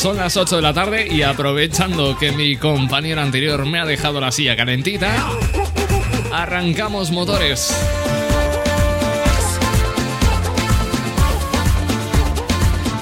son 0.00 0.16
las 0.16 0.38
8 0.38 0.56
de 0.56 0.62
la 0.62 0.72
tarde 0.72 1.06
y 1.10 1.20
aprovechando 1.20 2.16
que 2.16 2.32
mi 2.32 2.56
compañero 2.56 3.20
anterior 3.20 3.66
me 3.66 3.78
ha 3.78 3.84
dejado 3.84 4.18
la 4.18 4.32
silla 4.32 4.56
calentita, 4.56 5.14
arrancamos 6.32 7.10
motores. 7.10 7.70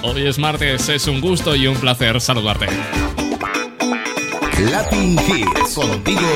Hoy 0.02 0.26
es 0.26 0.38
martes, 0.40 0.88
es 0.88 1.06
un 1.06 1.20
gusto 1.20 1.54
y 1.54 1.68
un 1.68 1.76
placer 1.76 2.20
saludarte. 2.20 2.66
Latin 4.68 5.16
Hits, 5.20 5.74
contigo, 5.76 6.28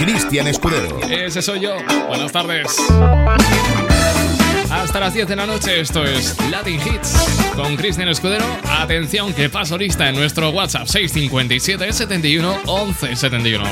Cristian 0.00 0.48
Escudero. 0.48 1.00
Ese 1.08 1.40
soy 1.40 1.60
yo. 1.60 1.76
Buenas 2.08 2.30
tardes. 2.30 2.76
Hasta 4.90 4.98
las 4.98 5.14
10 5.14 5.28
de 5.28 5.36
la 5.36 5.46
noche, 5.46 5.80
esto 5.80 6.04
es 6.04 6.36
Latin 6.50 6.80
Hits 6.80 7.52
con 7.54 7.76
Cristian 7.76 8.08
Escudero. 8.08 8.44
Atención 8.68 9.32
que 9.32 9.48
paso 9.48 9.78
lista 9.78 10.08
en 10.08 10.16
nuestro 10.16 10.50
WhatsApp 10.50 10.88
657 10.88 11.92
71 11.92 12.58
11 12.66 13.14
71. 13.14 13.64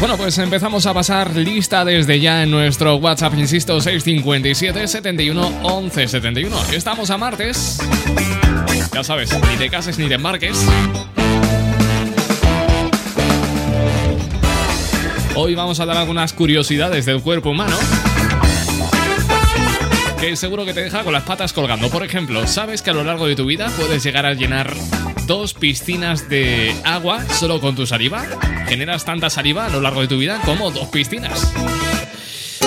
Bueno, 0.00 0.16
pues 0.16 0.38
empezamos 0.38 0.86
a 0.86 0.94
pasar 0.94 1.36
lista 1.36 1.84
desde 1.84 2.18
ya 2.18 2.42
en 2.42 2.50
nuestro 2.50 2.96
WhatsApp, 2.96 3.34
insisto, 3.34 3.78
657 3.78 4.88
71 4.88 5.60
11 5.62 6.08
71. 6.08 6.56
Estamos 6.72 7.10
a 7.10 7.18
martes. 7.18 7.82
Ya 8.94 9.04
sabes, 9.04 9.30
ni 9.50 9.56
te 9.58 9.68
cases 9.68 9.98
ni 9.98 10.08
te 10.08 10.14
embarques. 10.14 10.56
Hoy 15.38 15.54
vamos 15.54 15.80
a 15.80 15.84
dar 15.84 15.98
algunas 15.98 16.32
curiosidades 16.32 17.04
del 17.04 17.20
cuerpo 17.20 17.50
humano 17.50 17.76
que 20.18 20.34
seguro 20.34 20.64
que 20.64 20.72
te 20.72 20.82
deja 20.82 21.04
con 21.04 21.12
las 21.12 21.24
patas 21.24 21.52
colgando. 21.52 21.90
Por 21.90 22.02
ejemplo, 22.02 22.46
¿sabes 22.46 22.80
que 22.80 22.88
a 22.88 22.94
lo 22.94 23.04
largo 23.04 23.26
de 23.26 23.36
tu 23.36 23.44
vida 23.44 23.70
puedes 23.76 24.02
llegar 24.02 24.24
a 24.24 24.32
llenar 24.32 24.74
dos 25.26 25.52
piscinas 25.52 26.30
de 26.30 26.74
agua 26.84 27.22
solo 27.28 27.60
con 27.60 27.76
tu 27.76 27.86
saliva? 27.86 28.24
Generas 28.66 29.04
tanta 29.04 29.28
saliva 29.28 29.66
a 29.66 29.68
lo 29.68 29.82
largo 29.82 30.00
de 30.00 30.08
tu 30.08 30.16
vida 30.16 30.40
como 30.46 30.70
dos 30.70 30.88
piscinas. 30.88 31.52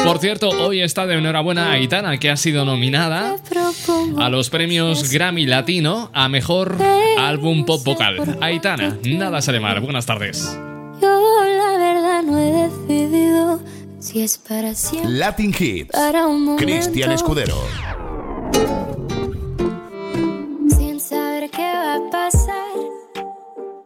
Por 0.03 0.19
cierto, 0.19 0.49
hoy 0.49 0.81
está 0.81 1.07
de 1.07 1.15
enhorabuena 1.15 1.71
Aitana, 1.71 2.19
que 2.19 2.29
ha 2.29 2.37
sido 2.37 2.65
nominada 2.65 3.35
a 4.19 4.29
los 4.29 4.51
premios 4.51 5.11
Grammy 5.11 5.47
Latino 5.47 6.11
a 6.13 6.29
Mejor 6.29 6.77
Álbum 7.17 7.65
Pop 7.65 7.83
Vocal. 7.83 8.37
Aitana, 8.41 8.95
nada 9.03 9.41
sale 9.41 9.59
mal. 9.59 9.79
Buenas 9.79 10.05
tardes 10.05 10.55
no 12.29 12.37
he 12.37 12.69
decidido 12.69 13.59
si 13.99 14.21
es 14.21 14.37
para 14.37 14.73
siempre. 14.75 15.11
Latin 15.11 15.53
Hits. 15.57 15.91
Cristian 16.57 17.11
Escudero. 17.11 17.55
Sin 20.77 20.99
saber 20.99 21.49
qué 21.49 21.71
va 21.73 21.95
a 21.95 22.09
pasar, 22.11 22.75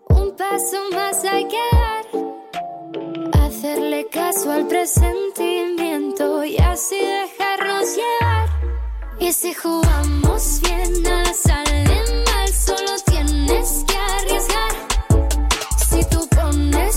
un 0.10 0.36
paso 0.36 0.78
más 0.92 1.24
hay 1.26 1.48
que 1.48 1.64
dar. 1.72 3.46
Hacerle 3.46 4.08
caso 4.12 4.52
al 4.52 4.68
presentimiento 4.68 6.44
y 6.44 6.58
así 6.58 6.98
dejarnos 6.98 7.96
llevar. 7.96 8.50
Y 9.20 9.32
si 9.32 9.54
jugamos 9.54 10.62
bien, 10.62 11.02
nada 11.04 11.34
sale 11.34 12.02
mal, 12.26 12.50
solo 12.50 12.92
tienes 13.06 13.86
que 13.88 13.98
arriesgar. 13.98 14.74
Si 15.90 16.04
tú 16.10 16.28
pones 16.36 16.93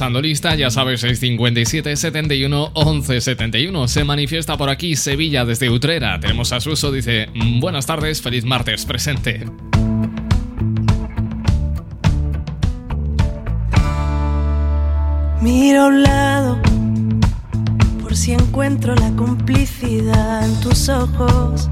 pues 0.00 0.06
estamos 0.06 0.14
pasando 0.14 0.22
lista, 0.22 0.54
ya 0.54 0.70
sabes, 0.70 1.00
657 1.00 1.94
71 1.94 2.70
11 2.72 3.20
71. 3.20 3.88
Se 3.88 4.04
manifiesta 4.04 4.56
por 4.56 4.70
aquí 4.70 4.96
Sevilla 4.96 5.44
desde 5.44 5.68
Utrera. 5.68 6.18
Tenemos 6.18 6.52
a 6.52 6.60
Suso, 6.60 6.90
dice, 6.90 7.28
buenas 7.60 7.84
tardes, 7.84 8.22
feliz 8.22 8.44
martes, 8.44 8.86
presente. 8.86 9.44
Miro 15.42 15.82
a 15.82 15.86
un 15.88 16.02
lado 16.02 16.58
por 18.00 18.16
si 18.16 18.32
encuentro 18.32 18.94
la 18.94 19.10
complicidad 19.16 20.44
en 20.44 20.60
tus 20.60 20.88
ojos, 20.88 21.68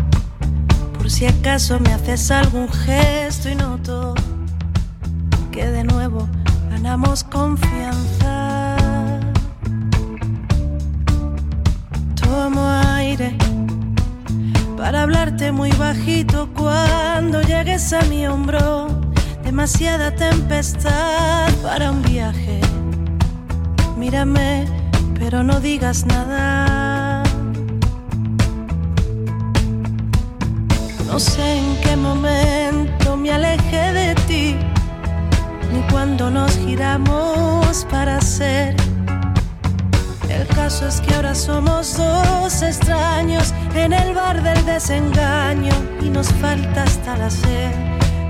por 0.98 1.10
si 1.10 1.24
acaso 1.24 1.80
me 1.80 1.92
haces 1.92 2.30
algún 2.30 2.68
gesto 2.68 3.17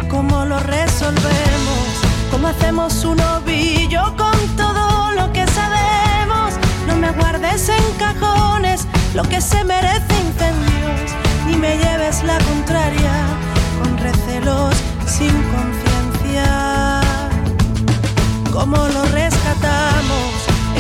¿Cómo 0.09 0.45
lo 0.45 0.59
resolvemos? 0.61 1.87
¿Cómo 2.31 2.49
hacemos 2.49 3.05
un 3.05 3.21
ovillo 3.21 4.03
con 4.17 4.57
todo 4.57 5.13
lo 5.13 5.33
que 5.33 5.47
sabemos? 5.49 6.55
No 6.87 6.97
me 6.97 7.11
guardes 7.13 7.69
en 7.69 7.85
cajones 7.99 8.87
lo 9.15 9.23
que 9.23 9.41
se 9.41 9.63
merece 9.65 10.15
incendios, 10.27 11.13
ni 11.47 11.57
me 11.57 11.77
lleves 11.77 12.23
la 12.25 12.39
contraria 12.39 13.13
con 13.83 13.99
recelos 13.99 14.75
sin 15.07 15.35
conciencia. 15.55 17.01
¿Cómo 18.53 18.77
lo 18.77 19.05
rescatamos? 19.07 20.29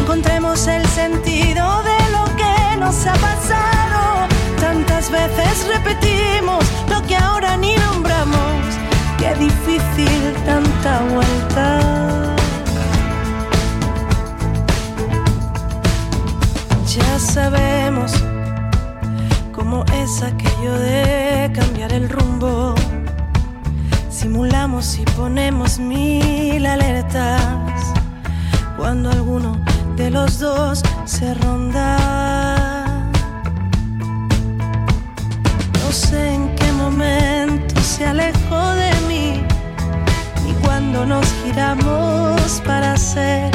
encontremos 0.09 0.67
el 0.69 0.87
sentido 0.87 1.83
de 1.83 1.99
lo 2.13 2.25
que 2.37 2.77
nos 2.79 3.07
ha 3.07 3.13
pasado. 3.13 4.27
Tantas 4.59 5.11
veces 5.11 5.67
repetimos 5.69 6.65
lo 6.89 7.03
que 7.07 7.15
ahora 7.15 7.59
ni 7.59 7.77
nombramos. 7.77 8.18
Qué 9.19 9.35
difícil 9.35 10.35
tanta 10.47 11.01
vuelta. 11.13 11.81
Ya 16.87 17.19
sabemos 17.19 18.13
cómo 19.53 19.85
es 20.03 20.23
aquello 20.23 20.79
de 20.79 21.51
cambiar 21.55 21.93
el 21.93 22.09
rumbo. 22.09 22.75
Simulamos 24.09 24.99
y 24.99 25.05
ponemos 25.17 25.79
mil 25.79 26.65
alertas 26.65 27.43
cuando 28.77 29.11
alguno 29.11 29.59
de 29.97 30.11
los 30.11 30.39
dos 30.39 30.83
se 31.05 31.35
ronda. 31.35 31.97
No 35.81 35.93
sé 35.93 36.35
en 36.35 36.55
qué 36.57 36.73
momento 36.73 37.81
se 37.81 38.07
alejó 38.07 38.48
cuando 40.91 41.17
nos 41.17 41.27
giramos 41.45 42.63
para 42.65 42.97
ser. 42.97 43.51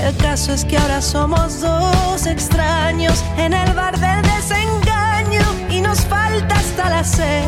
El 0.00 0.16
caso 0.16 0.52
es 0.52 0.64
que 0.64 0.76
ahora 0.76 1.02
somos 1.02 1.60
dos 1.60 2.24
extraños 2.26 3.24
en 3.36 3.52
el 3.52 3.72
bar 3.74 3.98
del 3.98 4.22
desengaño 4.22 5.42
y 5.70 5.80
nos 5.80 6.00
falta 6.02 6.54
hasta 6.54 6.88
la 6.88 7.02
sed. 7.02 7.44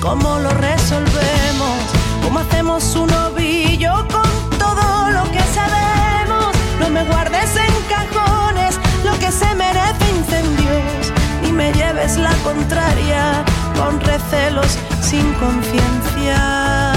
¿Cómo 0.00 0.38
lo 0.38 0.50
resolvemos? 0.50 1.78
¿Cómo 2.22 2.38
hacemos 2.38 2.94
un 2.94 3.12
ovillo 3.12 4.06
con 4.08 4.58
todo 4.58 5.10
lo 5.10 5.24
que 5.32 5.42
sabemos? 5.52 6.54
No 6.78 6.88
me 6.90 7.04
guardes 7.04 7.56
en 7.56 7.74
cajones 7.88 8.78
lo 9.04 9.18
que 9.18 9.32
se 9.32 9.52
merece 9.56 10.10
incendios, 10.16 11.12
ni 11.42 11.50
me 11.50 11.72
lleves 11.72 12.18
la 12.18 12.34
contraria 12.44 13.44
con 13.76 14.00
recelos 14.00 14.78
sin 15.00 15.32
conciencia. 15.34 16.93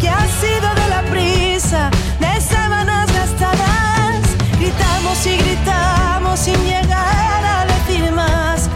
Que 0.00 0.08
ha 0.08 0.26
sido 0.40 0.74
de 0.74 0.88
la 0.88 1.02
prisa, 1.10 1.90
de 2.18 2.40
sábanas 2.40 3.12
gastadas. 3.12 4.20
Gritamos 4.58 5.26
y 5.26 5.36
gritamos 5.36 6.40
sin 6.40 6.62
llegar 6.64 7.44
a 7.44 7.64
decir 7.66 8.12
más 8.12 8.70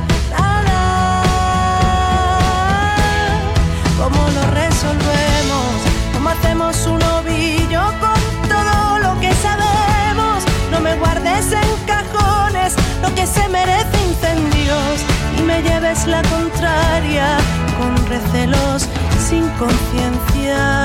hacemos 6.39 6.87
un 6.87 7.03
ovillo 7.03 7.83
con 8.01 8.49
todo 8.49 8.99
lo 8.99 9.21
que 9.21 9.33
sabemos. 9.35 10.45
No 10.71 10.81
me 10.81 10.95
guardes 10.97 11.53
en 11.53 11.69
cajones 11.87 12.75
lo 13.03 13.15
que 13.15 13.27
se 13.27 13.49
merece 13.49 13.97
incendios 14.09 14.97
y 15.39 15.43
me 15.43 15.63
lleves 15.63 16.07
la 16.07 16.23
contraria 16.23 17.37
con 17.79 17.95
recelos 18.07 18.89
sin 19.29 19.49
conciencia. 19.59 20.85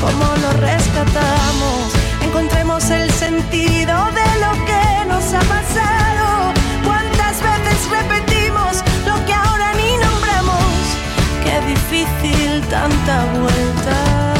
¿Cómo 0.00 0.26
lo 0.42 0.52
rescatamos? 0.60 1.92
Encontremos 2.22 2.90
el 2.90 3.10
sentido 3.10 3.94
de 4.18 4.28
lo 4.44 4.52
que 4.66 5.08
nos 5.08 5.34
ha 5.34 5.40
pasado. 5.40 6.52
¿Cuántas 6.84 7.42
veces 7.42 7.90
repetimos 7.90 8.84
lo 9.04 9.14
que 9.26 9.32
ahora 9.32 9.72
ni 9.74 9.90
nombramos? 10.04 10.64
Qué 11.42 11.56
difícil 11.66 12.62
tanta 12.70 13.24
vuelta. 13.32 14.34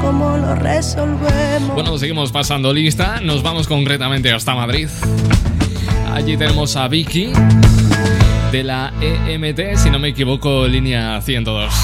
¿Cómo 0.00 0.36
lo 0.36 0.54
resolvemos? 0.54 1.74
Bueno, 1.74 1.98
seguimos 1.98 2.30
pasando 2.30 2.72
lista. 2.72 3.20
Nos 3.20 3.42
vamos 3.42 3.66
concretamente 3.66 4.32
hasta 4.32 4.54
Madrid. 4.54 4.88
Allí 6.14 6.36
tenemos 6.36 6.76
a 6.76 6.86
Vicky 6.86 7.32
de 8.52 8.62
la 8.62 8.92
EMT, 9.00 9.76
si 9.76 9.90
no 9.90 9.98
me 9.98 10.08
equivoco, 10.08 10.68
línea 10.68 11.20
102. 11.22 11.74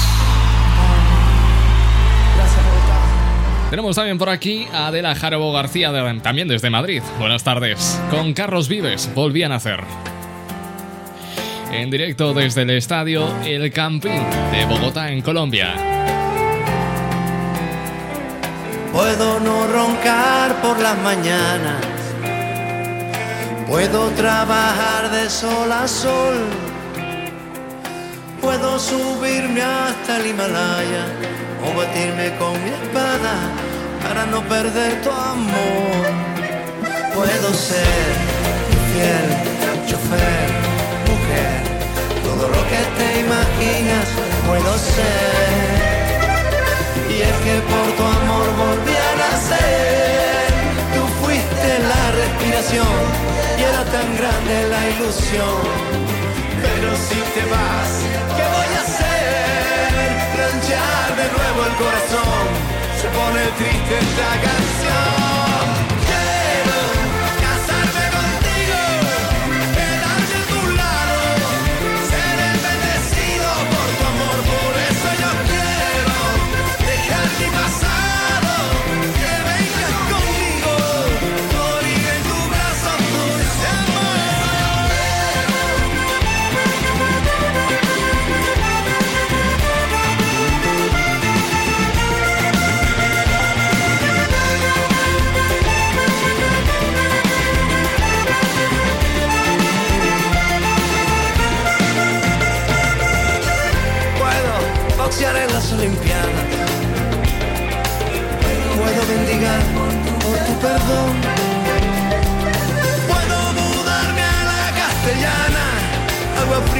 Tenemos 3.71 3.95
también 3.95 4.17
por 4.17 4.29
aquí 4.29 4.67
a 4.71 4.87
Adela 4.87 5.15
Jarobo 5.15 5.51
García, 5.51 5.91
también 6.21 6.47
desde 6.47 6.69
Madrid. 6.69 7.01
Buenas 7.19 7.43
tardes. 7.43 7.99
Con 8.11 8.33
Carlos 8.33 8.67
Vives, 8.67 9.11
volvían 9.13 9.51
a 9.51 9.55
hacer 9.55 9.83
en 11.71 11.89
directo 11.91 12.33
desde 12.33 12.63
el 12.63 12.71
estadio 12.71 13.27
El 13.45 13.71
Campín 13.71 14.21
de 14.51 14.65
Bogotá, 14.65 15.11
en 15.11 15.21
Colombia. 15.21 15.73
Puedo 18.91 19.39
no 19.39 19.67
roncar 19.67 20.61
por 20.61 20.79
las 20.79 20.97
mañanas, 20.99 21.83
puedo 23.69 24.09
trabajar 24.11 25.11
de 25.11 25.29
sol 25.29 25.71
a 25.71 25.87
sol, 25.87 26.37
puedo 28.41 28.79
subirme 28.79 29.61
hasta 29.61 30.17
el 30.17 30.27
Himalaya 30.27 31.05
o 31.65 31.77
batirme 31.77 32.35
con 32.37 32.53
mi 32.63 32.71
espada 32.71 33.35
para 34.03 34.25
no 34.25 34.41
perder 34.41 35.01
tu 35.01 35.11
amor. 35.11 36.09
Puedo 37.13 37.53
ser 37.53 38.09
fiel 38.91 39.49
chofer 39.87 40.49
todo 42.23 42.47
lo 42.47 42.61
que 42.71 42.81
te 42.97 43.19
imaginas 43.19 44.07
puedo 44.47 44.77
ser. 44.77 45.69
Y 47.09 47.21
es 47.21 47.35
que 47.45 47.55
por 47.71 47.87
tu 47.97 48.03
amor 48.03 48.47
volví 48.57 48.98
y 52.61 53.61
era 53.63 53.85
tan 53.85 54.17
grande 54.17 54.67
la 54.67 54.89
ilusión. 54.89 55.61
Pero 56.61 56.93
si 57.07 57.15
te 57.33 57.45
vas, 57.45 57.89
¿qué 58.35 58.43
voy 58.43 58.71
a 58.75 58.81
hacer? 58.81 60.09
Ranchar 60.37 61.15
de 61.15 61.27
nuevo 61.37 61.65
el 61.67 61.75
corazón. 61.77 62.45
Se 62.99 63.07
pone 63.15 63.41
triste 63.57 63.99
esta 63.99 64.41
canción. 64.41 64.68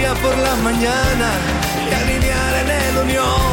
Por 0.08 0.38
la 0.38 0.56
mañana 0.64 1.30
y 1.90 1.94
alinear 1.94 2.54
en 2.64 2.70
el 2.70 2.98
unión. 3.04 3.52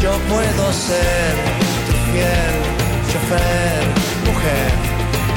Yo 0.00 0.12
puedo 0.30 0.72
ser 0.72 1.34
tu 1.86 1.92
fiel 2.06 2.54
chofer, 3.10 3.82
mujer, 4.28 4.70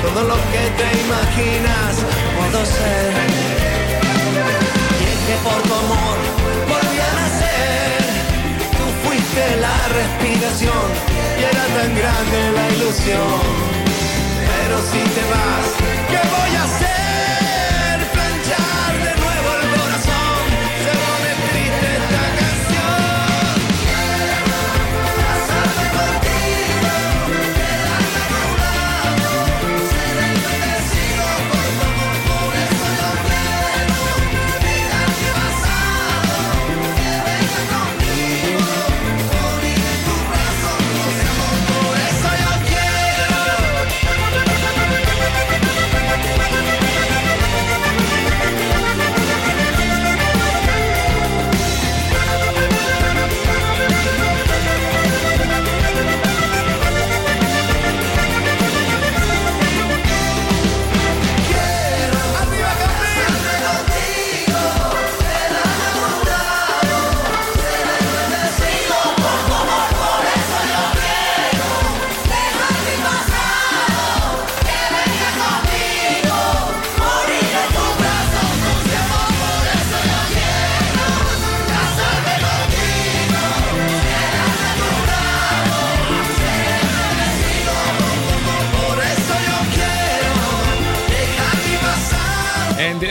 todo 0.03 0.23
lo 0.27 0.35
que 0.51 0.63
te 0.79 0.87
imaginas 1.05 1.91
puedo 2.37 2.65
ser. 2.65 3.09
Y 4.99 5.03
es 5.11 5.19
que 5.27 5.35
por 5.43 5.59
tu 5.63 5.73
amor 5.73 6.17
volví 6.69 6.99
a 6.99 7.11
nacer, 7.21 7.99
tú 8.77 8.85
fuiste 9.03 9.43
la 9.57 9.77
respiración 9.99 10.85
y 11.39 11.43
era 11.51 11.65
tan 11.77 11.95
grande 11.99 12.39
la 12.57 12.65
ilusión. 12.75 13.41
Pero 14.49 14.75
si 14.91 15.01
te 15.15 15.23
vas, 15.33 15.65
¿qué 16.09 16.19
voy 16.29 16.55
a 16.57 16.63
hacer? 16.63 16.88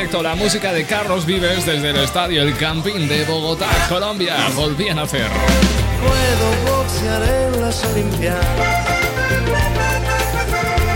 Directo 0.08 0.22
la 0.22 0.34
música 0.34 0.72
de 0.72 0.86
Carlos 0.86 1.26
Vives 1.26 1.66
desde 1.66 1.90
el 1.90 1.96
estadio 1.96 2.42
El 2.42 2.56
Campín 2.56 3.08
de 3.08 3.24
Bogotá, 3.26 3.68
Colombia. 3.90 4.36
Volvían 4.54 4.98
a 4.98 5.02
hacer. 5.02 5.26
Puedo 6.00 6.78
boxear 6.78 7.22
en 7.22 7.60
las 7.60 7.84
Olimpiadas. 7.84 8.46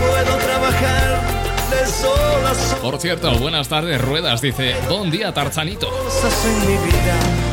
Puedo 0.00 0.36
trabajar 0.38 1.20
de 1.70 1.86
sol 1.86 2.46
a 2.46 2.54
sol. 2.54 2.78
Por 2.80 2.98
cierto, 3.00 3.38
buenas 3.38 3.68
tardes, 3.68 4.00
Ruedas. 4.00 4.40
Dice, 4.40 4.76
buen 4.88 5.10
día, 5.10 5.34
Tarzanito. 5.34 5.90
Cosas 5.90 6.46
en 6.46 6.60
mi 6.60 6.76
vida. 6.86 7.51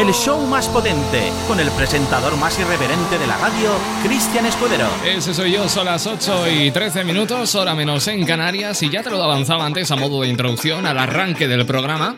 El 0.00 0.14
show 0.14 0.40
más 0.46 0.66
potente, 0.66 1.30
con 1.46 1.60
el 1.60 1.70
presentador 1.72 2.34
más 2.38 2.58
irreverente 2.58 3.18
de 3.18 3.26
la 3.26 3.36
radio, 3.36 3.70
Cristian 4.02 4.46
Escudero. 4.46 4.88
Ese 5.04 5.34
soy 5.34 5.52
yo, 5.52 5.68
son 5.68 5.84
las 5.84 6.06
8 6.06 6.50
y 6.50 6.70
13 6.70 7.04
minutos, 7.04 7.54
hora 7.54 7.74
menos 7.74 8.08
en 8.08 8.24
Canarias, 8.24 8.82
y 8.82 8.88
ya 8.88 9.02
te 9.02 9.10
lo 9.10 9.22
avanzaba 9.22 9.66
antes 9.66 9.90
a 9.90 9.96
modo 9.96 10.22
de 10.22 10.28
introducción 10.28 10.86
al 10.86 10.96
arranque 10.96 11.48
del 11.48 11.66
programa. 11.66 12.16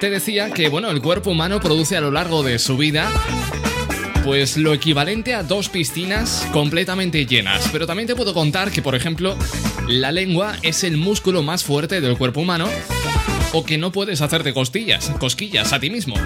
Te 0.00 0.10
decía 0.10 0.50
que, 0.50 0.68
bueno, 0.68 0.90
el 0.90 1.00
cuerpo 1.00 1.30
humano 1.30 1.60
produce 1.60 1.96
a 1.96 2.00
lo 2.00 2.10
largo 2.10 2.42
de 2.42 2.58
su 2.58 2.76
vida 2.76 3.08
pues 4.24 4.56
lo 4.56 4.74
equivalente 4.74 5.32
a 5.34 5.44
dos 5.44 5.68
piscinas 5.68 6.44
completamente 6.52 7.24
llenas. 7.24 7.68
Pero 7.70 7.86
también 7.86 8.08
te 8.08 8.16
puedo 8.16 8.34
contar 8.34 8.72
que, 8.72 8.82
por 8.82 8.96
ejemplo, 8.96 9.36
la 9.86 10.10
lengua 10.10 10.56
es 10.62 10.82
el 10.82 10.96
músculo 10.96 11.44
más 11.44 11.62
fuerte 11.62 12.00
del 12.00 12.18
cuerpo 12.18 12.40
humano 12.40 12.68
o 13.52 13.64
que 13.64 13.78
no 13.78 13.92
puedes 13.92 14.22
hacerte 14.22 14.52
costillas, 14.52 15.12
cosquillas 15.20 15.72
a 15.72 15.78
ti 15.78 15.90
mismo. 15.90 16.16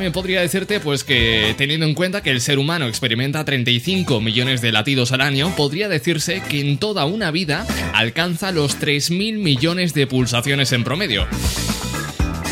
También 0.00 0.14
podría 0.14 0.40
decirte 0.40 0.80
pues 0.80 1.04
que 1.04 1.54
teniendo 1.58 1.84
en 1.84 1.92
cuenta 1.92 2.22
que 2.22 2.30
el 2.30 2.40
ser 2.40 2.58
humano 2.58 2.86
experimenta 2.86 3.44
35 3.44 4.22
millones 4.22 4.62
de 4.62 4.72
latidos 4.72 5.12
al 5.12 5.20
año, 5.20 5.54
podría 5.54 5.90
decirse 5.90 6.42
que 6.48 6.58
en 6.62 6.78
toda 6.78 7.04
una 7.04 7.30
vida 7.30 7.66
alcanza 7.92 8.50
los 8.50 8.80
3.000 8.80 9.34
millones 9.34 9.92
de 9.92 10.06
pulsaciones 10.06 10.72
en 10.72 10.84
promedio. 10.84 11.26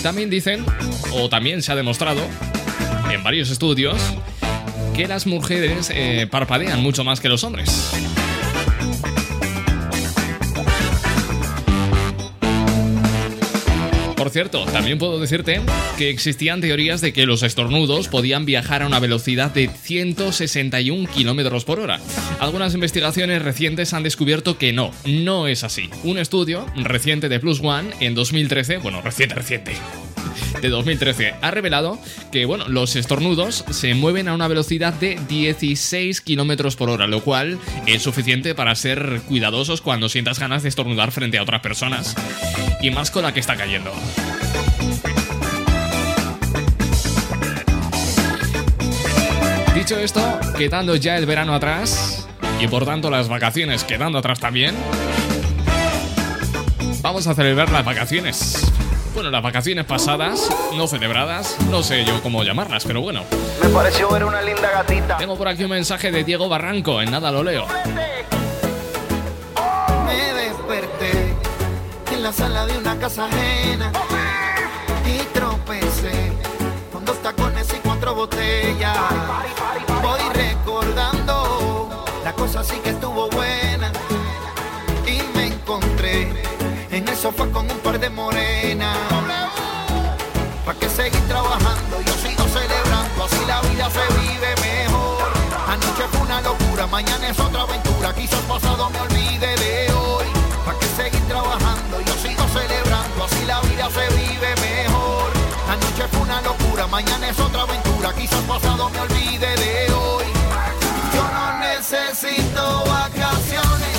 También 0.03 0.29
dicen, 0.29 0.63
o 1.11 1.31
también 1.31 1.63
se 1.63 1.73
ha 1.73 1.75
demostrado, 1.75 2.21
en 3.11 3.25
varios 3.25 3.49
estudios, 3.49 3.97
que 4.95 5.09
las 5.09 5.27
mujeres 5.27 5.91
eh, 5.95 6.27
parpadean 6.31 6.83
mucho 6.83 7.03
más 7.03 7.19
que 7.19 7.31
los 7.31 7.45
hombres. 7.45 7.98
Por 14.29 14.35
cierto, 14.35 14.67
también 14.67 14.99
puedo 14.99 15.19
decirte 15.19 15.63
que 15.97 16.11
existían 16.11 16.61
teorías 16.61 17.01
de 17.01 17.15
que 17.15 17.25
los 17.25 17.43
estornudos 17.43 18.09
podían 18.09 18.45
viajar 18.45 18.83
a 18.83 18.87
una 18.87 19.01
velocidad 19.01 19.55
de 19.55 19.71
161 19.71 21.09
kilómetros 21.09 21.65
por 21.65 21.81
hora. 21.81 21.99
Algunas 22.39 22.75
investigaciones 22.75 23.41
recientes 23.41 23.95
han 23.95 24.03
descubierto 24.03 24.59
que 24.59 24.75
no, 24.75 24.91
no 25.07 25.49
es 25.49 25.65
así. 25.65 25.89
Un 26.05 26.19
estudio 26.19 26.67
reciente 26.77 27.31
de 27.31 27.41
Plus 27.41 27.61
One 27.63 27.93
en 28.01 28.15
2013, 28.15 28.77
bueno, 28.77 29.01
reciente, 29.01 29.35
reciente, 29.35 29.73
de 30.61 30.69
2013 30.69 31.35
ha 31.41 31.51
revelado 31.51 31.99
que 32.33 32.45
bueno, 32.45 32.69
los 32.69 32.97
estornudos 32.97 33.65
se 33.71 33.95
mueven 33.95 34.29
a 34.29 34.35
una 34.35 34.49
velocidad 34.49 34.93
de 34.95 35.19
16 35.29 36.21
kilómetros 36.21 36.77
por 36.77 36.91
hora, 36.91 37.07
lo 37.07 37.23
cual 37.23 37.59
es 37.87 38.03
suficiente 38.03 38.55
para 38.55 38.75
ser 38.75 39.21
cuidadosos 39.27 39.81
cuando 39.81 40.09
sientas 40.09 40.39
ganas 40.39 40.63
de 40.63 40.69
estornudar 40.69 41.13
frente 41.13 41.39
a 41.39 41.43
otras 41.43 41.61
personas. 41.61 42.15
Y 42.81 42.91
más 42.91 43.11
con 43.11 43.23
la 43.23 43.33
que 43.33 43.41
está 43.41 43.57
cayendo. 43.57 43.93
Dicho 49.75 49.99
esto, 49.99 50.41
quedando 50.57 50.97
ya 50.97 51.17
el 51.17 51.25
verano 51.25 51.55
atrás 51.55 52.29
y 52.61 52.67
por 52.67 52.85
tanto 52.85 53.11
las 53.11 53.29
vacaciones 53.29 53.85
quedando 53.85 54.19
atrás 54.19 54.41
también, 54.41 54.75
vamos 57.01 57.27
a 57.27 57.35
celebrar 57.35 57.71
las 57.71 57.85
vacaciones. 57.85 58.71
Bueno, 59.15 59.31
las 59.31 59.43
vacaciones 59.43 59.85
pasadas, 59.85 60.49
no 60.77 60.87
celebradas, 60.87 61.57
no 61.71 61.83
sé 61.83 62.05
yo 62.05 62.23
cómo 62.23 62.45
llamarlas, 62.45 62.85
pero 62.85 63.01
bueno. 63.01 63.25
Me 63.63 63.69
pareció 63.71 64.09
ver 64.11 64.25
una 64.25 64.41
linda 64.41 64.71
gatita. 64.71 65.17
Tengo 65.17 65.37
por 65.37 65.49
aquí 65.49 65.65
un 65.65 65.71
mensaje 65.71 66.13
de 66.13 66.23
Diego 66.23 66.49
Barranco, 66.49 67.03
en 67.03 67.11
nada 67.11 67.33
lo 67.33 67.43
leo. 67.43 67.67
Me 70.07 70.33
desperté 70.35 71.35
en 72.13 72.23
la 72.23 72.33
sala 72.33 72.67
de 72.67 72.79
una 72.79 72.97
casa 72.99 73.27
ajena 73.27 73.91
y 75.05 75.19
tropecé 75.35 76.33
con 76.93 77.05
dos 77.05 77.21
tacones 77.23 77.67
y 77.75 77.79
cuatro 77.79 78.15
botellas. 78.15 78.97
Voy 80.01 80.21
recordando, 80.33 82.05
la 82.23 82.33
cosa 82.35 82.63
sí 82.63 82.77
que 82.85 82.91
estuvo 82.91 83.29
buena 83.31 83.38
sofá 87.19 87.47
con 87.47 87.69
un 87.69 87.79
par 87.79 87.99
de 87.99 88.09
morenas. 88.11 88.97
¿Para 90.65 90.79
qué 90.79 90.89
seguir 90.89 91.21
trabajando? 91.27 92.01
Yo 92.07 92.13
sigo 92.15 92.45
celebrando, 92.45 93.25
así 93.25 93.45
la 93.47 93.61
vida 93.63 93.91
se 93.91 94.05
vive 94.21 94.55
mejor. 94.63 95.29
Anoche 95.67 96.05
fue 96.13 96.21
una 96.21 96.41
locura, 96.43 96.87
mañana 96.87 97.29
es 97.29 97.39
otra 97.41 97.63
aventura. 97.63 98.15
Quizás 98.15 98.41
pasado 98.43 98.89
me 98.91 99.01
olvide 99.01 99.57
de 99.57 99.93
hoy. 99.93 100.27
¿Para 100.65 100.79
qué 100.79 100.87
seguir 100.87 101.27
trabajando? 101.27 102.01
Yo 102.01 102.15
sigo 102.23 102.45
celebrando, 102.53 103.25
así 103.25 103.45
la 103.47 103.61
vida 103.63 103.89
se 103.91 104.07
vive 104.15 104.55
mejor. 104.61 105.33
Anoche 105.69 106.07
fue 106.13 106.21
una 106.21 106.41
locura, 106.43 106.87
mañana 106.87 107.29
es 107.29 107.41
otra 107.41 107.63
aventura. 107.63 108.15
Quizás 108.15 108.43
pasado 108.43 108.91
me 108.91 109.01
olvide 109.01 109.57
de 109.57 109.93
hoy. 109.93 110.25
Yo 111.15 111.23
no 111.35 111.59
necesito 111.59 112.85
vacaciones 112.85 113.98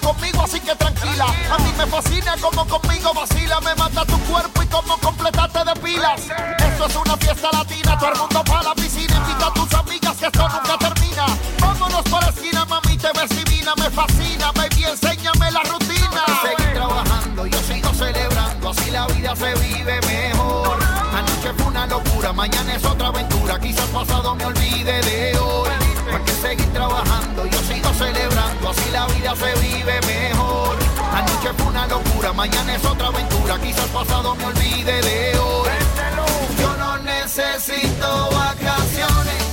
conmigo, 0.00 0.42
así 0.42 0.60
que 0.60 0.74
tranquila. 0.74 1.26
A 1.50 1.58
mí 1.58 1.72
me 1.76 1.86
fascina 1.86 2.36
como 2.40 2.66
conmigo 2.66 3.12
vacila. 3.14 3.60
Me 3.60 3.74
mata 3.74 4.04
tu 4.04 4.18
cuerpo 4.20 4.62
y 4.62 4.66
como 4.66 4.96
completaste 4.98 5.64
de 5.64 5.74
pilas. 5.80 6.20
Esto 6.58 6.86
es 6.86 6.96
una 6.96 7.16
fiesta 7.16 7.50
latina, 7.52 7.98
todo 7.98 8.12
el 8.12 8.18
mundo 8.18 8.44
para 8.44 8.62
la 8.62 8.74
piscina. 8.74 9.16
Invita 9.16 9.46
a 9.46 9.54
tus 9.54 9.74
amigas 9.74 10.16
que 10.16 10.26
esto 10.26 10.48
nunca 10.48 10.78
termina. 10.78 11.26
Vámonos 11.60 12.02
por 12.02 12.22
la 12.22 12.30
esquina, 12.30 12.64
mami, 12.64 12.96
te 12.96 13.08
ves 13.12 13.30
divina, 13.30 13.74
me 13.76 13.90
fascina. 13.90 14.52
Baby, 14.52 14.84
enséñame 14.84 15.50
la 15.50 15.62
rutina. 15.62 16.24
Seguir 16.42 16.74
trabajando, 16.74 17.46
yo 17.46 17.58
sigo 17.62 17.92
celebrando, 17.94 18.70
así 18.70 18.90
la 18.90 19.06
vida 19.06 19.36
se 19.36 19.54
vive 19.54 20.00
mejor. 20.02 20.78
Anoche 21.14 21.52
fue 21.56 21.66
una 21.66 21.86
locura, 21.86 22.32
mañana 22.32 22.74
es 22.74 22.84
otra 22.84 23.08
aventura. 23.08 23.58
Quizás 23.60 23.86
pasado 23.88 24.34
me 24.34 24.46
olvide 24.46 25.03
se 29.36 29.54
vive 29.60 30.00
mejor. 30.02 30.76
Anoche 31.12 31.52
fue 31.56 31.66
una 31.66 31.86
locura, 31.86 32.32
mañana 32.32 32.74
es 32.74 32.84
otra 32.84 33.08
aventura. 33.08 33.58
Quizás 33.60 33.86
pasado 33.88 34.34
me 34.36 34.46
olvide 34.46 35.00
de 35.02 35.38
hoy. 35.38 35.68
Yo 36.58 36.76
no 36.76 36.98
necesito 36.98 38.30
vacaciones 38.30 39.43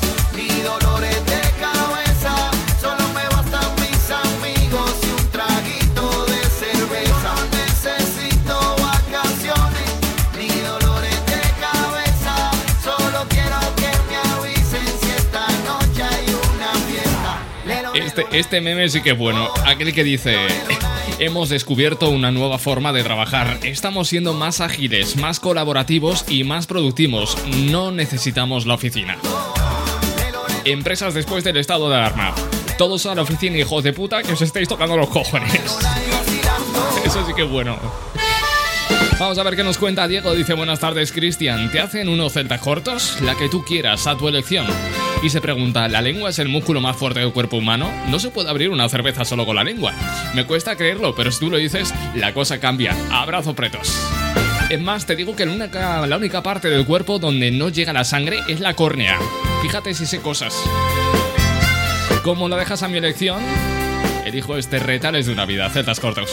Este, 18.32 18.62
meme 18.62 18.88
sí 18.88 19.02
que 19.02 19.12
es 19.12 19.18
bueno. 19.18 19.50
Aquel 19.66 19.94
que 19.94 20.04
dice... 20.04 20.38
Hemos 21.20 21.50
descubierto 21.50 22.10
una 22.10 22.32
nueva 22.32 22.58
forma 22.58 22.94
de 22.94 23.04
trabajar. 23.04 23.60
Estamos 23.62 24.08
siendo 24.08 24.34
más 24.34 24.60
ágiles, 24.60 25.18
más 25.18 25.40
colaborativos 25.40 26.26
y 26.28 26.44
más 26.44 26.66
productivos. 26.66 27.38
No 27.70 27.92
necesitamos 27.92 28.66
la 28.66 28.74
oficina. 28.74 29.18
Empresas 30.66 31.14
después 31.14 31.44
del 31.44 31.58
estado 31.58 31.90
de 31.90 31.98
alarma. 31.98 32.34
Todos 32.78 33.06
a 33.06 33.14
la 33.14 33.22
oficina, 33.22 33.58
hijos 33.58 33.84
de 33.84 33.94
puta, 33.94 34.24
que 34.24 34.34
os 34.34 34.42
estáis 34.42 34.68
tocando 34.68 34.98
los 34.98 35.10
cojones. 35.10 35.54
Eso 37.06 37.26
sí 37.28 37.34
que 37.36 37.44
bueno. 37.44 37.78
Vamos 39.22 39.38
a 39.38 39.44
ver 39.44 39.56
qué 39.56 39.64
nos 39.64 39.78
cuenta 39.78 40.08
Diego. 40.08 40.34
Dice, 40.34 40.56
buenas 40.56 40.80
tardes, 40.80 41.12
Cristian. 41.12 41.70
¿Te 41.72 41.80
hacen 41.80 42.10
unos 42.10 42.34
celtas 42.34 42.60
cortos? 42.60 43.22
La 43.22 43.36
que 43.36 43.50
tú 43.50 43.64
quieras, 43.64 44.08
a 44.08 44.18
tu 44.18 44.28
elección. 44.28 44.66
Y 45.22 45.30
se 45.30 45.40
pregunta, 45.42 45.88
¿la 45.88 46.02
lengua 46.02 46.32
es 46.32 46.40
el 46.40 46.48
músculo 46.48 46.82
más 46.82 46.98
fuerte 46.98 47.20
del 47.20 47.32
cuerpo 47.32 47.58
humano? 47.58 47.92
No 48.08 48.18
se 48.18 48.32
puede 48.32 48.50
abrir 48.50 48.72
una 48.72 48.90
cerveza 48.90 49.24
solo 49.24 49.46
con 49.46 49.58
la 49.58 49.64
lengua. 49.64 49.94
Me 50.34 50.48
cuesta 50.48 50.76
creerlo, 50.76 51.14
pero 51.14 51.32
si 51.32 51.40
tú 51.40 51.52
lo 51.52 51.58
dices, 51.58 51.94
la 52.16 52.34
cosa 52.34 52.60
cambia. 52.60 52.98
Abrazo 53.12 53.54
pretos. 53.54 53.96
Es 54.72 54.82
más, 54.82 55.06
te 55.06 55.16
digo 55.16 55.36
que 55.36 55.46
la 55.46 55.52
única, 55.52 56.08
la 56.08 56.42
parte 56.42 56.72
del 56.72 56.88
cuerpo 56.88 57.20
donde 57.20 57.52
no 57.52 57.70
llega 57.70 57.94
la 57.94 58.06
sangre 58.06 58.40
es 58.48 58.60
la 58.60 58.74
córnea. 58.74 59.20
Fíjate 59.62 59.94
si 59.94 60.08
sé 60.08 60.20
cosas. 60.20 60.56
Como 62.24 62.50
lo 62.50 62.56
dejas 62.56 62.82
a 62.82 62.88
mi 62.88 62.98
elección, 62.98 63.40
elijo 64.26 64.58
este 64.58 64.80
retales 64.80 65.28
de 65.28 65.34
una 65.34 65.46
vida. 65.46 65.70
Celtas 65.70 66.00
cortos. 66.00 66.32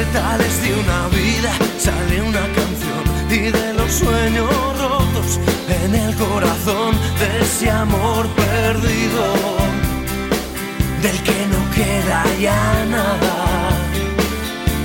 Retales 0.00 0.62
de 0.62 0.74
una 0.82 1.08
vida 1.08 1.52
sale 1.78 2.22
una 2.22 2.44
canción 2.58 3.04
y 3.28 3.50
de 3.58 3.74
los 3.74 3.92
sueños 3.92 4.50
rotos 4.80 5.38
en 5.82 5.94
el 5.94 6.14
corazón 6.16 6.92
de 7.20 7.28
ese 7.42 7.70
amor 7.70 8.26
perdido, 8.28 9.24
del 11.04 11.18
que 11.26 11.38
no 11.52 11.60
queda 11.78 12.24
ya 12.46 12.62
nada. 12.96 13.36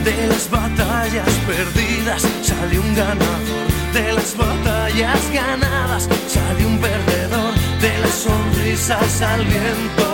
De 0.04 0.28
las 0.28 0.50
batallas 0.50 1.32
perdidas 1.52 2.22
sale 2.42 2.78
un 2.78 2.94
ganador, 2.94 3.68
de 3.94 4.14
las 4.18 4.36
batallas 4.36 5.22
ganadas 5.34 6.10
sale 6.28 6.66
un 6.66 6.78
perdedor, 6.78 7.54
de 7.86 7.94
las 8.04 8.16
sonrisas 8.28 9.22
al 9.22 9.46
viento 9.46 10.08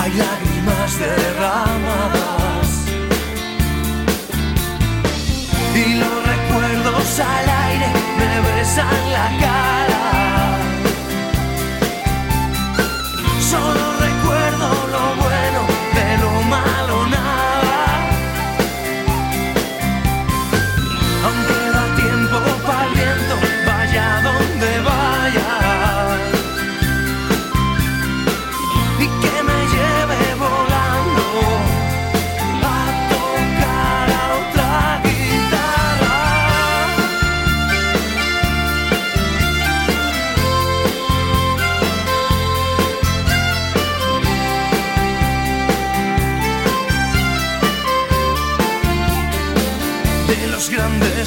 hay 0.00 0.12
lágrimas 0.12 0.90
derramadas. 0.98 2.43
Y 5.74 5.94
los 5.94 6.26
recuerdos 6.32 7.20
al 7.20 7.48
aire 7.48 7.88
me 8.18 8.40
besan 8.48 9.12
la 9.12 9.26
cara. 9.44 10.04
Solo 13.40 13.84
recuerdo 14.06 14.68
lo 14.92 15.04
bueno, 15.22 15.43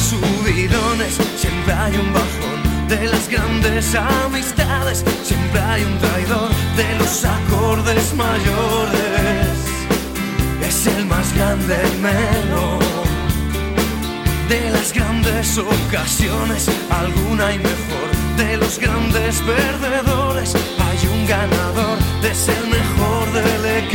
subidones 0.01 1.17
siempre 1.35 1.73
hay 1.73 1.95
un 1.95 2.13
bajón. 2.13 2.87
De 2.87 3.05
las 3.07 3.27
grandes 3.27 3.95
amistades 3.95 5.03
siempre 5.23 5.59
hay 5.59 5.83
un 5.83 5.97
traidor. 5.97 6.49
De 6.75 6.95
los 6.97 7.25
acordes 7.25 8.13
mayores 8.13 9.47
es 10.61 10.87
el 10.87 11.05
más 11.05 11.33
grande 11.35 11.75
el 11.75 11.97
menor. 11.99 12.79
De 14.47 14.69
las 14.71 14.93
grandes 14.93 15.57
ocasiones 15.57 16.69
alguna 16.89 17.47
hay 17.47 17.57
mejor. 17.57 18.07
De 18.37 18.57
los 18.57 18.79
grandes 18.79 19.41
perdedores 19.41 20.53
hay 20.55 21.07
un 21.07 21.27
ganador. 21.27 21.97
De 22.21 22.33
ser 22.33 22.63
mejor 22.67 23.33
del 23.33 23.65
equipo 23.83 23.86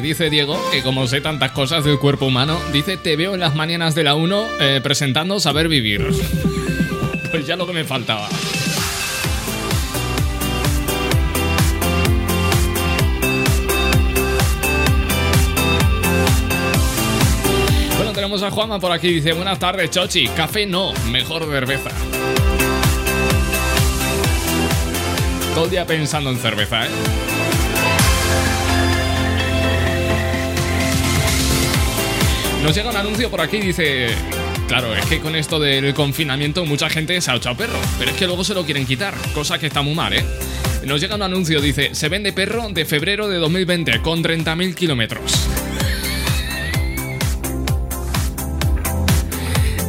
Dice 0.00 0.30
Diego 0.30 0.58
que 0.70 0.82
como 0.82 1.06
sé 1.06 1.20
tantas 1.20 1.52
cosas 1.52 1.84
del 1.84 1.98
cuerpo 1.98 2.26
humano, 2.26 2.58
dice 2.72 2.96
te 2.96 3.16
veo 3.16 3.34
en 3.34 3.40
las 3.40 3.54
mañanas 3.54 3.94
de 3.94 4.04
la 4.04 4.14
1 4.14 4.46
eh, 4.60 4.80
presentando 4.82 5.40
Saber 5.40 5.68
Vivir. 5.68 6.06
pues 7.30 7.46
ya 7.46 7.56
lo 7.56 7.66
que 7.66 7.72
me 7.72 7.84
faltaba. 7.84 8.28
Bueno, 17.96 18.12
tenemos 18.12 18.42
a 18.42 18.50
Juanma 18.50 18.78
por 18.78 18.92
aquí, 18.92 19.08
dice 19.08 19.32
buenas 19.32 19.58
tardes 19.58 19.90
Chochi, 19.90 20.28
café 20.28 20.66
no, 20.66 20.92
mejor 21.10 21.48
cerveza. 21.50 21.90
Todo 25.54 25.64
el 25.64 25.70
día 25.70 25.86
pensando 25.86 26.30
en 26.30 26.36
cerveza, 26.36 26.84
¿eh? 26.84 27.35
Nos 32.66 32.74
llega 32.74 32.90
un 32.90 32.96
anuncio 32.96 33.30
por 33.30 33.40
aquí, 33.40 33.60
dice... 33.60 34.08
Claro, 34.66 34.92
es 34.92 35.06
que 35.06 35.20
con 35.20 35.36
esto 35.36 35.60
del 35.60 35.94
confinamiento 35.94 36.64
mucha 36.64 36.90
gente 36.90 37.20
se 37.20 37.30
ha 37.30 37.36
echado 37.36 37.56
perro, 37.56 37.78
pero 37.96 38.10
es 38.10 38.16
que 38.16 38.26
luego 38.26 38.42
se 38.42 38.54
lo 38.54 38.64
quieren 38.64 38.84
quitar, 38.84 39.14
cosa 39.32 39.56
que 39.56 39.68
está 39.68 39.82
muy 39.82 39.94
mal, 39.94 40.12
¿eh? 40.12 40.24
Nos 40.84 41.00
llega 41.00 41.14
un 41.14 41.22
anuncio, 41.22 41.60
dice, 41.60 41.94
se 41.94 42.08
vende 42.08 42.32
perro 42.32 42.68
de 42.70 42.84
febrero 42.84 43.28
de 43.28 43.38
2020 43.38 44.02
con 44.02 44.20
30.000 44.20 44.74
kilómetros. 44.74 45.48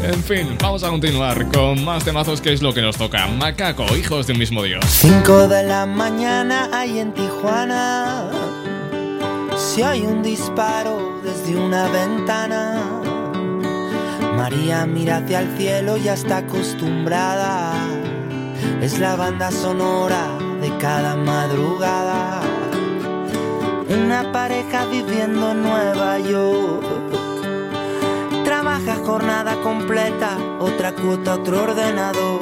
En 0.04 0.24
fin, 0.24 0.56
vamos 0.62 0.84
a 0.84 0.90
continuar 0.90 1.48
con 1.48 1.84
más 1.84 2.06
temazos 2.06 2.42
que 2.42 2.54
es 2.54 2.62
lo 2.62 2.76
que 2.76 2.84
nos 2.84 2.96
toca. 2.96 3.26
Macaco, 3.26 3.98
hijos 3.98 4.28
de 4.28 4.34
un 4.34 4.40
mismo 4.40 4.62
Dios. 4.62 4.86
5 4.86 5.48
de 5.48 5.64
la 5.64 5.88
mañana 5.88 6.70
hay 6.72 7.00
en 7.00 7.12
Tijuana. 7.12 8.30
Si 9.58 9.82
hay 9.82 10.02
un 10.02 10.22
disparo 10.22 11.07
desde 11.28 11.58
una 11.58 11.90
ventana. 11.90 12.82
María 14.38 14.86
mira 14.86 15.18
hacia 15.18 15.42
el 15.42 15.58
cielo, 15.58 15.98
ya 15.98 16.14
está 16.14 16.38
acostumbrada. 16.38 17.74
Es 18.82 18.98
la 19.00 19.16
banda 19.18 19.52
sonora 19.52 20.38
de 20.62 20.70
cada 20.78 21.18
madrugada. 21.18 22.42
Una 23.90 24.32
pareja 24.32 24.86
viviendo 24.86 25.52
en 25.52 25.64
Nueva 25.64 26.18
York. 26.20 26.86
Trabaja 28.46 28.96
jornada 28.96 29.56
completa, 29.62 30.38
otra 30.60 30.94
cuota, 30.94 31.36
otro 31.36 31.64
ordenador. 31.64 32.42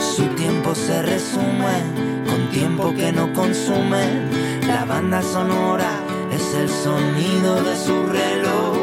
Su 0.00 0.24
tiempo 0.28 0.74
se 0.74 1.02
resume 1.02 2.24
con 2.26 2.48
tiempo 2.50 2.94
que 2.94 3.12
no 3.12 3.30
consume. 3.34 4.66
La 4.66 4.84
banda 4.86 5.20
sonora 5.22 6.05
es 6.36 6.54
el 6.54 6.68
sonido 6.68 7.62
de 7.62 7.74
su 7.76 7.96
reloj. 8.06 8.76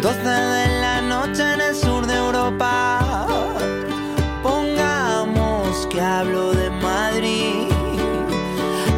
12 0.00 0.22
de 0.22 0.80
la 0.80 1.00
noche 1.02 1.42
en 1.54 1.60
el 1.60 1.74
sur 1.74 2.06
de 2.06 2.14
Europa. 2.14 3.26
Pongamos 4.42 5.86
que 5.90 6.00
hablo 6.00 6.52
de 6.52 6.70
Madrid. 6.70 7.68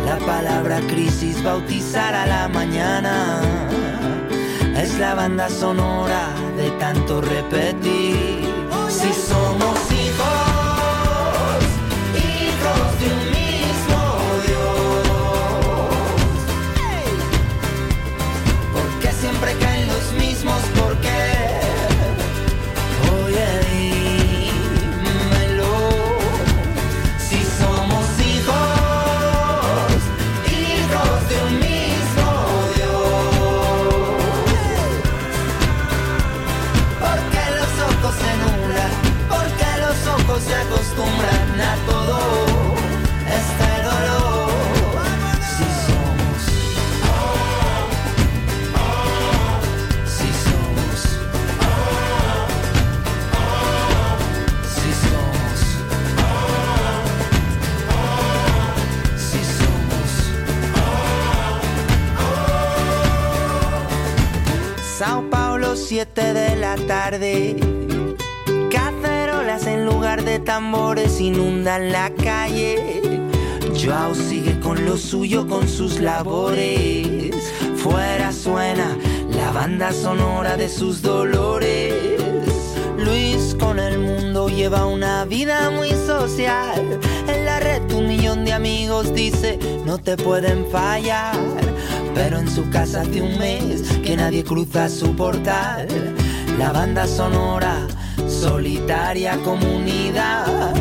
La 0.07 0.19
palabra 0.19 0.81
crisis 0.93 1.43
bautizar 1.43 2.15
a 2.15 2.25
la 2.27 2.49
mañana. 2.49 3.41
Es 4.77 4.99
la 4.99 5.15
banda 5.15 5.49
sonora 5.49 6.29
de 6.57 6.71
tanto 6.83 7.21
repetir. 7.21 8.02
Tarde. 66.87 67.57
Cacerolas 68.71 69.67
en 69.67 69.85
lugar 69.85 70.25
de 70.25 70.39
tambores 70.39 71.21
inundan 71.21 71.93
la 71.93 72.11
calle. 72.11 73.03
Joao 73.75 74.15
sigue 74.15 74.59
con 74.61 74.85
lo 74.85 74.97
suyo, 74.97 75.47
con 75.47 75.69
sus 75.69 76.01
labores. 76.01 77.35
Fuera 77.77 78.33
suena 78.33 78.97
la 79.31 79.51
banda 79.53 79.93
sonora 79.93 80.57
de 80.57 80.69
sus 80.69 81.03
dolores. 81.03 81.95
Luis 82.99 83.57
con 83.59 83.79
el 83.79 83.99
mundo 83.99 84.49
lleva 84.49 84.87
una 84.87 85.25
vida 85.25 85.71
muy 85.71 85.91
social. 85.91 87.01
En 87.29 87.45
la 87.45 87.61
red 87.61 87.83
un 87.93 88.09
millón 88.09 88.45
de 88.45 88.53
amigos 88.53 89.15
dice 89.15 89.59
no 89.85 89.99
te 89.99 90.17
pueden 90.17 90.67
fallar. 90.71 91.37
Pero 92.15 92.39
en 92.39 92.49
su 92.49 92.69
casa 92.71 93.01
hace 93.01 93.23
un 93.23 93.39
mes 93.39 93.83
que 94.05 94.17
nadie 94.17 94.45
cruza 94.45 94.89
su 94.89 95.17
portal. 95.17 96.12
La 96.59 96.73
banda 96.73 97.07
sonora, 97.07 97.87
solitaria 98.29 99.37
comunidad. 99.39 100.75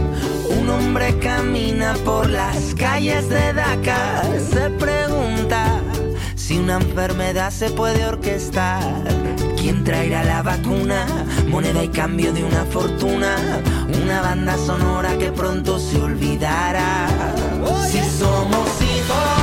Un 0.50 0.70
hombre 0.70 1.18
camina 1.20 1.94
por 2.06 2.30
las 2.30 2.76
calles 2.76 3.30
de 3.30 3.54
Dakar. 3.54 4.26
Se 4.40 4.70
pregunta 4.70 5.82
si 6.36 6.58
una 6.58 6.76
enfermedad 6.76 7.52
se 7.52 7.70
puede 7.72 8.06
orquestar. 8.06 8.82
¿Quién 9.58 9.84
traerá 9.84 10.24
la 10.24 10.42
vacuna? 10.42 11.06
Moneda 11.48 11.84
y 11.84 11.90
cambio 11.90 12.34
de 12.34 12.44
una 12.44 12.66
fortuna. 12.66 13.36
Una 14.04 14.22
banda 14.22 14.58
sonora 14.58 15.18
que 15.18 15.32
pronto 15.32 15.80
se 15.80 16.02
olvidará. 16.02 17.08
Si 17.90 18.00
somos 18.18 18.68
hijos, 18.82 19.41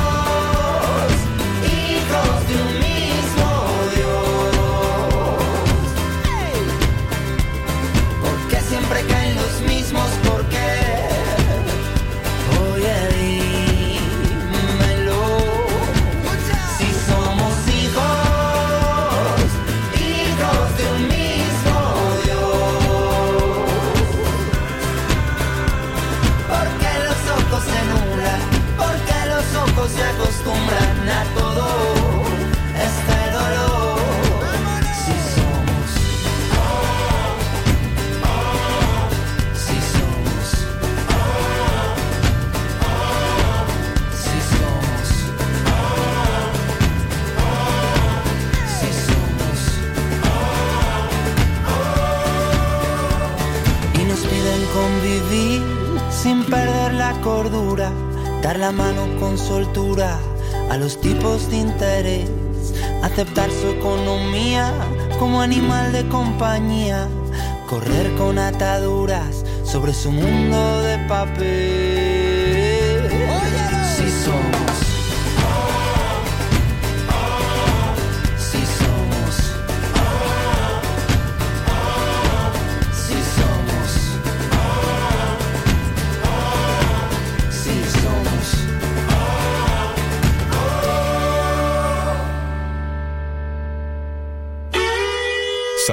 cordura, 57.21 57.91
dar 58.41 58.57
la 58.57 58.71
mano 58.71 59.07
con 59.19 59.37
soltura 59.37 60.17
a 60.69 60.77
los 60.77 60.99
tipos 61.01 61.49
de 61.49 61.57
interés, 61.57 62.29
aceptar 63.03 63.49
su 63.51 63.67
economía 63.67 64.71
como 65.19 65.41
animal 65.41 65.91
de 65.91 66.07
compañía, 66.07 67.07
correr 67.67 68.13
con 68.15 68.39
ataduras 68.39 69.43
sobre 69.63 69.93
su 69.93 70.11
mundo 70.11 70.81
de 70.81 70.97
papel. 71.07 71.49
Si 73.95 74.09
somos, 74.23 74.78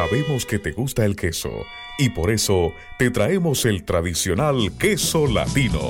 Sabemos 0.08 0.46
que 0.46 0.60
te 0.60 0.70
gusta 0.70 1.04
el 1.04 1.16
queso 1.16 1.50
y 1.98 2.10
por 2.10 2.30
eso 2.30 2.72
te 2.96 3.10
traemos 3.10 3.64
el 3.64 3.82
tradicional 3.82 4.70
queso 4.78 5.26
latino. 5.26 5.80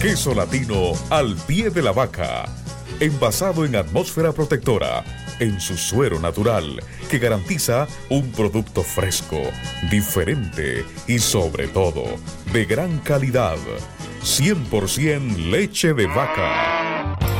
Queso 0.00 0.32
latino 0.32 0.92
al 1.10 1.34
pie 1.48 1.70
de 1.70 1.82
la 1.82 1.90
vaca, 1.90 2.44
envasado 3.00 3.64
en 3.64 3.74
atmósfera 3.74 4.30
protectora, 4.30 5.02
en 5.40 5.60
su 5.60 5.76
suero 5.76 6.20
natural, 6.20 6.80
que 7.10 7.18
garantiza 7.18 7.88
un 8.08 8.30
producto 8.30 8.84
fresco, 8.84 9.40
diferente 9.90 10.84
y 11.08 11.18
sobre 11.18 11.66
todo 11.66 12.04
de 12.52 12.66
gran 12.66 12.98
calidad. 13.00 13.58
100% 14.22 15.50
leche 15.50 15.92
de 15.92 16.06
vaca. 16.06 17.39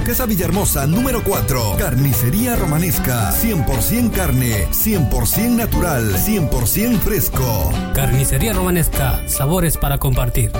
Duquesa 0.00 0.24
Villahermosa, 0.24 0.86
número 0.86 1.22
4. 1.22 1.76
Carnicería 1.78 2.56
Romanesca. 2.56 3.32
100% 3.32 4.10
carne, 4.10 4.66
100% 4.70 5.50
natural, 5.50 6.14
100% 6.14 6.98
fresco. 7.00 7.70
Carnicería 7.94 8.54
Romanesca. 8.54 9.20
Sabores 9.28 9.76
para 9.76 9.98
compartir. 9.98 10.52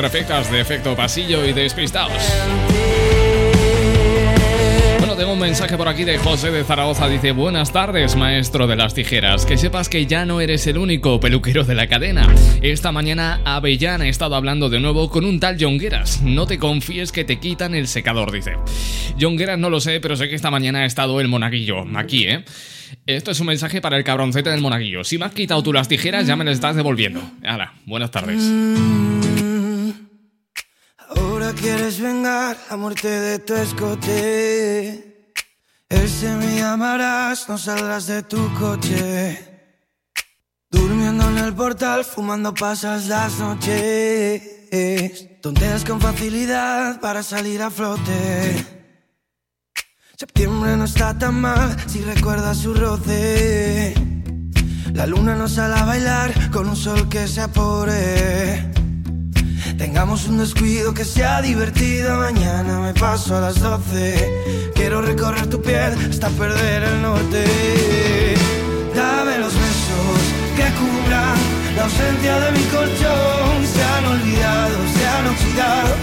Perfectas 0.00 0.48
de 0.52 0.60
efecto 0.60 0.94
pasillo 0.94 1.44
y 1.44 1.52
despistados. 1.52 2.22
Bueno, 4.98 5.16
tengo 5.16 5.32
un 5.32 5.40
mensaje 5.40 5.76
por 5.76 5.88
aquí 5.88 6.04
de 6.04 6.18
José 6.18 6.52
de 6.52 6.62
Zaragoza. 6.62 7.08
Dice, 7.08 7.32
buenas 7.32 7.72
tardes, 7.72 8.14
maestro 8.14 8.68
de 8.68 8.76
las 8.76 8.94
tijeras. 8.94 9.44
Que 9.44 9.56
sepas 9.56 9.88
que 9.88 10.06
ya 10.06 10.24
no 10.24 10.40
eres 10.40 10.68
el 10.68 10.78
único 10.78 11.18
peluquero 11.18 11.64
de 11.64 11.74
la 11.74 11.88
cadena. 11.88 12.32
Esta 12.62 12.92
mañana 12.92 13.40
Avellán 13.44 14.02
ha 14.02 14.08
estado 14.08 14.36
hablando 14.36 14.68
de 14.68 14.78
nuevo 14.78 15.10
con 15.10 15.24
un 15.24 15.40
tal 15.40 15.56
Jongueras. 15.58 16.22
No 16.22 16.46
te 16.46 16.58
confíes 16.58 17.10
que 17.10 17.24
te 17.24 17.40
quitan 17.40 17.74
el 17.74 17.88
secador, 17.88 18.30
dice. 18.30 18.52
Jongueras 19.20 19.58
no 19.58 19.68
lo 19.68 19.80
sé, 19.80 19.98
pero 19.98 20.14
sé 20.14 20.28
que 20.28 20.36
esta 20.36 20.52
mañana 20.52 20.82
ha 20.82 20.84
estado 20.84 21.20
el 21.20 21.26
monaguillo 21.26 21.84
aquí, 21.96 22.28
¿eh? 22.28 22.44
Esto 23.04 23.32
es 23.32 23.40
un 23.40 23.48
mensaje 23.48 23.80
para 23.80 23.96
el 23.96 24.04
cabroncete 24.04 24.50
del 24.50 24.60
monaguillo. 24.60 25.02
Si 25.02 25.18
me 25.18 25.24
has 25.24 25.32
quitado 25.32 25.60
tú 25.60 25.72
las 25.72 25.88
tijeras, 25.88 26.24
ya 26.28 26.36
me 26.36 26.44
las 26.44 26.54
estás 26.54 26.76
devolviendo. 26.76 27.20
Hala, 27.42 27.72
buenas 27.84 28.12
tardes. 28.12 28.48
Quieres 31.98 32.14
vengar 32.14 32.56
la 32.70 32.76
muerte 32.76 33.08
de 33.08 33.40
tu 33.40 33.54
escote. 33.54 35.32
Ese 35.88 36.28
me 36.36 36.58
llamarás, 36.58 37.48
no 37.48 37.58
saldrás 37.58 38.06
de 38.06 38.22
tu 38.22 38.54
coche. 38.54 39.36
Durmiendo 40.70 41.28
en 41.28 41.38
el 41.38 41.54
portal, 41.54 42.04
fumando 42.04 42.54
pasas 42.54 43.08
las 43.08 43.40
noches. 43.40 45.40
Tonteas 45.42 45.84
con 45.84 46.00
facilidad 46.00 47.00
para 47.00 47.24
salir 47.24 47.60
a 47.62 47.70
flote. 47.70 48.64
Septiembre 50.16 50.76
no 50.76 50.84
está 50.84 51.18
tan 51.18 51.40
mal 51.40 51.76
si 51.88 52.02
recuerdas 52.02 52.58
su 52.58 52.74
roce. 52.74 53.92
La 54.92 55.04
luna 55.04 55.34
nos 55.34 55.54
sale 55.54 55.74
a 55.74 55.84
bailar 55.84 56.50
con 56.52 56.68
un 56.68 56.76
sol 56.76 57.08
que 57.08 57.26
se 57.26 57.40
apore. 57.40 58.77
Tengamos 59.78 60.26
un 60.26 60.38
descuido 60.38 60.92
que 60.92 61.04
sea 61.04 61.40
divertido. 61.40 62.16
Mañana 62.16 62.80
me 62.80 62.92
paso 62.94 63.36
a 63.36 63.40
las 63.40 63.60
12. 63.60 64.72
Quiero 64.74 65.00
recorrer 65.02 65.46
tu 65.46 65.62
piel 65.62 65.92
hasta 66.10 66.28
perder 66.30 66.82
el 66.82 67.00
norte. 67.00 67.44
Dame 68.92 69.38
los 69.38 69.54
besos 69.54 70.20
que 70.56 70.66
cubran 70.80 71.38
la 71.76 71.84
ausencia 71.84 72.40
de 72.40 72.50
mi 72.58 72.64
colchón. 72.74 73.56
Se 73.72 73.82
han 73.84 74.04
olvidado, 74.04 74.76
se 74.96 75.06
han 75.06 75.26
oxidado 75.28 75.94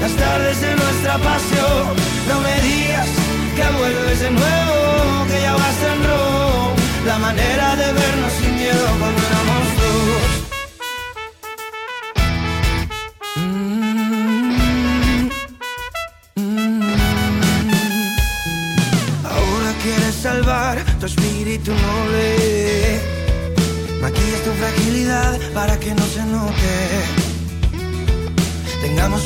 las 0.00 0.12
tardes 0.12 0.60
de 0.62 0.76
nuestra 0.76 1.18
pasión. 1.18 1.86
No 2.26 2.40
me 2.40 2.54
digas 2.68 3.08
que 3.54 3.78
vuelves 3.78 4.20
de 4.20 4.30
nuevo, 4.30 5.26
que 5.28 5.42
ya 5.42 5.52
vas 5.52 5.78
en 5.92 5.98
rojo. 6.08 6.72
La 7.04 7.18
manera 7.18 7.76
de 7.76 7.92
vernos 7.92 8.32
sin 8.40 8.54
miedo 8.56 8.86
cuando 8.98 9.19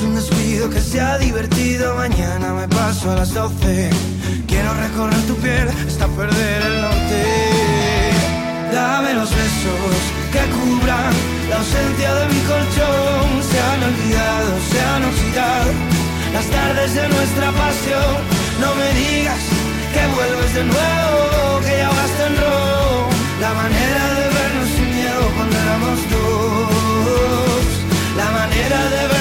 un 0.04 0.14
descuido 0.14 0.70
que 0.70 0.80
sea 0.80 1.18
divertido. 1.18 1.94
Mañana 1.96 2.52
me 2.52 2.68
paso 2.68 3.10
a 3.10 3.16
las 3.16 3.32
12. 3.32 3.90
Quiero 4.46 4.72
recorrer 4.74 5.20
tu 5.26 5.36
piel 5.36 5.68
hasta 5.86 6.06
perder 6.08 6.62
el 6.62 6.80
norte. 6.80 7.20
Dame 8.72 9.14
los 9.14 9.30
besos 9.30 9.96
que 10.32 10.42
cubran 10.56 11.12
la 11.50 11.56
ausencia 11.56 12.14
de 12.14 12.26
mi 12.32 12.40
colchón. 12.50 13.26
Se 13.50 13.58
han 13.68 13.80
olvidado, 13.90 14.50
se 14.70 14.80
han 14.80 15.04
oxidado 15.10 15.70
las 16.32 16.46
tardes 16.46 16.94
de 16.94 17.08
nuestra 17.08 17.48
pasión. 17.52 18.14
No 18.60 18.74
me 18.74 18.88
digas 19.00 19.42
que 19.94 20.02
vuelves 20.16 20.54
de 20.54 20.64
nuevo, 20.64 21.60
que 21.64 21.74
ya 21.82 21.88
vas 21.88 22.14
en 22.26 22.34
rojo. 22.42 23.08
La 23.40 23.52
manera 23.62 24.04
de 24.18 24.24
vernos 24.36 24.68
sin 24.76 24.88
miedo 24.96 25.22
cuando 25.36 25.56
éramos 25.64 25.98
dos. 26.14 27.64
La 28.16 28.28
manera 28.30 28.80
de 28.94 29.13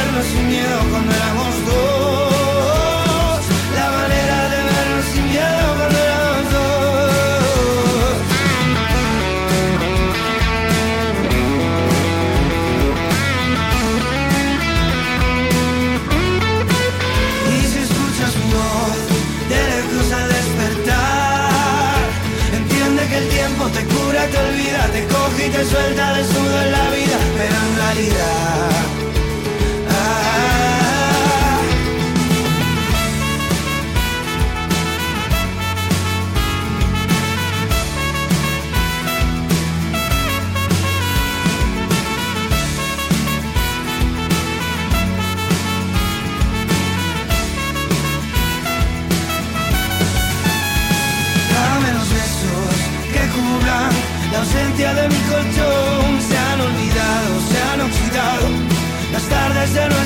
y 25.46 25.50
te 25.50 25.66
suelta 25.66 26.14
desnudo 26.14 26.62
en 26.62 26.72
la 26.72 26.90
vida, 26.92 27.18
pero 27.38 27.56
en 27.56 27.76
realidad. 27.76 28.63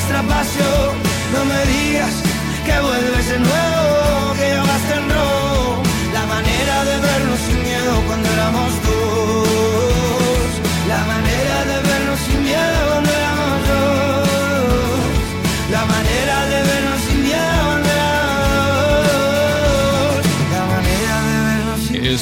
No 0.09 1.45
me 1.45 1.65
digas 1.65 2.23
que 2.65 2.79
vuelves 2.79 3.29
de 3.29 3.39
nuevo, 3.39 3.86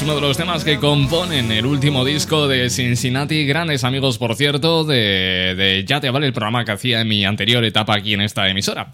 uno 0.05 0.13
de 0.13 0.21
los 0.21 0.37
temas 0.37 0.63
que 0.63 0.77
componen 0.77 1.51
el 1.51 1.65
último 1.65 2.05
disco 2.05 2.47
de 2.47 2.69
Cincinnati. 2.69 3.43
Grandes 3.47 3.83
amigos, 3.83 4.19
por 4.19 4.35
cierto, 4.35 4.83
de, 4.83 5.55
de 5.57 5.83
Ya 5.87 5.99
te 5.99 6.11
vale 6.11 6.27
el 6.27 6.33
programa 6.33 6.63
que 6.63 6.73
hacía 6.73 7.01
en 7.01 7.07
mi 7.07 7.25
anterior 7.25 7.65
etapa 7.65 7.95
aquí 7.95 8.13
en 8.13 8.21
esta 8.21 8.47
emisora. 8.47 8.91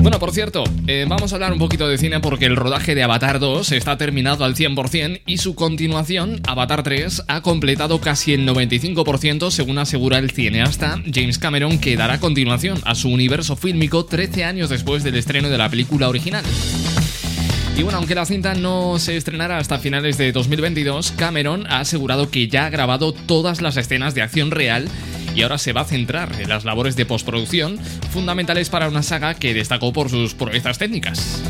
Bueno, 0.00 0.18
por 0.18 0.30
cierto, 0.30 0.62
eh, 0.86 1.06
vamos 1.08 1.32
a 1.32 1.36
hablar 1.36 1.54
un 1.54 1.58
poquito 1.58 1.88
de 1.88 1.96
cine 1.96 2.20
porque 2.20 2.44
el 2.44 2.56
rodaje 2.56 2.94
de 2.94 3.02
Avatar 3.02 3.40
2 3.40 3.72
está 3.72 3.96
terminado 3.96 4.44
al 4.44 4.54
100% 4.54 5.22
y 5.24 5.38
su 5.38 5.54
continuación, 5.54 6.42
Avatar 6.46 6.82
3, 6.82 7.24
ha 7.28 7.40
completado 7.40 8.02
casi 8.02 8.34
el 8.34 8.46
95% 8.46 9.50
según 9.50 9.78
asegura 9.78 10.18
el 10.18 10.32
cineasta 10.32 11.00
James 11.10 11.38
Cameron 11.38 11.78
que 11.78 11.96
dará 11.96 12.20
continuación 12.20 12.78
a 12.84 12.94
su 12.94 13.08
universo 13.08 13.56
fílmico 13.56 14.04
13 14.04 14.44
años 14.44 14.68
después 14.68 15.02
del 15.02 15.16
estreno 15.16 15.48
de 15.48 15.56
la 15.56 15.70
película 15.70 16.10
original. 16.10 16.44
Y 17.76 17.82
bueno, 17.82 17.98
aunque 17.98 18.14
la 18.14 18.26
cinta 18.26 18.54
no 18.54 18.98
se 18.98 19.16
estrenará 19.16 19.58
hasta 19.58 19.78
finales 19.78 20.18
de 20.18 20.30
2022, 20.30 21.12
Cameron 21.12 21.66
ha 21.68 21.80
asegurado 21.80 22.30
que 22.30 22.46
ya 22.46 22.66
ha 22.66 22.70
grabado 22.70 23.12
todas 23.14 23.62
las 23.62 23.76
escenas 23.78 24.14
de 24.14 24.22
acción 24.22 24.50
real 24.50 24.88
y 25.34 25.42
ahora 25.42 25.56
se 25.56 25.72
va 25.72 25.80
a 25.80 25.86
centrar 25.86 26.30
en 26.38 26.50
las 26.50 26.64
labores 26.64 26.96
de 26.96 27.06
postproducción, 27.06 27.78
fundamentales 28.10 28.68
para 28.68 28.88
una 28.88 29.02
saga 29.02 29.34
que 29.34 29.54
destacó 29.54 29.92
por 29.92 30.10
sus 30.10 30.34
proezas 30.34 30.76
técnicas. 30.76 31.42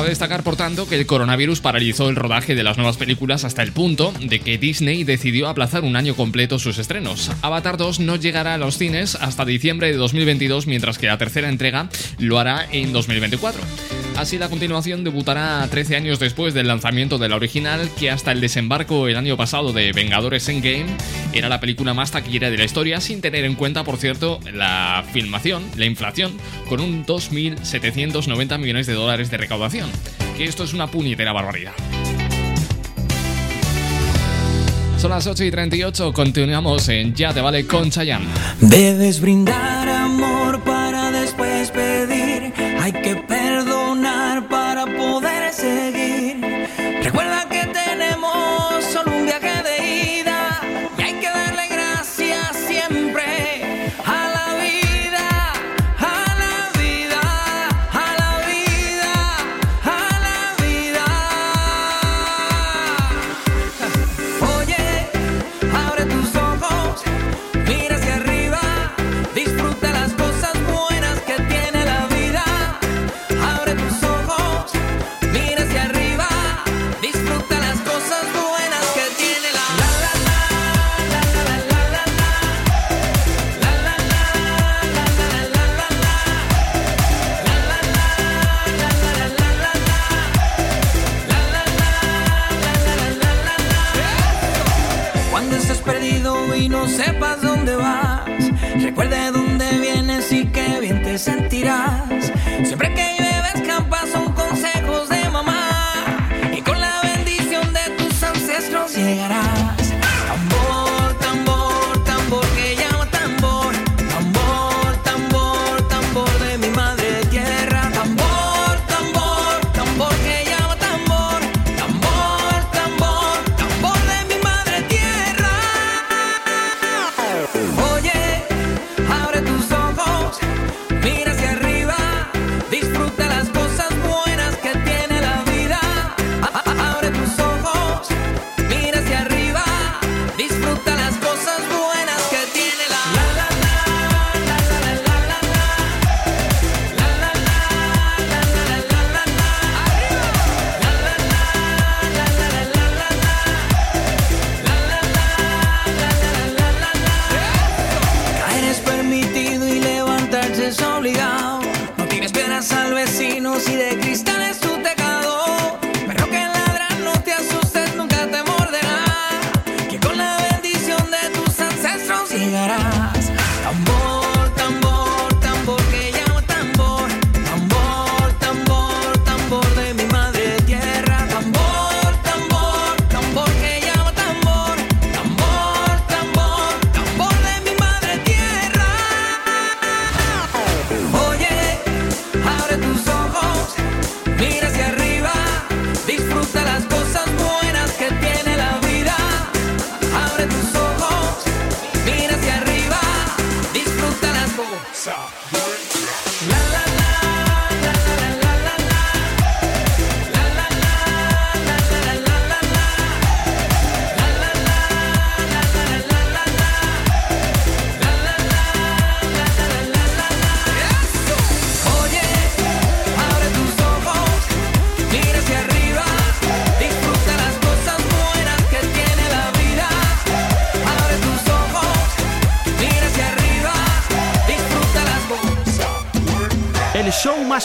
Cabe 0.00 0.08
destacar, 0.08 0.42
por 0.42 0.56
tanto, 0.56 0.88
que 0.88 0.94
el 0.94 1.04
coronavirus 1.04 1.60
paralizó 1.60 2.08
el 2.08 2.16
rodaje 2.16 2.54
de 2.54 2.62
las 2.62 2.78
nuevas 2.78 2.96
películas 2.96 3.44
hasta 3.44 3.62
el 3.62 3.72
punto 3.72 4.14
de 4.18 4.40
que 4.40 4.56
Disney 4.56 5.04
decidió 5.04 5.46
aplazar 5.46 5.84
un 5.84 5.94
año 5.94 6.16
completo 6.16 6.58
sus 6.58 6.78
estrenos. 6.78 7.30
Avatar 7.42 7.76
2 7.76 8.00
no 8.00 8.16
llegará 8.16 8.54
a 8.54 8.56
los 8.58 8.78
cines 8.78 9.14
hasta 9.14 9.44
diciembre 9.44 9.88
de 9.88 9.98
2022, 9.98 10.66
mientras 10.66 10.96
que 10.96 11.08
la 11.08 11.18
tercera 11.18 11.50
entrega 11.50 11.90
lo 12.18 12.38
hará 12.38 12.66
en 12.72 12.94
2024. 12.94 13.60
Así, 14.16 14.38
la 14.38 14.48
continuación 14.48 15.04
debutará 15.04 15.66
13 15.70 15.96
años 15.96 16.18
después 16.18 16.54
del 16.54 16.68
lanzamiento 16.68 17.18
de 17.18 17.28
la 17.28 17.36
original, 17.36 17.88
que 17.98 18.10
hasta 18.10 18.32
el 18.32 18.40
desembarco 18.40 19.06
el 19.06 19.16
año 19.16 19.36
pasado 19.36 19.74
de 19.74 19.92
Vengadores 19.92 20.48
Endgame 20.48 20.86
era 21.34 21.50
la 21.50 21.60
película 21.60 21.92
más 21.92 22.10
taquillera 22.10 22.50
de 22.50 22.56
la 22.56 22.64
historia, 22.64 23.02
sin 23.02 23.20
tener 23.20 23.44
en 23.44 23.54
cuenta, 23.54 23.84
por 23.84 23.98
cierto, 23.98 24.40
la 24.52 25.04
filmación, 25.12 25.62
la 25.76 25.84
inflación, 25.84 26.32
con 26.70 26.80
un 26.80 27.04
2.790 27.04 28.58
millones 28.58 28.86
de 28.86 28.94
dólares 28.94 29.30
de 29.30 29.36
recaudación 29.36 29.89
que 30.36 30.44
esto 30.44 30.64
es 30.64 30.72
una 30.72 30.86
puñetera 30.86 31.32
barbaridad. 31.32 31.72
Son 34.98 35.10
las 35.10 35.26
8 35.26 35.44
y 35.44 35.50
38, 35.50 36.12
continuamos 36.12 36.88
en 36.90 37.14
Ya 37.14 37.32
te 37.32 37.40
vale 37.40 37.66
con 37.66 37.90
Chayanne. 37.90 38.26
Debes 38.60 39.20
brindar 39.20 39.88
amor 39.88 40.39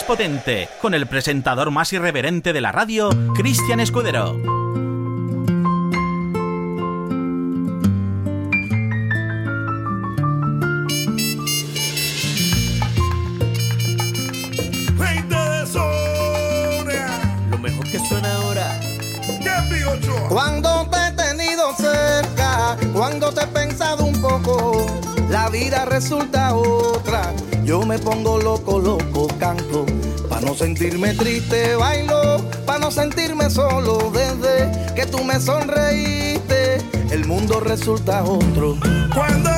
potente, 0.06 0.68
con 0.80 0.94
el 0.94 1.06
presentador 1.06 1.70
más 1.70 1.92
irreverente 1.92 2.52
de 2.52 2.60
la 2.60 2.70
radio, 2.70 3.10
Cristian 3.34 3.80
Escudero. 3.80 4.38
Lo 17.50 17.58
mejor 17.58 17.90
que 17.90 17.98
suena 17.98 18.34
ahora. 18.36 18.80
Cuando 20.28 20.88
te 20.88 20.98
he 21.08 21.12
tenido 21.12 21.74
cerca, 21.74 22.76
cuando 22.92 23.32
te 23.32 23.42
he 23.42 23.46
pensado 23.48 24.04
un 24.04 24.20
poco, 24.20 24.86
la 25.28 25.48
vida 25.48 25.84
resulta 25.84 26.54
otra 26.54 27.32
yo 27.66 27.84
me 27.84 27.98
pongo 27.98 28.38
loco, 28.38 28.78
loco, 28.78 29.26
canto. 29.40 29.84
Pa' 30.28 30.40
no 30.40 30.54
sentirme 30.54 31.14
triste, 31.14 31.74
bailo. 31.74 32.40
Pa' 32.64 32.78
no 32.78 32.92
sentirme 32.92 33.50
solo 33.50 34.12
desde 34.12 34.94
que 34.94 35.04
tú 35.04 35.24
me 35.24 35.40
sonreíste. 35.40 36.78
El 37.10 37.26
mundo 37.26 37.58
resulta 37.58 38.22
otro. 38.22 38.76
Cuando 39.12 39.50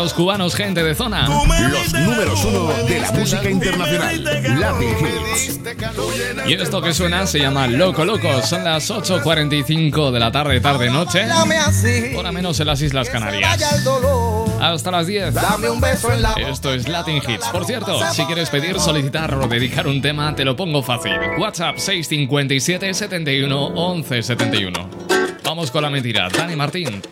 Los 0.00 0.14
cubanos, 0.14 0.54
gente 0.54 0.82
de 0.82 0.94
zona. 0.94 1.28
Los 1.28 1.92
números 1.92 2.44
uno 2.46 2.72
de 2.88 3.00
la 3.00 3.12
música 3.12 3.50
internacional, 3.50 4.24
Latin 4.58 4.96
Hits. 4.98 5.60
Y 6.46 6.54
esto 6.54 6.80
que 6.80 6.94
suena 6.94 7.26
se 7.26 7.38
llama 7.38 7.66
Loco 7.66 8.02
Loco. 8.06 8.40
Son 8.40 8.64
las 8.64 8.90
8.45 8.90 10.10
de 10.10 10.18
la 10.18 10.32
tarde, 10.32 10.58
tarde, 10.62 10.88
noche. 10.88 11.26
Hora 12.16 12.32
menos 12.32 12.58
en 12.60 12.68
las 12.68 12.80
Islas 12.80 13.10
Canarias. 13.10 13.62
Hasta 14.58 14.90
las 14.90 15.06
10. 15.06 15.34
Dame 15.34 15.68
un 15.68 15.82
beso 15.82 16.10
en 16.10 16.22
la. 16.22 16.32
Esto 16.32 16.72
es 16.72 16.88
Latin 16.88 17.16
Hits. 17.16 17.48
Por 17.48 17.66
cierto, 17.66 18.00
si 18.10 18.24
quieres 18.24 18.48
pedir, 18.48 18.80
solicitar 18.80 19.34
o 19.34 19.48
dedicar 19.48 19.86
un 19.86 20.00
tema, 20.00 20.34
te 20.34 20.46
lo 20.46 20.56
pongo 20.56 20.82
fácil. 20.82 21.12
WhatsApp 21.38 21.76
657 21.76 22.94
71 22.94 23.66
11 23.66 24.22
71. 24.22 24.90
Vamos 25.44 25.70
con 25.70 25.82
la 25.82 25.90
mentira. 25.90 26.30
Dani 26.30 26.56
Martín. 26.56 27.02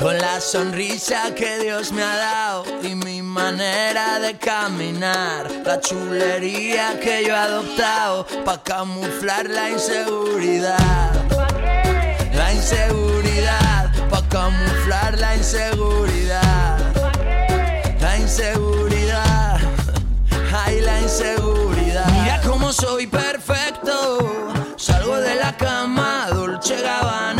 Con 0.00 0.16
la 0.16 0.40
sonrisa 0.40 1.34
que 1.34 1.58
Dios 1.58 1.92
me 1.92 2.02
ha 2.02 2.16
dado 2.16 2.64
y 2.82 2.94
mi 2.94 3.20
manera 3.20 4.18
de 4.18 4.38
caminar, 4.38 5.46
la 5.62 5.78
chulería 5.78 6.98
que 6.98 7.22
yo 7.22 7.34
he 7.34 7.36
adoptado 7.36 8.26
para 8.42 8.62
camuflar 8.62 9.50
la 9.50 9.68
inseguridad. 9.68 11.12
La 12.32 12.50
inseguridad, 12.50 13.92
para 14.08 14.26
camuflar 14.28 15.18
la 15.18 15.36
inseguridad. 15.36 16.78
La 18.00 18.16
inseguridad, 18.16 19.58
hay 20.64 20.80
la 20.80 20.98
inseguridad. 20.98 22.06
Mira 22.22 22.40
cómo 22.46 22.72
soy 22.72 23.06
perfecto, 23.06 24.64
salgo 24.76 25.16
de 25.16 25.34
la 25.34 25.54
cama, 25.58 26.28
dulce 26.30 26.80
Gabbana 26.80 27.39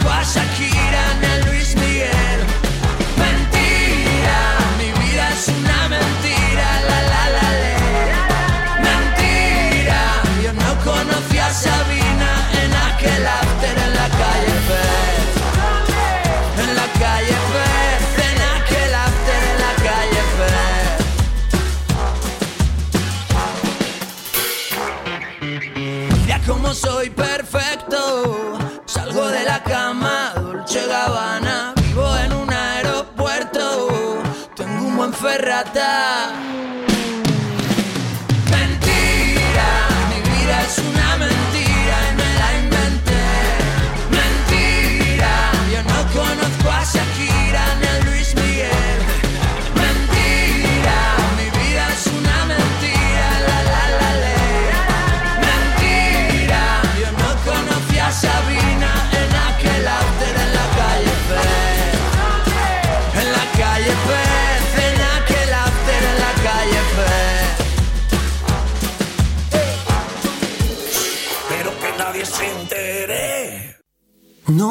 Tu 0.00 0.08
acha 0.08 0.44
que 0.56 0.89
Pirata. 35.62 36.49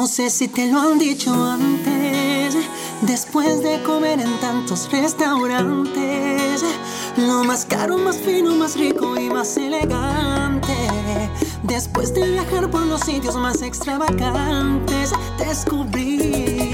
No 0.00 0.06
sé 0.06 0.30
si 0.30 0.48
te 0.48 0.66
lo 0.66 0.80
han 0.80 0.98
dicho 0.98 1.30
antes, 1.30 2.56
después 3.02 3.62
de 3.62 3.82
comer 3.82 4.18
en 4.18 4.40
tantos 4.40 4.90
restaurantes, 4.90 6.64
lo 7.18 7.44
más 7.44 7.66
caro, 7.66 7.98
más 7.98 8.16
fino, 8.16 8.54
más 8.54 8.78
rico 8.78 9.20
y 9.20 9.28
más 9.28 9.58
elegante. 9.58 10.72
Después 11.64 12.14
de 12.14 12.30
viajar 12.30 12.70
por 12.70 12.80
los 12.86 13.02
sitios 13.02 13.36
más 13.36 13.60
extravagantes, 13.60 15.12
descubrí 15.36 16.69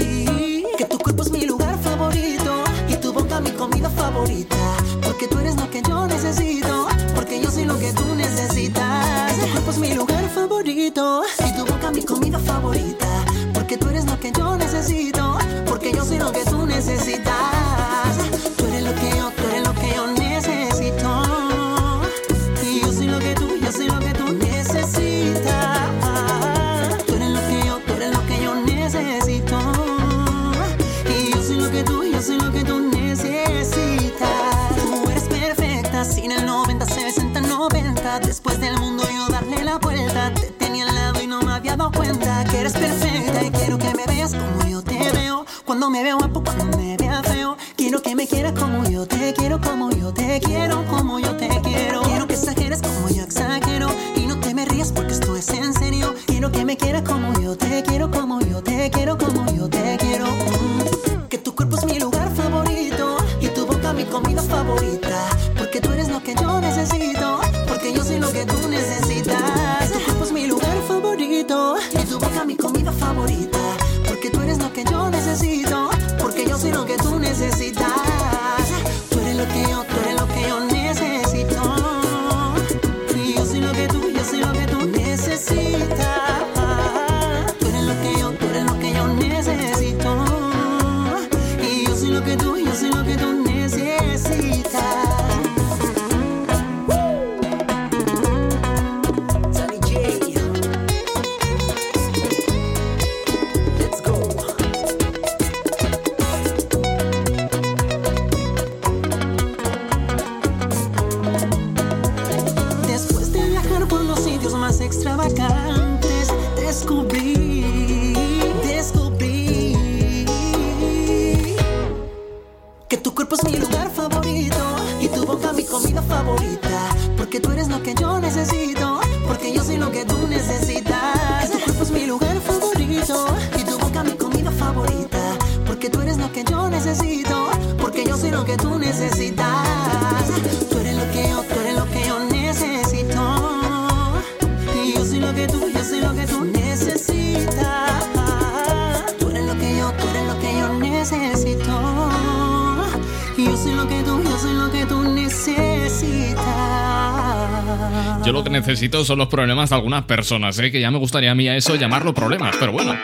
necesito 158.67 159.05
son 159.05 159.19
los 159.19 159.29
problemas 159.29 159.69
de 159.69 159.77
algunas 159.77 160.03
personas, 160.03 160.59
¿eh? 160.59 160.69
que 160.69 160.81
ya 160.81 160.91
me 160.91 160.97
gustaría 160.97 161.31
a 161.31 161.35
mí 161.35 161.47
a 161.47 161.55
eso 161.55 161.75
llamarlo 161.75 162.13
problemas, 162.13 162.53
pero 162.59 162.73
bueno. 162.73 162.97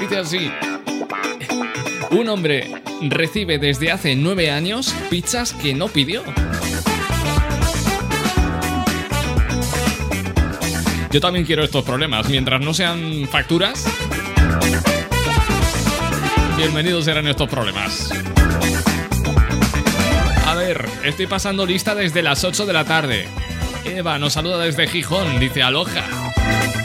Dice 0.00 0.18
así. 0.18 0.50
Un 2.10 2.28
hombre 2.30 2.68
recibe 3.00 3.58
desde 3.58 3.92
hace 3.92 4.16
nueve 4.16 4.50
años 4.50 4.92
pizzas 5.08 5.52
que 5.52 5.72
no 5.72 5.86
pidió. 5.86 6.24
Yo 11.12 11.20
también 11.20 11.44
quiero 11.46 11.62
estos 11.62 11.84
problemas, 11.84 12.28
mientras 12.28 12.60
no 12.60 12.74
sean 12.74 13.28
facturas. 13.30 13.86
Bienvenidos 16.56 17.04
serán 17.04 17.28
estos 17.28 17.48
problemas. 17.48 18.10
Estoy 21.08 21.26
pasando 21.26 21.64
lista 21.64 21.94
desde 21.94 22.22
las 22.22 22.44
8 22.44 22.66
de 22.66 22.72
la 22.74 22.84
tarde. 22.84 23.26
Eva 23.86 24.18
nos 24.18 24.34
saluda 24.34 24.58
desde 24.58 24.86
Gijón, 24.86 25.40
dice 25.40 25.62
Aloja. 25.62 26.04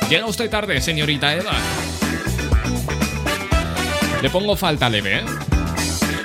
Llega 0.10 0.26
usted 0.26 0.50
tarde, 0.50 0.80
señorita 0.80 1.36
Eva. 1.36 1.52
Le 4.22 4.30
pongo 4.30 4.56
falta 4.56 4.90
leve, 4.90 5.18
¿eh? 5.18 5.24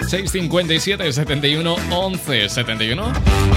657 0.06 1.12
71 1.12 1.76
11 1.90 2.48
71. 2.48 3.12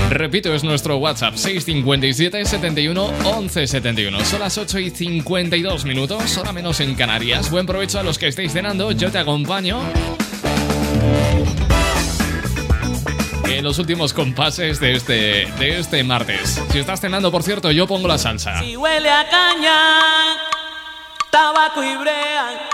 Repito, 0.09 0.55
es 0.55 0.63
nuestro 0.63 0.97
WhatsApp 0.97 1.35
657 1.35 2.43
71 2.43 3.13
11 3.23 3.67
71. 3.67 4.25
Son 4.25 4.39
las 4.39 4.57
8 4.57 4.79
y 4.79 4.89
52 4.89 5.85
minutos, 5.85 6.35
hora 6.39 6.51
menos 6.51 6.79
en 6.79 6.95
Canarias. 6.95 7.51
Buen 7.51 7.67
provecho 7.67 7.99
a 7.99 8.03
los 8.03 8.17
que 8.17 8.27
estéis 8.27 8.53
cenando, 8.53 8.91
yo 8.91 9.11
te 9.11 9.19
acompaño. 9.19 9.81
En 13.61 13.65
los 13.65 13.77
últimos 13.77 14.11
compases 14.11 14.79
de 14.79 14.93
este, 14.93 15.13
de 15.59 15.77
este 15.77 16.03
martes. 16.03 16.59
Si 16.71 16.79
estás 16.79 16.99
cenando, 16.99 17.31
por 17.31 17.43
cierto, 17.43 17.69
yo 17.69 17.85
pongo 17.85 18.07
la 18.07 18.17
salsa. 18.17 18.59
Si 18.59 18.75
huele 18.75 19.07
a 19.07 19.29
caña, 19.29 19.77
tabaco 21.29 21.83
y 21.83 21.95
brea, 21.95 22.69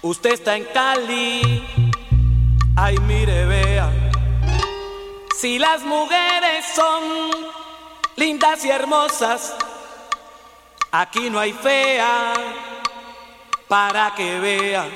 usted 0.00 0.32
está 0.32 0.56
en 0.56 0.64
Cali. 0.72 1.66
Ay, 2.76 2.96
mire, 3.06 3.44
vea. 3.44 3.92
Si 5.38 5.58
las 5.58 5.82
mujeres 5.82 6.64
son 6.74 7.30
lindas 8.16 8.64
y 8.64 8.70
hermosas, 8.70 9.54
aquí 10.92 11.28
no 11.28 11.40
hay 11.40 11.52
fea 11.52 12.32
para 13.68 14.14
que 14.16 14.40
vea. 14.40 14.88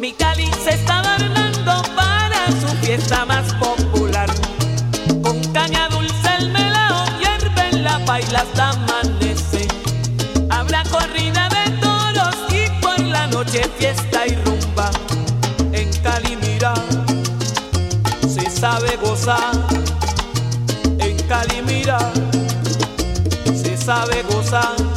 Mi 0.00 0.14
Cali 0.14 0.50
se 0.64 0.70
está 0.70 1.00
adornando 1.00 1.82
para 1.94 2.46
su 2.58 2.74
fiesta 2.78 3.26
más 3.26 3.52
popular. 3.52 3.81
Baila 8.12 8.40
hasta 8.40 8.68
amanece. 8.68 9.66
Habrá 10.50 10.82
corrida 10.84 11.48
de 11.48 11.64
toros 11.80 12.36
y 12.50 12.68
por 12.82 12.98
la 13.00 13.26
noche 13.28 13.62
fiesta 13.78 14.26
y 14.26 14.34
rumba. 14.44 14.90
En 15.72 15.90
Cali 16.02 16.36
mira, 16.36 16.74
se 18.28 18.50
sabe 18.50 18.96
gozar. 18.96 19.54
En 20.98 21.16
Cali 21.26 21.62
mira, 21.62 21.98
se 23.62 23.78
sabe 23.78 24.22
gozar. 24.30 24.91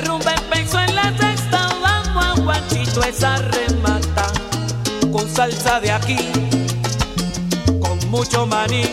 Rumba 0.00 0.34
empezó 0.34 0.78
en 0.80 0.94
la 0.94 1.16
sexta, 1.18 1.68
vamos 1.80 2.24
a 2.24 2.40
guanchito 2.40 3.02
esa 3.02 3.36
remata. 3.36 4.26
Con 5.12 5.28
salsa 5.28 5.80
de 5.80 5.90
aquí, 5.92 6.18
con 7.80 7.98
mucho 8.10 8.46
maní. 8.46 8.84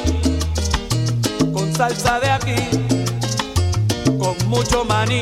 Con 1.54 1.74
salsa 1.76 2.20
de 2.20 2.30
aquí, 2.30 2.56
con 4.20 4.36
mucho 4.48 4.86
maní. 4.86 5.22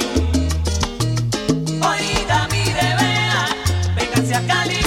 Oiga, 1.82 2.48
mire, 2.52 2.96
vea, 3.00 3.48
véngase 3.96 4.36
a 4.36 4.42
Cali 4.48 4.85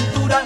cintura. 0.00 0.42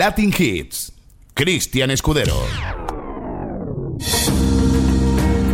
Latin 0.00 0.32
Hits. 0.34 0.94
Cristian 1.34 1.90
Escudero. 1.90 2.34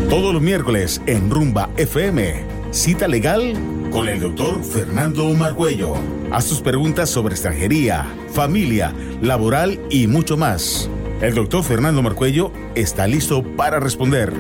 Todos 0.08 0.32
los 0.32 0.40
miércoles 0.40 1.02
en 1.06 1.30
Rumba 1.30 1.68
FM. 1.76 2.44
Cita 2.70 3.08
legal 3.08 3.54
con 3.90 4.08
el 4.08 4.20
doctor 4.20 4.62
Fernando 4.62 5.28
Margüello. 5.34 5.94
Haz 6.30 6.46
tus 6.46 6.60
preguntas 6.60 7.10
sobre 7.10 7.34
extranjería, 7.34 8.06
familia, 8.32 8.94
laboral 9.20 9.80
y 9.90 10.06
mucho 10.06 10.36
más. 10.36 10.88
El 11.20 11.34
doctor 11.34 11.64
Fernando 11.64 12.00
Marcuello 12.00 12.52
está 12.76 13.08
listo 13.08 13.42
para 13.56 13.80
responder. 13.80 14.32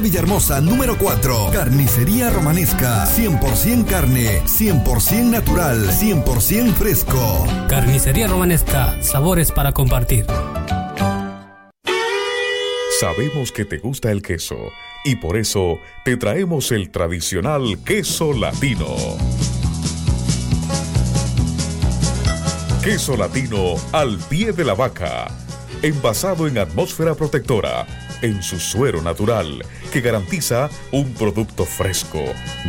Villahermosa 0.00 0.60
número 0.60 0.96
4. 0.96 1.50
Carnicería 1.52 2.30
romanesca, 2.30 3.06
100% 3.06 3.84
carne, 3.84 4.42
100% 4.44 5.24
natural, 5.24 5.88
100% 5.88 6.72
fresco. 6.74 7.46
Carnicería 7.68 8.28
romanesca, 8.28 9.02
sabores 9.02 9.52
para 9.52 9.72
compartir. 9.72 10.26
Sabemos 13.00 13.52
que 13.52 13.64
te 13.64 13.78
gusta 13.78 14.10
el 14.10 14.22
queso 14.22 14.56
y 15.04 15.16
por 15.16 15.36
eso 15.36 15.78
te 16.04 16.16
traemos 16.16 16.72
el 16.72 16.90
tradicional 16.90 17.78
queso 17.84 18.32
latino. 18.32 18.96
Queso 22.82 23.16
latino 23.16 23.74
al 23.92 24.18
pie 24.18 24.52
de 24.52 24.64
la 24.64 24.74
vaca, 24.74 25.28
envasado 25.82 26.48
en 26.48 26.58
atmósfera 26.58 27.14
protectora, 27.14 27.86
en 28.22 28.42
su 28.42 28.58
suero 28.58 29.02
natural, 29.02 29.64
que 29.92 30.00
garantiza 30.00 30.68
un 30.92 31.14
producto 31.14 31.64
fresco, 31.64 32.22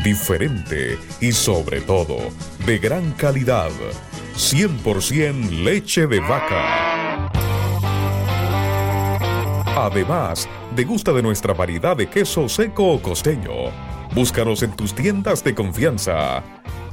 diferente 0.03 0.97
y 1.21 1.31
sobre 1.31 1.81
todo 1.81 2.17
de 2.65 2.77
gran 2.77 3.11
calidad. 3.13 3.71
100% 4.35 5.63
leche 5.63 6.07
de 6.07 6.19
vaca. 6.19 7.29
Además, 9.75 10.47
degusta 10.75 11.13
de 11.13 11.21
nuestra 11.21 11.53
variedad 11.53 11.95
de 11.95 12.09
queso 12.09 12.49
seco 12.49 12.93
o 12.93 13.01
costeño. 13.01 13.71
Búscanos 14.13 14.63
en 14.63 14.71
tus 14.75 14.93
tiendas 14.93 15.43
de 15.43 15.55
confianza. 15.55 16.43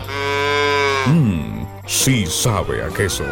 Mmm, 1.08 1.66
sí 1.88 2.28
sabe 2.28 2.84
a 2.84 2.90
queso. 2.90 3.26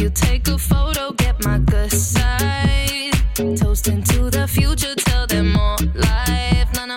You 0.00 0.10
take 0.10 0.46
a 0.48 0.56
photo, 0.56 1.12
get 1.12 1.44
my 1.44 1.58
good 1.58 1.90
side. 1.92 3.12
Toasting 3.34 4.02
to 4.04 4.30
the 4.30 4.46
future, 4.46 4.94
tell 4.94 5.26
them 5.26 5.52
more 5.52 5.76
life. 5.94 6.68
No, 6.74 6.86
no. 6.86 6.96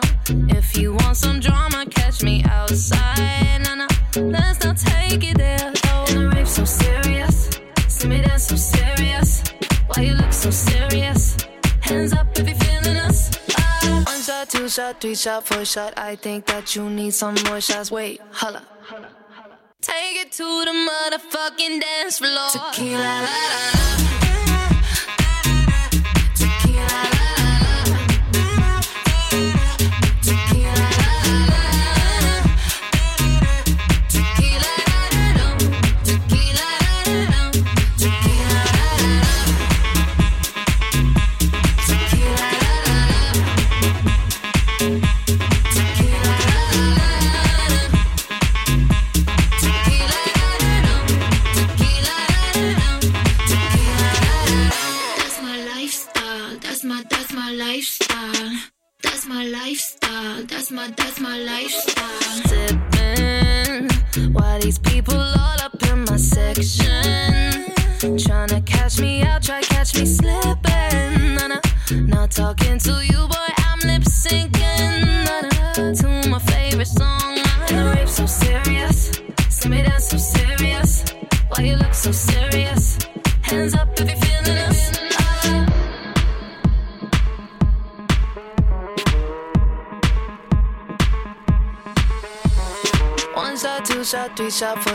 If 0.49 0.77
you 0.77 0.93
want 0.93 1.17
some 1.17 1.39
drama, 1.39 1.85
catch 1.89 2.21
me 2.21 2.43
outside. 2.43 3.61
No, 3.63 3.75
no. 3.75 3.87
Let's 4.29 4.63
not 4.63 4.77
take 4.77 5.23
it 5.23 5.37
there. 5.37 5.73
Oh, 5.85 6.05
and 6.09 6.17
the 6.17 6.29
rave 6.35 6.47
so 6.47 6.63
serious. 6.63 7.49
See 7.87 8.07
me 8.07 8.21
dance 8.21 8.47
so 8.47 8.55
serious. 8.55 9.43
Why 9.87 10.03
you 10.03 10.13
look 10.13 10.33
so 10.33 10.51
serious? 10.51 11.37
Hands 11.81 12.13
up 12.13 12.27
if 12.37 12.47
you're 12.47 12.55
feeling 12.55 12.97
us. 12.97 13.31
Ah. 13.57 14.03
One 14.05 14.21
shot, 14.21 14.49
two 14.49 14.69
shot, 14.69 15.01
three 15.01 15.15
shot, 15.15 15.47
four 15.47 15.65
shot. 15.65 15.93
I 15.97 16.15
think 16.15 16.45
that 16.47 16.75
you 16.75 16.89
need 16.89 17.13
some 17.13 17.35
more 17.47 17.61
shots. 17.61 17.89
Wait, 17.89 18.21
holla. 18.31 18.63
Take 19.81 20.15
it 20.21 20.31
to 20.33 20.43
the 20.43 20.71
motherfucking 20.71 21.81
dance 21.81 22.19
floor. 22.19 22.49
Tequila, 22.51 22.99
la, 22.99 23.19
la, 23.19 24.05
la. 24.05 24.10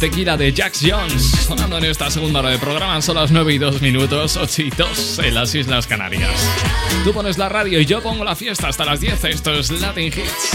Tequila 0.00 0.38
de 0.38 0.50
Jax 0.50 0.80
Jones, 0.82 1.22
sonando 1.46 1.76
en 1.76 1.84
esta 1.84 2.10
segunda 2.10 2.40
hora 2.40 2.48
de 2.48 2.58
programa. 2.58 3.02
Son 3.02 3.16
las 3.16 3.30
9 3.30 3.52
y 3.52 3.58
2 3.58 3.82
minutos, 3.82 4.38
8 4.38 4.62
y 4.62 4.70
2 4.70 5.18
en 5.18 5.34
las 5.34 5.54
Islas 5.54 5.86
Canarias. 5.86 6.30
Tú 7.04 7.12
pones 7.12 7.36
la 7.36 7.50
radio 7.50 7.78
y 7.78 7.84
yo 7.84 8.02
pongo 8.02 8.24
la 8.24 8.34
fiesta 8.34 8.68
hasta 8.68 8.86
las 8.86 9.00
10. 9.00 9.24
Esto 9.24 9.52
es 9.52 9.70
Latin 9.70 10.06
Hits. 10.06 10.50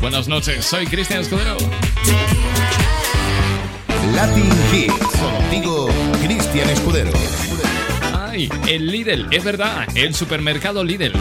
Buenas 0.00 0.26
noches, 0.26 0.64
soy 0.64 0.86
Cristian 0.86 1.20
Escudero. 1.20 1.58
Latin 4.14 4.50
Hits. 4.72 5.20
Contigo, 5.20 5.90
Cristian 6.24 6.70
Escudero. 6.70 7.12
Ay, 8.14 8.48
el 8.66 8.86
Lidl, 8.86 9.28
es 9.30 9.44
verdad, 9.44 9.86
el 9.94 10.14
supermercado 10.14 10.82
Lidl. 10.82 11.12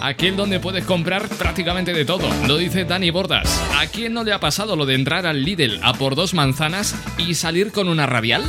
Aquel 0.00 0.36
donde 0.36 0.60
puedes 0.60 0.84
comprar 0.84 1.28
prácticamente 1.28 1.92
de 1.92 2.04
todo, 2.04 2.28
lo 2.46 2.56
dice 2.56 2.84
Dani 2.84 3.10
Bordas. 3.10 3.62
¿A 3.78 3.86
quién 3.86 4.14
no 4.14 4.24
le 4.24 4.32
ha 4.32 4.40
pasado 4.40 4.74
lo 4.74 4.86
de 4.86 4.94
entrar 4.94 5.26
al 5.26 5.44
Lidl 5.44 5.78
a 5.82 5.92
por 5.92 6.14
dos 6.14 6.32
manzanas 6.32 6.94
y 7.18 7.34
salir 7.34 7.70
con 7.70 7.88
una 7.88 8.06
rabial? 8.06 8.44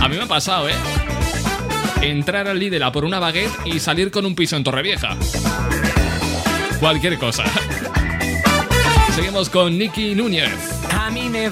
A 0.00 0.08
mí 0.08 0.16
me 0.16 0.24
ha 0.24 0.28
pasado, 0.28 0.68
¿eh? 0.68 0.74
Entrar 2.02 2.48
al 2.48 2.58
Lidl 2.58 2.82
a 2.82 2.92
por 2.92 3.04
una 3.04 3.18
baguette 3.18 3.52
y 3.64 3.80
salir 3.80 4.10
con 4.10 4.26
un 4.26 4.34
piso 4.34 4.56
en 4.56 4.64
Torrevieja. 4.64 5.16
Cualquier 6.80 7.18
cosa. 7.18 7.44
Seguimos 9.14 9.48
con 9.48 9.78
Nicky 9.78 10.14
Núñez. 10.14 10.52
A 10.90 11.10
mí 11.10 11.28
me 11.28 11.48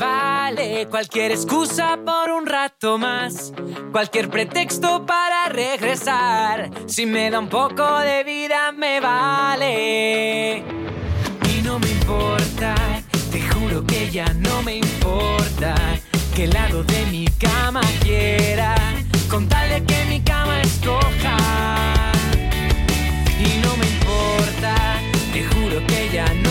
cualquier 0.90 1.30
excusa 1.30 1.98
por 2.04 2.30
un 2.30 2.46
rato 2.46 2.98
más, 2.98 3.52
cualquier 3.92 4.28
pretexto 4.28 5.06
para 5.06 5.48
regresar. 5.48 6.70
Si 6.86 7.06
me 7.06 7.30
da 7.30 7.38
un 7.38 7.48
poco 7.48 7.98
de 8.00 8.24
vida 8.24 8.72
me 8.72 9.00
vale. 9.00 10.58
Y 10.58 11.62
no 11.62 11.78
me 11.78 11.88
importa, 11.88 12.74
te 13.30 13.40
juro 13.40 13.84
que 13.86 14.10
ya 14.10 14.26
no 14.34 14.62
me 14.62 14.76
importa 14.76 15.74
que 16.34 16.46
lado 16.48 16.82
de 16.84 17.06
mi 17.06 17.26
cama 17.38 17.82
quiera, 18.02 18.74
con 19.28 19.48
tal 19.48 19.68
de 19.68 19.84
que 19.84 20.04
mi 20.06 20.20
cama 20.20 20.60
escoja. 20.62 21.36
Y 23.38 23.60
no 23.62 23.76
me 23.76 23.86
importa, 23.86 25.00
te 25.32 25.44
juro 25.44 25.86
que 25.86 26.10
ya 26.12 26.26
no 26.34 26.49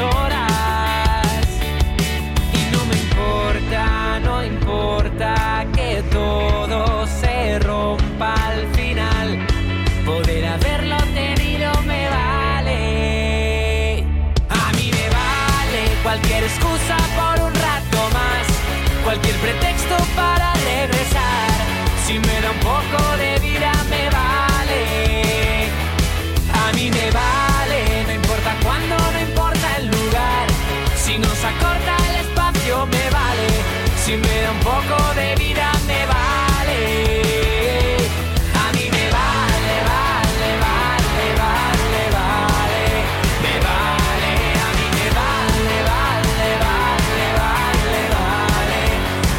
compartir 0.00 0.39
Si 34.10 34.16
me 34.16 34.40
da 34.42 34.50
un 34.50 34.58
poco 34.58 35.14
de 35.14 35.36
vida 35.36 35.70
me 35.86 36.04
vale. 36.04 36.80
A 38.64 38.72
mí 38.72 38.86
me 38.90 39.04
vale, 39.18 39.74
vale, 39.92 40.48
vale, 40.66 41.26
vale, 41.44 42.02
vale. 42.18 42.84
Me 43.44 43.54
vale, 43.68 44.32
a 44.66 44.70
mí 44.78 44.86
me 44.98 45.06
vale, 45.20 45.76
vale, 45.92 46.48
vale, 46.66 47.26
vale, 47.38 48.00
vale. 48.18 48.82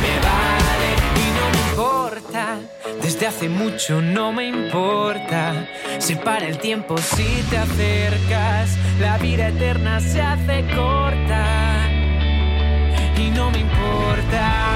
Me 0.03 0.13
vale 0.27 0.89
y 1.19 1.27
no 1.37 1.45
me 1.53 1.59
importa. 1.69 2.43
Desde 3.01 3.27
hace 3.27 3.49
mucho 3.49 4.01
no 4.01 4.31
me 4.31 4.45
importa. 4.47 5.67
Se 5.97 6.15
para 6.15 6.47
el 6.47 6.57
tiempo 6.59 6.97
si 6.97 7.43
te 7.49 7.57
acercas. 7.57 8.69
La 9.01 9.17
vida 9.17 9.49
eterna 9.49 9.99
se 9.99 10.21
hace 10.21 10.63
corta. 10.73 11.60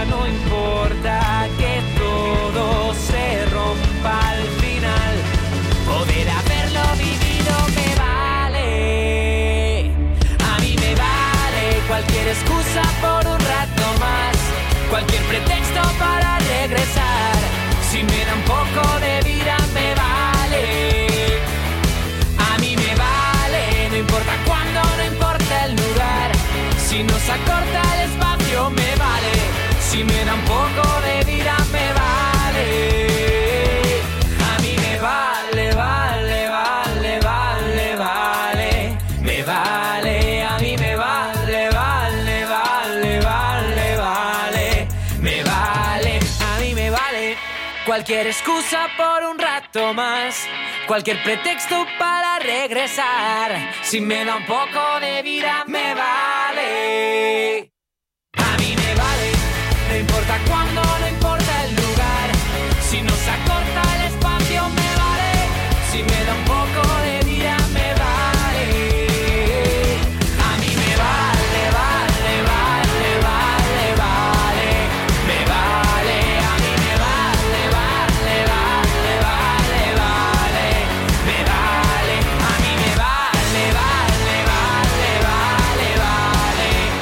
No 0.09 0.27
importa 0.27 1.47
que 1.57 1.81
todo 1.97 2.93
se 2.93 3.45
rompa 3.45 4.29
al 4.29 4.43
final. 4.61 5.13
Poder 5.85 6.29
haberlo 6.29 6.83
vivido 6.97 7.53
me 7.77 7.89
vale. 7.95 9.91
A 10.53 10.59
mí 10.59 10.75
me 10.79 10.95
vale 10.95 11.63
cualquier 11.87 12.27
excusa 12.27 12.81
por 13.01 13.25
un 13.33 13.39
rato 13.39 13.85
más. 13.99 14.35
Cualquier 14.89 15.23
pretexto 15.23 15.81
para 15.99 16.39
regresar. 16.39 17.35
Si 17.89 18.03
me 18.03 18.25
da 18.25 18.33
un 18.33 18.43
poco 18.43 18.99
de 18.99 19.21
vida 19.21 19.57
me 19.73 19.95
vale. 19.95 20.65
A 22.51 22.57
mí 22.59 22.75
me 22.75 22.95
vale, 22.95 23.89
no 23.89 23.97
importa 23.97 24.33
cuándo, 24.45 24.81
no 24.97 25.03
importa 25.05 25.65
el 25.65 25.75
lugar. 25.75 26.31
Si 26.77 27.03
nos 27.03 27.29
acorta 27.29 27.81
el 27.95 28.09
espacio 28.09 28.69
me 28.69 28.95
vale. 28.95 29.14
Si 29.95 30.03
me 30.03 30.25
da 30.25 30.33
un 30.33 30.41
poco 30.41 31.01
de 31.07 31.23
vida 31.23 31.55
me 31.71 31.93
vale. 31.93 32.67
A 34.51 34.59
mí 34.61 34.75
me 34.77 34.99
vale, 34.99 35.73
vale, 35.73 36.49
vale, 36.49 37.19
vale, 37.21 37.95
vale. 37.95 38.97
Me 39.21 39.41
vale, 39.43 40.43
a 40.43 40.57
mí 40.59 40.75
me 40.75 40.97
vale, 40.97 41.69
vale, 41.69 42.45
vale, 42.45 43.19
vale, 43.21 43.97
vale. 43.97 44.87
Me 45.21 45.43
vale, 45.43 46.19
a 46.41 46.59
mí 46.59 46.73
me 46.73 46.89
vale. 46.89 47.37
Cualquier 47.85 48.27
excusa 48.27 48.89
por 48.97 49.23
un 49.23 49.39
rato 49.39 49.93
más. 49.93 50.45
Cualquier 50.87 51.23
pretexto 51.23 51.85
para 51.97 52.39
regresar. 52.39 53.71
Si 53.81 54.01
me 54.01 54.25
da 54.25 54.35
un 54.35 54.45
poco 54.45 54.99
de 54.99 55.21
vida, 55.21 55.63
me 55.67 55.95
vale. 55.95 57.74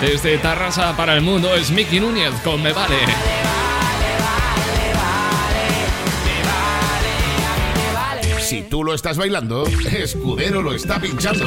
Desde 0.04 0.38
Tarrasa 0.38 0.98
para 0.98 1.16
el 1.16 1.22
mundo 1.22 1.56
es 1.56 1.72
Mickey 1.72 2.02
Núñez 2.02 2.34
con 2.44 2.62
Me 2.62 2.74
Vale. 2.74 2.98
Si 8.42 8.64
tú 8.64 8.84
lo 8.84 8.94
estás 8.94 9.18
bailando, 9.18 9.66
Escudero 9.66 10.62
lo 10.62 10.74
está 10.74 11.00
pinchando. 11.00 11.46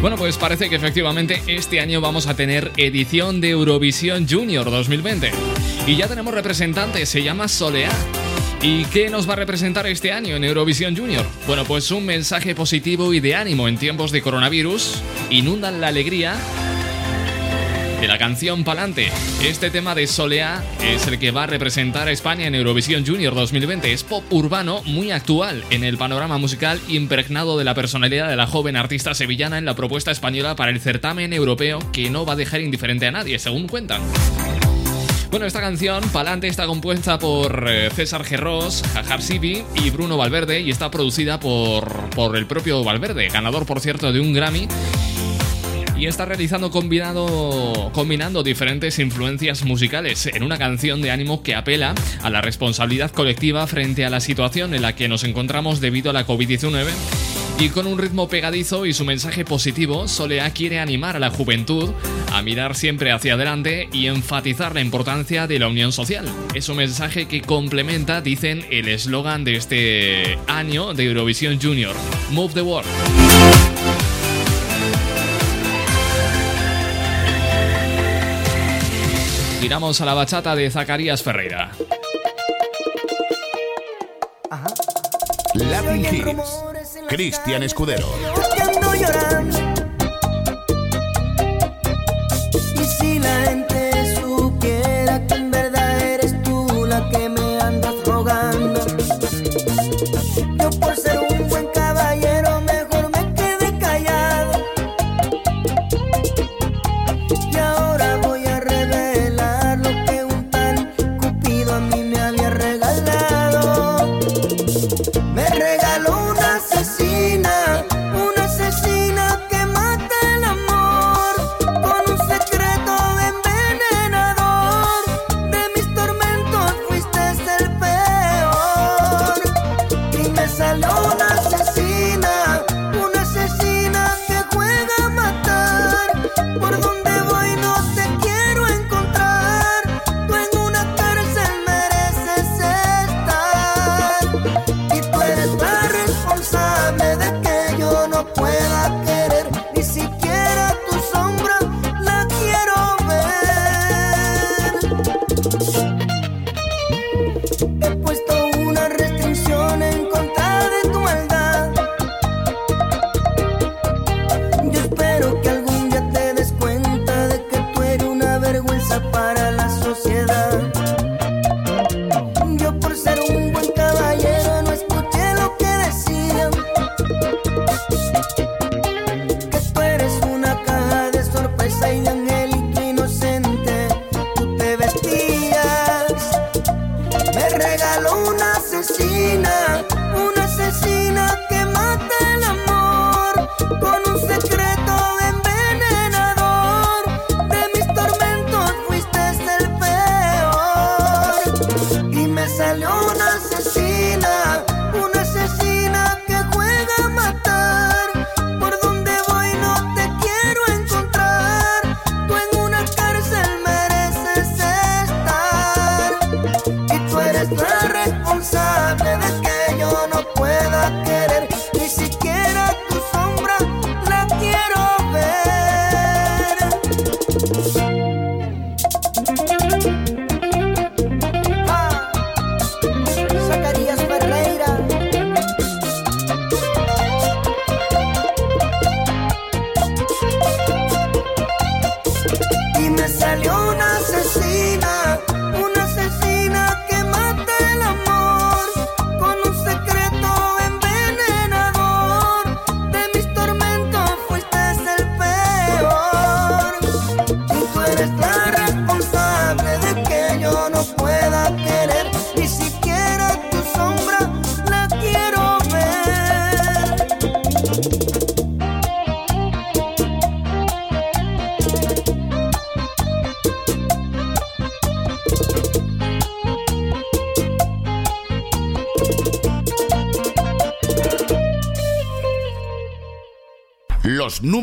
Bueno, 0.00 0.16
pues 0.16 0.38
parece 0.38 0.70
que 0.70 0.76
efectivamente 0.76 1.42
este 1.48 1.80
año 1.80 2.00
vamos 2.00 2.28
a 2.28 2.36
tener 2.36 2.70
edición 2.76 3.40
de 3.40 3.50
Eurovisión 3.50 4.28
Junior 4.28 4.70
2020. 4.70 5.32
Y 5.88 5.96
ya 5.96 6.06
tenemos 6.06 6.32
representantes, 6.32 7.08
se 7.08 7.24
llama 7.24 7.48
Soleá. 7.48 7.90
¿Y 8.66 8.86
qué 8.86 9.10
nos 9.10 9.28
va 9.28 9.34
a 9.34 9.36
representar 9.36 9.86
este 9.86 10.10
año 10.10 10.36
en 10.36 10.42
Eurovisión 10.42 10.96
Junior? 10.96 11.26
Bueno, 11.46 11.66
pues 11.66 11.90
un 11.90 12.06
mensaje 12.06 12.54
positivo 12.54 13.12
y 13.12 13.20
de 13.20 13.34
ánimo 13.34 13.68
en 13.68 13.76
tiempos 13.76 14.10
de 14.10 14.22
coronavirus. 14.22 15.02
Inundan 15.28 15.82
la 15.82 15.88
alegría 15.88 16.34
de 18.00 18.08
la 18.08 18.16
canción 18.16 18.64
Palante. 18.64 19.10
Este 19.42 19.68
tema 19.68 19.94
de 19.94 20.06
Soleá 20.06 20.64
es 20.82 21.06
el 21.06 21.18
que 21.18 21.30
va 21.30 21.42
a 21.42 21.46
representar 21.46 22.08
a 22.08 22.10
España 22.10 22.46
en 22.46 22.54
Eurovisión 22.54 23.04
Junior 23.06 23.34
2020. 23.34 23.92
Es 23.92 24.02
pop 24.02 24.24
urbano 24.30 24.82
muy 24.84 25.10
actual 25.10 25.62
en 25.68 25.84
el 25.84 25.98
panorama 25.98 26.38
musical 26.38 26.80
impregnado 26.88 27.58
de 27.58 27.64
la 27.64 27.74
personalidad 27.74 28.30
de 28.30 28.36
la 28.36 28.46
joven 28.46 28.76
artista 28.76 29.12
sevillana 29.12 29.58
en 29.58 29.66
la 29.66 29.76
propuesta 29.76 30.10
española 30.10 30.56
para 30.56 30.70
el 30.70 30.80
certamen 30.80 31.34
europeo 31.34 31.80
que 31.92 32.08
no 32.08 32.24
va 32.24 32.32
a 32.32 32.36
dejar 32.36 32.62
indiferente 32.62 33.06
a 33.06 33.10
nadie, 33.10 33.38
según 33.38 33.68
cuentan. 33.68 34.00
Bueno, 35.34 35.46
esta 35.46 35.60
canción, 35.60 36.00
Palante, 36.12 36.46
está 36.46 36.64
compuesta 36.64 37.18
por 37.18 37.66
eh, 37.68 37.90
César 37.90 38.22
Gerrós, 38.22 38.84
Jajar 38.94 39.20
Sibi 39.20 39.64
y 39.74 39.90
Bruno 39.90 40.16
Valverde 40.16 40.60
y 40.60 40.70
está 40.70 40.92
producida 40.92 41.40
por, 41.40 42.08
por 42.10 42.36
el 42.36 42.46
propio 42.46 42.84
Valverde, 42.84 43.26
ganador 43.30 43.66
por 43.66 43.80
cierto 43.80 44.12
de 44.12 44.20
un 44.20 44.32
Grammy 44.32 44.68
y 45.96 46.06
está 46.06 46.24
realizando 46.24 46.70
combinado, 46.70 47.90
combinando 47.92 48.44
diferentes 48.44 49.00
influencias 49.00 49.64
musicales 49.64 50.26
en 50.26 50.44
una 50.44 50.56
canción 50.56 51.02
de 51.02 51.10
ánimo 51.10 51.42
que 51.42 51.56
apela 51.56 51.96
a 52.22 52.30
la 52.30 52.40
responsabilidad 52.40 53.10
colectiva 53.10 53.66
frente 53.66 54.04
a 54.04 54.10
la 54.10 54.20
situación 54.20 54.72
en 54.72 54.82
la 54.82 54.94
que 54.94 55.08
nos 55.08 55.24
encontramos 55.24 55.80
debido 55.80 56.10
a 56.10 56.12
la 56.12 56.28
COVID-19. 56.28 57.23
Y 57.58 57.68
con 57.70 57.86
un 57.86 57.98
ritmo 57.98 58.28
pegadizo 58.28 58.84
y 58.84 58.92
su 58.92 59.04
mensaje 59.04 59.44
positivo, 59.44 60.08
Soleá 60.08 60.50
quiere 60.50 60.80
animar 60.80 61.16
a 61.16 61.20
la 61.20 61.30
juventud 61.30 61.90
a 62.32 62.42
mirar 62.42 62.74
siempre 62.74 63.12
hacia 63.12 63.34
adelante 63.34 63.88
y 63.92 64.06
enfatizar 64.06 64.74
la 64.74 64.80
importancia 64.80 65.46
de 65.46 65.58
la 65.60 65.68
unión 65.68 65.92
social. 65.92 66.26
Es 66.54 66.68
un 66.68 66.76
mensaje 66.76 67.26
que 67.26 67.42
complementa, 67.42 68.20
dicen, 68.20 68.66
el 68.70 68.88
eslogan 68.88 69.44
de 69.44 69.56
este 69.56 70.38
año 70.48 70.94
de 70.94 71.04
Eurovisión 71.04 71.60
Junior, 71.60 71.94
Move 72.30 72.54
the 72.54 72.62
World. 72.62 72.90
Giramos 79.60 80.00
a 80.00 80.04
la 80.04 80.14
bachata 80.14 80.54
de 80.56 80.70
Zacarías 80.70 81.22
Ferreira. 81.22 81.70
Latin 85.54 86.04
Hits. 86.04 86.73
Cristian 87.08 87.62
Escudero. 87.62 88.08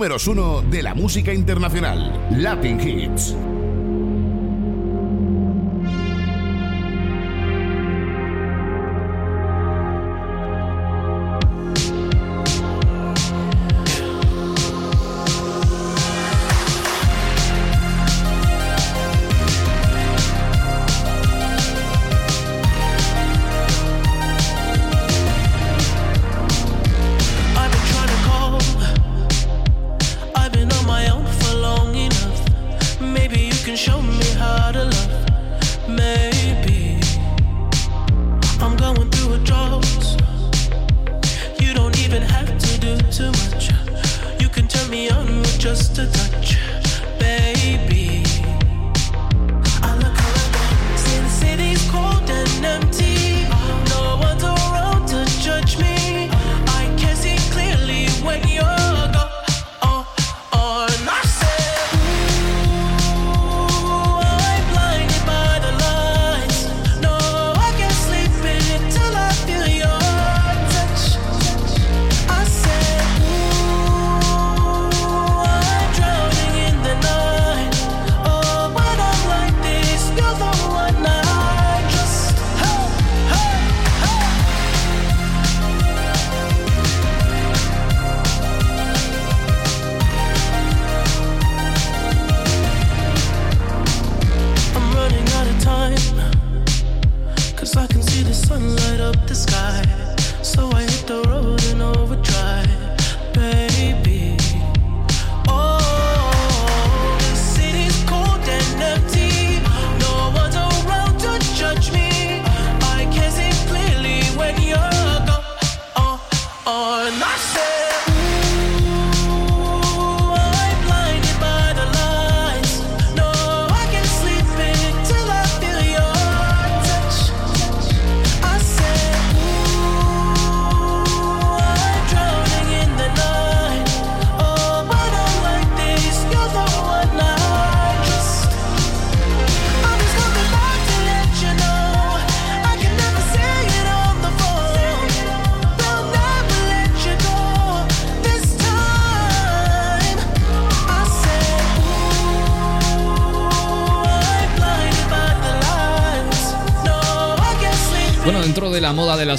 Números 0.02 0.26
uno 0.26 0.64
de 0.64 0.82
la 0.82 0.96
música 0.96 1.32
internacional, 1.32 2.28
Latin 2.32 2.80
Hits. 2.80 3.36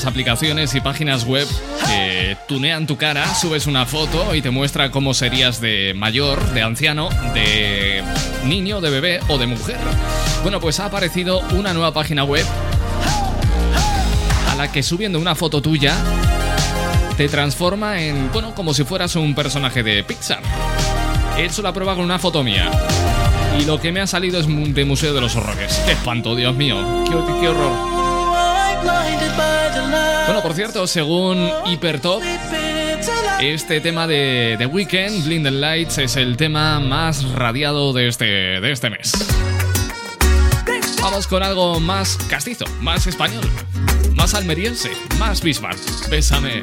Aplicaciones 0.04 0.74
y 0.74 0.80
páginas 0.80 1.24
web 1.24 1.46
que 1.86 2.36
tunean 2.48 2.86
tu 2.86 2.96
cara, 2.96 3.34
subes 3.34 3.66
una 3.66 3.86
foto 3.86 4.34
y 4.34 4.42
te 4.42 4.50
muestra 4.50 4.90
cómo 4.90 5.14
serías 5.14 5.60
de 5.60 5.92
mayor, 5.96 6.42
de 6.52 6.62
anciano, 6.62 7.08
de 7.34 8.02
niño, 8.44 8.80
de 8.80 8.90
bebé 8.90 9.20
o 9.28 9.38
de 9.38 9.46
mujer. 9.46 9.78
Bueno, 10.42 10.60
pues 10.60 10.80
ha 10.80 10.86
aparecido 10.86 11.40
una 11.50 11.72
nueva 11.72 11.92
página 11.92 12.24
web 12.24 12.44
a 14.50 14.54
la 14.54 14.70
que 14.70 14.82
subiendo 14.82 15.18
una 15.18 15.34
foto 15.34 15.62
tuya 15.62 15.96
te 17.16 17.28
transforma 17.28 18.00
en, 18.00 18.30
bueno, 18.32 18.54
como 18.54 18.74
si 18.74 18.84
fueras 18.84 19.16
un 19.16 19.34
personaje 19.34 19.82
de 19.82 20.02
Pixar. 20.02 20.40
He 21.36 21.44
hecho 21.44 21.62
la 21.62 21.72
prueba 21.72 21.94
con 21.94 22.04
una 22.04 22.18
foto 22.18 22.42
mía. 22.42 22.70
Y 23.58 23.64
lo 23.64 23.80
que 23.80 23.92
me 23.92 24.00
ha 24.00 24.06
salido 24.06 24.40
es 24.40 24.46
de 24.46 24.84
Museo 24.84 25.12
de 25.12 25.20
los 25.20 25.36
Horrores. 25.36 25.80
¡Qué 25.84 25.92
espanto, 25.92 26.34
Dios 26.34 26.54
mío! 26.54 27.04
¡Qué, 27.04 27.12
qué 27.40 27.48
horror! 27.48 28.01
Bueno, 30.26 30.42
por 30.42 30.54
cierto, 30.54 30.86
según 30.86 31.50
Hypertop, 31.66 32.22
este 33.40 33.80
tema 33.80 34.06
de 34.06 34.54
The 34.58 34.66
Weeknd, 34.66 35.24
Blinded 35.24 35.52
Lights, 35.52 35.98
es 35.98 36.16
el 36.16 36.36
tema 36.36 36.80
más 36.80 37.24
radiado 37.32 37.92
de 37.92 38.08
este, 38.08 38.24
de 38.24 38.72
este 38.72 38.90
mes. 38.90 39.12
Vamos 41.02 41.26
con 41.26 41.42
algo 41.42 41.80
más 41.80 42.16
castizo, 42.30 42.64
más 42.80 43.06
español, 43.06 43.44
más 44.14 44.34
almeriense, 44.34 44.90
más 45.18 45.42
Bismarck. 45.42 45.78
Bésame. 46.08 46.62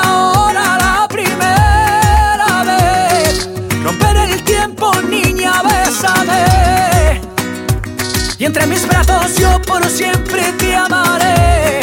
Y 8.41 8.45
entre 8.45 8.65
mis 8.65 8.87
brazos 8.87 9.35
yo 9.35 9.61
por 9.61 9.87
siempre 9.87 10.41
te 10.57 10.75
amaré. 10.75 11.79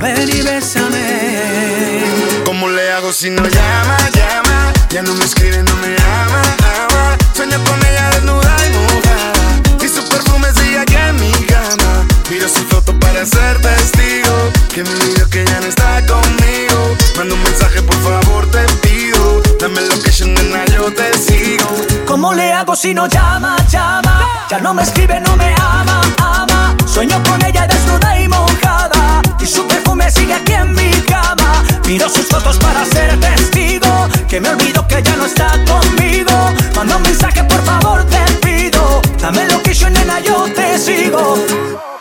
Ven 0.00 0.26
y 0.26 0.40
bésame. 0.40 2.04
¿Cómo 2.46 2.70
le 2.70 2.90
hago 2.90 3.12
si 3.12 3.28
no 3.28 3.46
llama, 3.46 3.98
llama? 4.14 4.72
Ya 4.88 5.02
no 5.02 5.12
me 5.12 5.26
escribe, 5.26 5.62
no 5.62 5.76
me 5.76 5.94
ama, 6.22 6.42
ama. 6.88 7.18
Sueño 7.34 7.62
con 7.64 7.78
ella 7.84 8.08
desnuda 8.12 8.56
y 8.66 8.70
mojada. 8.78 9.84
Y 9.84 9.88
su 9.88 10.02
perfume 10.08 10.48
sigue 10.54 10.78
aquí 10.78 10.94
en 10.94 11.16
mi 11.16 11.32
cama. 11.44 12.06
Miro 12.30 12.48
su 12.48 12.64
foto 12.64 12.98
para 12.98 13.26
ser 13.26 13.60
testigo. 13.60 14.50
Que 14.72 14.82
me 14.82 14.88
olvido 14.88 15.28
que 15.28 15.44
ya 15.44 15.60
no 15.60 15.66
está 15.66 16.00
conmigo. 16.06 16.96
Manda 17.14 17.34
un 17.34 17.42
mensaje, 17.42 17.82
por 17.82 18.02
favor, 18.02 18.50
te 18.50 18.64
pido. 18.80 19.42
Dame 19.60 19.82
location, 19.82 20.32
nena, 20.32 20.64
yo 20.64 20.90
te 20.90 21.12
sigo. 21.18 21.87
¿Cómo 22.08 22.32
le 22.32 22.50
hago 22.54 22.74
si 22.74 22.94
no 22.94 23.06
llama, 23.06 23.54
llama? 23.68 24.46
Ya 24.48 24.58
no 24.60 24.72
me 24.72 24.82
escribe, 24.82 25.20
no 25.20 25.36
me 25.36 25.54
ama, 25.60 26.00
ama. 26.16 26.74
Sueño 26.86 27.22
con 27.22 27.44
ella 27.44 27.66
desnuda 27.66 28.18
y 28.18 28.26
mojada. 28.26 29.20
Y 29.38 29.44
su 29.44 29.66
perfume 29.66 30.10
sigue 30.10 30.32
aquí 30.32 30.54
en 30.54 30.72
mi 30.72 30.90
cama. 31.02 31.62
Miro 31.86 32.08
sus 32.08 32.26
fotos 32.26 32.56
para 32.56 32.82
ser 32.86 33.20
testigo. 33.20 34.08
Que 34.26 34.40
me 34.40 34.48
olvido 34.48 34.88
que 34.88 35.02
ya 35.02 35.16
no 35.16 35.26
está 35.26 35.50
conmigo. 35.66 36.32
Manda 36.74 36.96
un 36.96 37.02
mensaje, 37.02 37.44
por 37.44 37.62
favor, 37.62 38.02
te 38.04 38.24
pido. 38.36 39.02
Dame 39.20 39.46
location, 39.48 39.92
nena, 39.92 40.18
yo 40.20 40.50
te 40.54 40.78
sigo. 40.78 41.36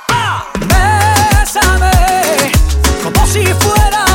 Ah, 0.08 0.46
Bésame, 0.70 1.92
como 3.04 3.28
si 3.28 3.46
fuera 3.46 4.08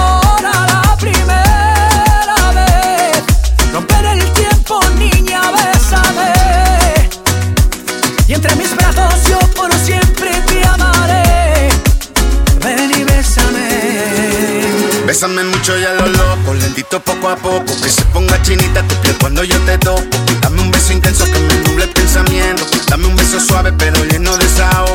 Bésame 15.13 15.45
mucho 15.45 15.77
ya 15.77 15.91
a 15.91 15.93
lo 15.93 16.07
loco, 16.07 16.55
lentito 16.55 16.99
poco 16.99 17.29
a 17.29 17.37
poco. 17.37 17.67
Que 17.83 17.91
se 17.91 18.03
ponga 18.15 18.41
chinita 18.41 18.83
tu 18.89 18.95
piel 19.03 19.15
cuando 19.21 19.45
yo 19.45 19.61
te 19.67 19.77
toco. 19.77 20.01
Dame 20.41 20.63
un 20.63 20.71
beso 20.71 20.95
intenso 20.95 21.27
que 21.27 21.39
me 21.39 21.55
nuble 21.69 21.85
el 21.85 21.91
pensamiento. 21.91 22.65
Dame 22.89 23.09
un 23.09 23.17
beso 23.17 23.39
suave 23.39 23.75
pero 23.75 24.03
lleno 24.07 24.35
de 24.39 24.49
sao. 24.49 24.87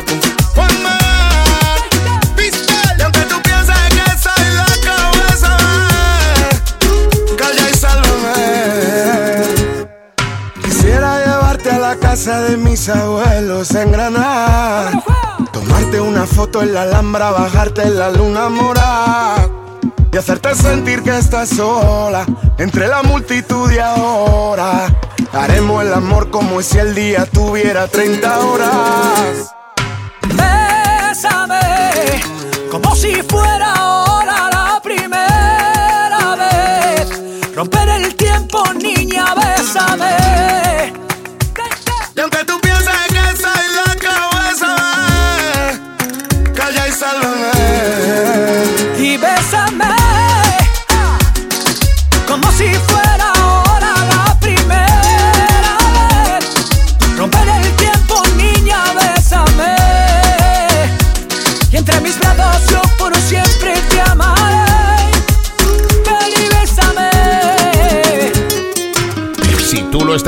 Cuando 0.56 0.88
pista, 2.34 2.96
y 2.98 3.02
aunque 3.02 3.20
tú 3.20 3.40
pienses 3.42 3.76
que 3.90 4.18
soy 4.18 4.42
la 4.56 4.66
cabeza, 4.84 5.56
calla 7.38 7.70
y 7.70 7.74
sálvame. 7.76 9.44
Quisiera 10.64 11.24
llevarte 11.24 11.70
a 11.70 11.78
la 11.78 11.94
casa 11.94 12.40
de 12.40 12.56
mis 12.56 12.88
abuelos 12.88 13.72
en 13.76 13.92
Granada. 13.92 15.00
Tomarte 15.52 16.00
una 16.00 16.26
foto 16.26 16.60
en 16.60 16.74
la 16.74 16.82
Alhambra, 16.82 17.30
bajarte 17.30 17.82
en 17.82 18.00
la 18.00 18.10
luna 18.10 18.48
morada 18.48 19.48
y 20.12 20.16
hacerte 20.16 20.54
sentir 20.54 21.02
que 21.02 21.16
estás 21.16 21.50
sola 21.50 22.24
entre 22.58 22.88
la 22.88 23.02
multitud 23.02 23.68
de 23.70 23.80
ahora. 23.80 24.86
Haremos 25.32 25.84
el 25.84 25.92
amor 25.92 26.30
como 26.30 26.62
si 26.62 26.78
el 26.78 26.94
día 26.94 27.26
tuviera 27.26 27.86
30 27.86 28.38
horas. 28.40 29.54
Bésame 30.28 32.20
como 32.70 32.94
si 32.94 33.22
fuera 33.22 33.72
ahora 33.74 34.50
la 34.50 34.80
primera 34.82 36.36
vez. 36.36 37.54
Romper 37.54 37.88
el 37.88 38.14
tiempo, 38.14 38.62
niña. 38.74 39.37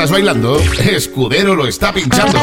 ¿Estás 0.01 0.12
bailando? 0.12 0.59
Escudero 0.78 1.55
lo 1.55 1.66
está 1.66 1.93
pinchando. 1.93 2.40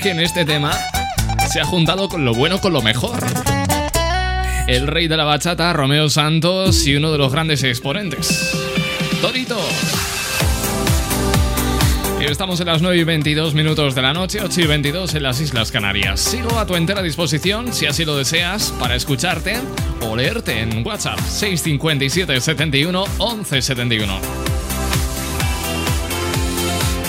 Que 0.00 0.10
en 0.10 0.20
este 0.20 0.44
tema 0.44 0.70
se 1.50 1.60
ha 1.60 1.64
juntado 1.64 2.08
con 2.08 2.24
lo 2.24 2.32
bueno 2.32 2.60
con 2.60 2.72
lo 2.72 2.80
mejor. 2.80 3.18
El 4.68 4.86
rey 4.86 5.08
de 5.08 5.16
la 5.16 5.24
bachata, 5.24 5.72
Romeo 5.72 6.08
Santos, 6.08 6.86
y 6.86 6.94
uno 6.94 7.10
de 7.10 7.18
los 7.18 7.32
grandes 7.32 7.64
exponentes, 7.64 8.56
Torito. 9.20 9.58
Estamos 12.20 12.60
en 12.60 12.66
las 12.66 12.82
9 12.82 12.98
y 12.98 13.04
22 13.04 13.54
minutos 13.54 13.96
de 13.96 14.02
la 14.02 14.12
noche, 14.12 14.38
8 14.40 14.60
y 14.60 14.66
22 14.66 15.14
en 15.14 15.22
las 15.24 15.40
Islas 15.40 15.72
Canarias. 15.72 16.20
Sigo 16.20 16.56
a 16.56 16.64
tu 16.64 16.76
entera 16.76 17.02
disposición, 17.02 17.72
si 17.72 17.86
así 17.86 18.04
lo 18.04 18.16
deseas, 18.16 18.72
para 18.78 18.94
escucharte 18.94 19.56
o 20.02 20.14
leerte 20.14 20.60
en 20.60 20.86
WhatsApp 20.86 21.18
657 21.18 22.40
71 22.40 23.04
11 23.18 23.62
71. 23.62 24.57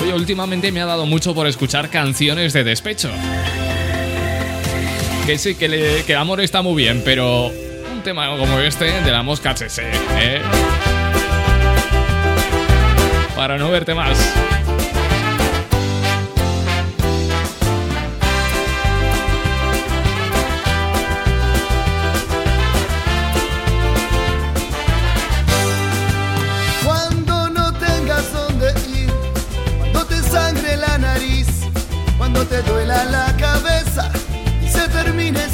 Oye, 0.01 0.13
últimamente 0.13 0.71
me 0.71 0.81
ha 0.81 0.85
dado 0.85 1.05
mucho 1.05 1.35
por 1.35 1.47
escuchar 1.47 1.89
canciones 1.89 2.53
de 2.53 2.63
despecho. 2.63 3.09
Que 5.25 5.37
sí, 5.37 5.55
que, 5.55 5.65
el 6.07 6.15
amor 6.15 6.41
está 6.41 6.61
muy 6.61 6.81
bien, 6.81 7.01
pero 7.03 7.47
un 7.47 8.01
tema 8.03 8.35
como 8.37 8.59
este 8.59 9.01
de 9.01 9.11
la 9.11 9.23
mosca 9.23 9.51
HC, 9.51 9.79
¿eh? 10.17 10.41
Para 13.35 13.57
no 13.57 13.69
verte 13.69 13.93
más. 13.93 14.17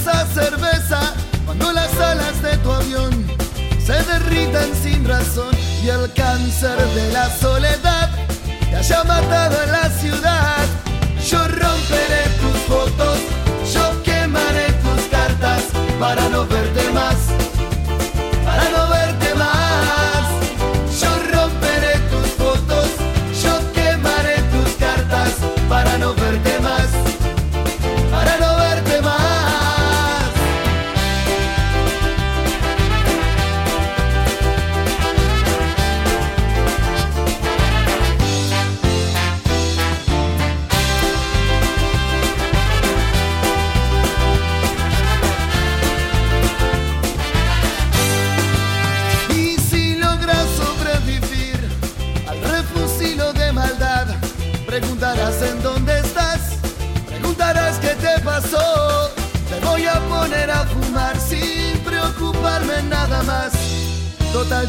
Esa 0.05 0.25
cerveza, 0.27 0.99
cuando 1.45 1.71
las 1.71 1.91
alas 1.99 2.39
de 2.43 2.55
tu 2.57 2.71
avión 2.71 3.25
se 3.83 3.93
derritan 4.03 4.69
sin 4.75 5.03
razón 5.03 5.55
y 5.83 5.87
el 5.87 6.13
cáncer 6.13 6.77
de 6.77 7.11
la 7.11 7.27
soledad 7.37 8.11
te 8.69 8.75
haya 8.75 9.03
matado 9.03 9.63
en 9.63 9.71
la 9.71 9.89
ciudad. 9.89 10.65
Yo 11.27 11.39
romperé 11.47 12.23
tus 12.39 12.57
fotos, 12.67 13.17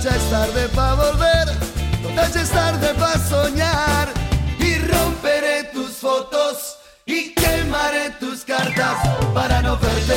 ya 0.03 0.11
es 0.11 0.31
tarde 0.31 0.69
para 0.75 0.95
volver, 0.95 1.49
ya 2.15 2.43
es 2.43 2.51
tarde 2.51 2.95
para 2.95 3.19
soñar. 3.19 4.09
Y 4.59 4.79
romperé 4.79 5.65
tus 5.73 5.93
fotos 5.97 6.77
y 7.07 7.33
quemaré 7.35 8.11
tus 8.19 8.45
cartas 8.45 8.97
para 9.33 9.63
no 9.63 9.79
verte 9.79 10.16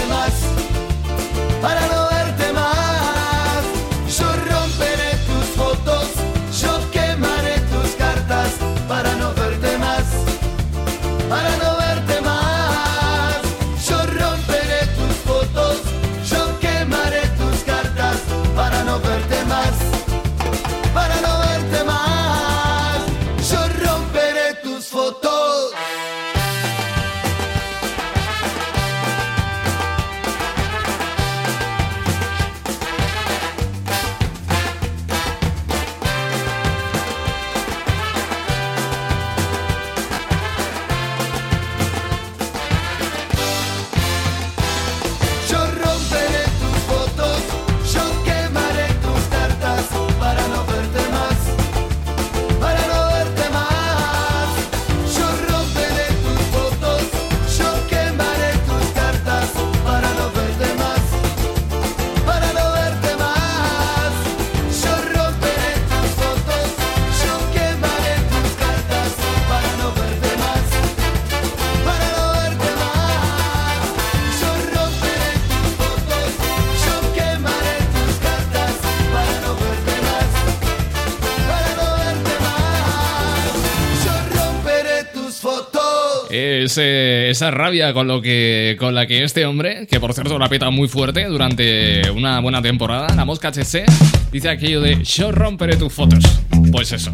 Esa 86.39 87.51
rabia 87.51 87.93
con, 87.93 88.07
lo 88.07 88.21
que, 88.21 88.75
con 88.79 88.95
la 88.95 89.07
que 89.07 89.23
este 89.23 89.45
hombre, 89.45 89.87
que 89.87 89.99
por 89.99 90.13
cierto 90.13 90.39
la 90.39 90.47
peta 90.47 90.69
muy 90.69 90.87
fuerte 90.87 91.25
durante 91.25 92.09
una 92.11 92.39
buena 92.39 92.61
temporada, 92.61 93.13
la 93.15 93.25
mosca 93.25 93.49
HC, 93.49 93.85
dice 94.31 94.49
aquello 94.49 94.81
de 94.81 95.03
yo 95.03 95.31
romperé 95.31 95.75
tus 95.75 95.91
fotos. 95.91 96.23
Pues 96.71 96.91
eso. 96.91 97.13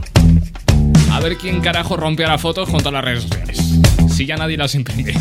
A 1.11 1.19
ver 1.19 1.37
quién 1.37 1.61
carajo 1.61 1.97
rompe 1.97 2.23
las 2.23 2.41
fotos 2.41 2.69
con 2.69 2.79
todas 2.79 2.93
las 2.93 3.05
redes 3.05 3.23
sociales. 3.23 3.61
Si 4.13 4.25
ya 4.25 4.35
nadie 4.35 4.57
las 4.57 4.75
imprime. 4.75 5.13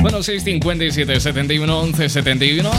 Bueno, 0.00 0.22
657 0.22 1.20
71 1.20 1.80
11 1.80 2.08
71. 2.08 2.70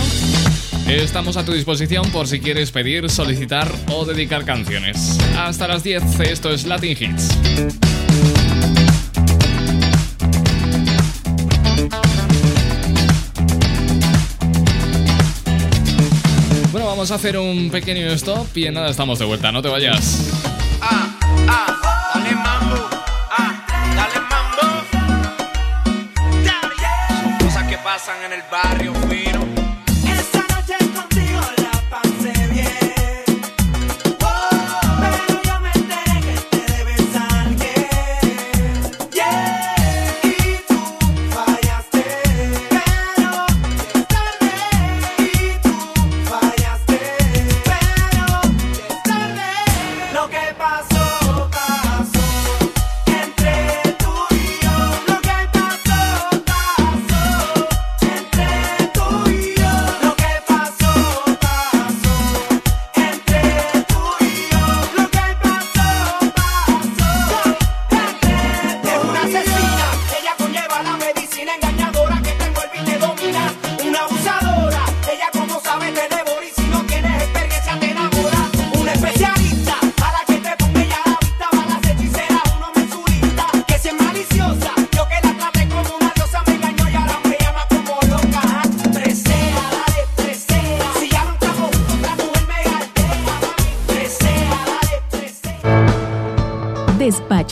Estamos 0.88 1.38
a 1.38 1.46
tu 1.46 1.54
disposición 1.54 2.12
por 2.12 2.28
si 2.28 2.40
quieres 2.40 2.72
pedir, 2.72 3.10
solicitar 3.10 3.72
o 3.92 4.06
dedicar 4.06 4.46
canciones. 4.46 5.18
Hasta 5.38 5.68
las 5.68 5.84
10, 5.84 6.20
esto 6.20 6.52
es 6.52 6.66
Latin 6.66 6.92
Hits. 7.00 7.95
Vamos 17.06 17.12
a 17.12 17.16
hacer 17.28 17.38
un 17.38 17.70
pequeño 17.70 18.08
stop 18.14 18.48
y 18.58 18.66
en 18.66 18.74
nada 18.74 18.90
estamos 18.90 19.20
de 19.20 19.26
vuelta, 19.26 19.52
no 19.52 19.62
te 19.62 19.70
vayas. 19.70 20.28
Ah, 20.82 21.08
mambo. 22.34 22.90
Son 27.22 27.38
cosas 27.38 27.64
que 27.70 27.78
pasan 27.78 28.24
en 28.26 28.34
el 28.34 28.42
barrio 28.52 28.92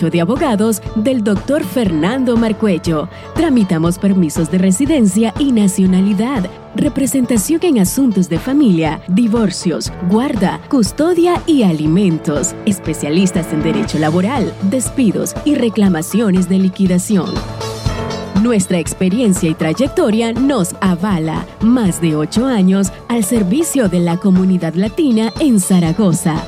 De 0.09 0.21
Abogados 0.21 0.81
del 0.95 1.23
Dr. 1.23 1.63
Fernando 1.63 2.37
Marcuello. 2.37 3.09
Tramitamos 3.35 3.99
permisos 3.99 4.49
de 4.51 4.57
residencia 4.57 5.33
y 5.39 5.51
nacionalidad. 5.51 6.49
Representación 6.75 7.59
en 7.63 7.79
asuntos 7.79 8.29
de 8.29 8.39
familia, 8.39 9.01
divorcios, 9.07 9.91
guarda, 10.09 10.59
custodia 10.69 11.41
y 11.45 11.63
alimentos. 11.63 12.55
Especialistas 12.65 13.53
en 13.53 13.61
derecho 13.63 13.99
laboral, 13.99 14.53
despidos 14.63 15.35
y 15.45 15.55
reclamaciones 15.55 16.49
de 16.49 16.59
liquidación. 16.59 17.29
Nuestra 18.41 18.77
experiencia 18.77 19.49
y 19.49 19.53
trayectoria 19.53 20.33
nos 20.33 20.75
avala. 20.81 21.45
Más 21.61 22.01
de 22.01 22.17
ocho 22.17 22.45
años 22.45 22.91
al 23.07 23.23
servicio 23.23 23.87
de 23.87 24.01
la 24.01 24.17
comunidad 24.17 24.73
latina 24.73 25.31
en 25.39 25.61
Zaragoza. 25.61 26.43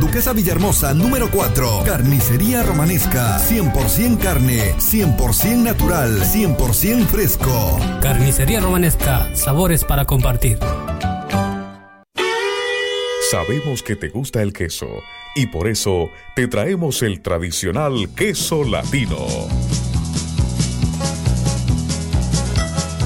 Duquesa 0.00 0.32
Villahermosa 0.32 0.94
número 0.94 1.28
4. 1.30 1.82
Carnicería 1.84 2.62
Romanesca, 2.62 3.38
100% 3.40 4.18
carne, 4.18 4.74
100% 4.78 5.56
natural, 5.56 6.20
100% 6.22 7.06
fresco. 7.06 7.80
Carnicería 8.00 8.60
Romanesca, 8.60 9.34
sabores 9.34 9.84
para 9.84 10.04
compartir. 10.04 10.58
Sabemos 13.30 13.82
que 13.82 13.96
te 13.96 14.08
gusta 14.08 14.40
el 14.40 14.52
queso 14.52 14.88
y 15.34 15.48
por 15.48 15.68
eso 15.68 16.10
te 16.34 16.46
traemos 16.46 17.02
el 17.02 17.20
tradicional 17.20 18.08
queso 18.14 18.64
latino. 18.64 19.26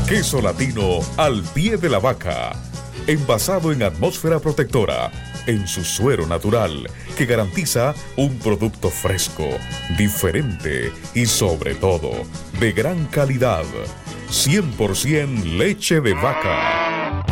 Queso 0.07 0.43
latino 0.43 1.01
al 1.17 1.43
pie 1.43 1.79
de 1.79 1.89
la 1.89 1.99
vaca, 1.99 2.53
envasado 3.07 3.73
en 3.73 3.83
atmósfera 3.83 4.39
protectora, 4.39 5.11
en 5.47 5.67
su 5.67 5.85
suero 5.85 6.27
natural, 6.27 6.89
que 7.17 7.25
garantiza 7.27 7.95
un 8.17 8.39
producto 8.39 8.91
fresco, 8.91 9.47
diferente 9.99 10.93
y 11.15 11.27
sobre 11.27 11.75
todo 11.75 12.11
de 12.61 12.73
gran 12.73 13.07
calidad. 13.07 13.65
100% 14.29 15.59
leche 15.59 16.01
de 16.01 16.15
vaca. 16.15 17.23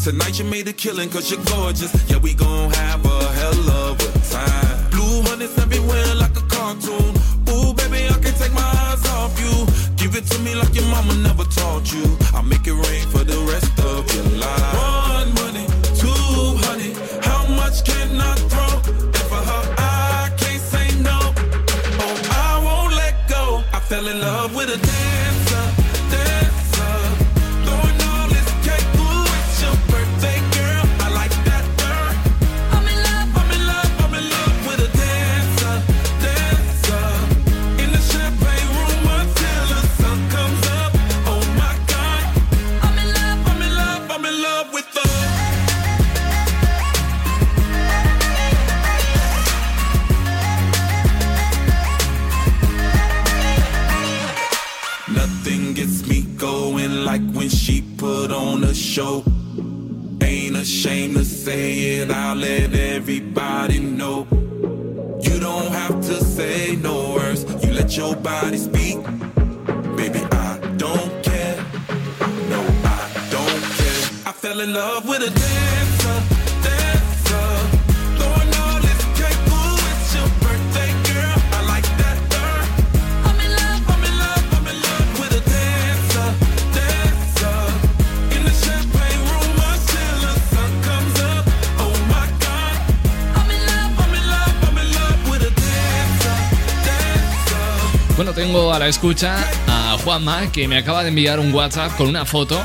Tonight 0.03 0.37
you 0.37 0.43
made 0.43 0.67
a 0.67 0.73
killing 0.73 1.09
cause 1.09 1.31
you're 1.31 1.41
gorgeous. 1.45 1.93
Yeah, 2.09 2.17
we 2.17 2.33
gon' 2.33 2.69
have 2.73 3.05
a 3.05 3.31
hell 3.39 3.69
of 3.69 3.95
a 4.01 4.19
time. 4.29 4.89
Blue 4.91 5.21
honey's 5.21 5.57
everywhere 5.57 6.13
like 6.15 6.35
a 6.35 6.41
cartoon. 6.41 7.15
Ooh, 7.47 7.73
baby, 7.73 8.07
I 8.11 8.19
can't 8.19 8.35
take 8.35 8.51
my 8.51 8.67
eyes 8.83 9.07
off 9.15 9.39
you. 9.39 9.65
Give 9.95 10.13
it 10.17 10.25
to 10.25 10.39
me 10.39 10.55
like 10.55 10.75
your 10.75 10.83
mama 10.87 11.13
never 11.23 11.42
escucha 98.93 99.35
a 99.67 99.97
Juanma 100.03 100.51
que 100.51 100.67
me 100.67 100.77
acaba 100.77 101.01
de 101.01 101.09
enviar 101.09 101.39
un 101.39 101.51
WhatsApp 101.51 101.97
con 101.97 102.07
una 102.07 102.25
foto 102.25 102.61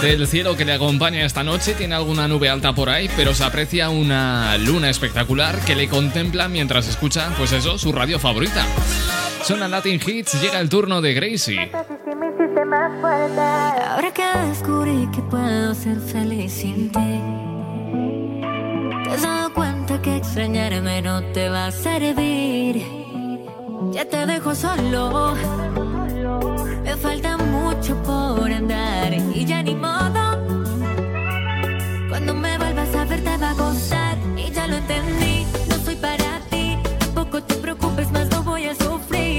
del 0.00 0.28
cielo 0.28 0.56
que 0.56 0.64
le 0.64 0.74
acompaña 0.74 1.24
esta 1.26 1.42
noche. 1.42 1.74
Tiene 1.74 1.96
alguna 1.96 2.28
nube 2.28 2.48
alta 2.48 2.72
por 2.72 2.88
ahí, 2.88 3.10
pero 3.16 3.34
se 3.34 3.42
aprecia 3.42 3.90
una 3.90 4.56
luna 4.56 4.88
espectacular 4.88 5.58
que 5.64 5.74
le 5.74 5.88
contempla 5.88 6.46
mientras 6.48 6.86
escucha, 6.86 7.34
pues 7.36 7.50
eso, 7.50 7.76
su 7.76 7.90
radio 7.90 8.20
favorita. 8.20 8.64
Son 9.42 9.68
Latin 9.68 10.00
Hits, 10.06 10.40
llega 10.40 10.60
el 10.60 10.68
turno 10.68 11.00
de 11.00 11.12
Gracie. 11.12 11.72
Ahora 13.88 14.14
que 14.14 14.38
descubrí 14.48 15.08
que 15.12 15.22
puedo 15.22 15.74
ser 15.74 15.98
feliz 15.98 16.52
sin 16.52 16.92
ti, 16.92 17.20
te 19.04 19.10
has 19.10 19.22
dado 19.22 19.52
cuenta 19.52 20.00
que 20.00 20.18
extrañarme 20.18 21.02
no 21.02 21.20
te 21.32 21.48
va 21.48 21.66
a 21.66 21.72
servir. 21.72 22.99
Ya 23.92 24.04
te 24.04 24.24
dejo 24.24 24.54
solo, 24.54 25.34
me 26.84 26.96
falta 26.96 27.36
mucho 27.36 27.96
por 28.02 28.50
andar 28.50 29.12
y 29.12 29.44
ya 29.44 29.62
ni 29.62 29.74
modo. 29.74 30.38
Cuando 32.08 32.34
me 32.34 32.56
vuelvas 32.56 32.94
a 32.94 33.04
ver 33.04 33.22
te 33.24 33.36
va 33.36 33.50
a 33.50 33.54
gustar 33.54 34.16
y 34.36 34.50
ya 34.50 34.68
lo 34.68 34.76
entendí. 34.76 35.44
No 35.68 35.76
soy 35.84 35.96
para 35.96 36.40
ti, 36.50 36.78
tampoco 36.98 37.42
te 37.42 37.54
preocupes 37.56 38.10
más, 38.12 38.30
no 38.30 38.42
voy 38.44 38.66
a 38.66 38.74
sufrir. 38.74 39.29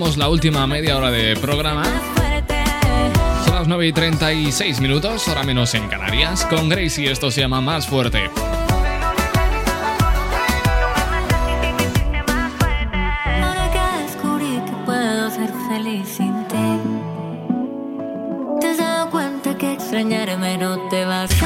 La 0.00 0.30
última 0.30 0.66
media 0.66 0.96
hora 0.96 1.10
de 1.10 1.36
programa. 1.36 1.84
Son 3.44 3.54
las 3.54 3.68
9 3.68 3.88
y 3.88 3.92
36 3.92 4.80
minutos, 4.80 5.28
ahora 5.28 5.42
menos 5.42 5.74
en 5.74 5.88
Canarias. 5.88 6.46
Con 6.46 6.70
Gracie 6.70 7.12
esto 7.12 7.30
se 7.30 7.42
llama 7.42 7.60
Más 7.60 7.86
Fuerte. 7.86 8.30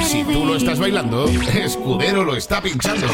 Si 0.06 0.24
tú 0.24 0.44
lo 0.44 0.56
estás 0.56 0.78
bailando, 0.78 1.26
Escudero 1.54 2.22
lo 2.24 2.36
está 2.36 2.60
pinchando. 2.62 3.08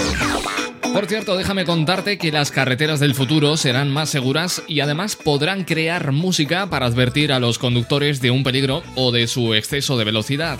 Por 0.92 1.06
cierto, 1.06 1.36
déjame 1.36 1.64
contarte 1.64 2.18
que 2.18 2.32
las 2.32 2.50
carreteras 2.50 2.98
del 2.98 3.14
futuro 3.14 3.56
serán 3.56 3.90
más 3.90 4.10
seguras 4.10 4.62
y 4.66 4.80
además 4.80 5.14
podrán 5.14 5.64
crear 5.64 6.10
música 6.10 6.68
para 6.68 6.86
advertir 6.86 7.32
a 7.32 7.38
los 7.38 7.58
conductores 7.58 8.20
de 8.20 8.30
un 8.30 8.42
peligro 8.42 8.82
o 8.96 9.12
de 9.12 9.28
su 9.28 9.54
exceso 9.54 9.96
de 9.96 10.04
velocidad. 10.04 10.58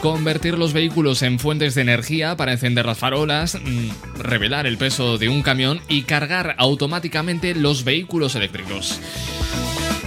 Convertir 0.00 0.56
los 0.56 0.72
vehículos 0.72 1.22
en 1.22 1.38
fuentes 1.38 1.74
de 1.74 1.82
energía 1.82 2.36
para 2.36 2.52
encender 2.52 2.86
las 2.86 2.98
farolas, 2.98 3.56
mm, 3.56 4.22
revelar 4.22 4.66
el 4.66 4.78
peso 4.78 5.18
de 5.18 5.28
un 5.28 5.42
camión 5.42 5.80
y 5.88 6.02
cargar 6.02 6.54
automáticamente 6.58 7.54
los 7.54 7.84
vehículos 7.84 8.34
eléctricos. 8.34 8.98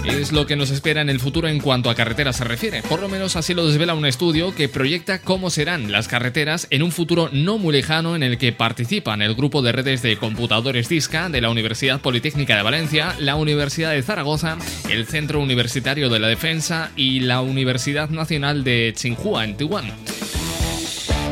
Es 0.04 0.32
lo 0.32 0.46
que 0.46 0.56
nos 0.56 0.70
espera 0.70 1.00
en 1.00 1.08
el 1.08 1.18
futuro 1.18 1.48
en 1.48 1.60
cuanto 1.60 1.88
a 1.88 1.94
carreteras 1.94 2.36
se 2.36 2.44
refiere. 2.44 2.82
Por 2.82 3.00
lo 3.00 3.08
menos 3.08 3.36
así 3.36 3.54
lo 3.54 3.66
desvela 3.66 3.94
un 3.94 4.04
estudio 4.04 4.54
que 4.54 4.68
proyecta 4.68 5.20
cómo 5.20 5.48
serán 5.50 5.90
las 5.90 6.08
carreteras 6.08 6.66
en 6.70 6.82
un 6.82 6.92
futuro 6.92 7.30
no 7.32 7.58
muy 7.58 7.72
lejano 7.72 8.14
en 8.14 8.22
el 8.22 8.36
que 8.36 8.52
participan 8.52 9.22
el 9.22 9.34
grupo 9.34 9.62
de 9.62 9.72
redes 9.72 10.02
de 10.02 10.16
computadores 10.16 10.88
DISCA 10.88 11.30
de 11.30 11.40
la 11.40 11.50
Universidad 11.50 12.00
Politécnica 12.00 12.56
de 12.56 12.62
Valencia, 12.62 13.14
la 13.18 13.36
Universidad 13.36 13.92
de 13.92 14.02
Zaragoza, 14.02 14.58
el 14.90 15.06
Centro 15.06 15.40
Universitario 15.40 16.10
de 16.10 16.18
la 16.18 16.28
Defensa 16.28 16.90
y 16.96 17.20
la 17.20 17.40
Universidad 17.40 18.10
Nacional 18.10 18.62
de 18.62 18.92
Tsinghua 18.94 19.44
en 19.44 19.56
Taiwán. 19.56 19.92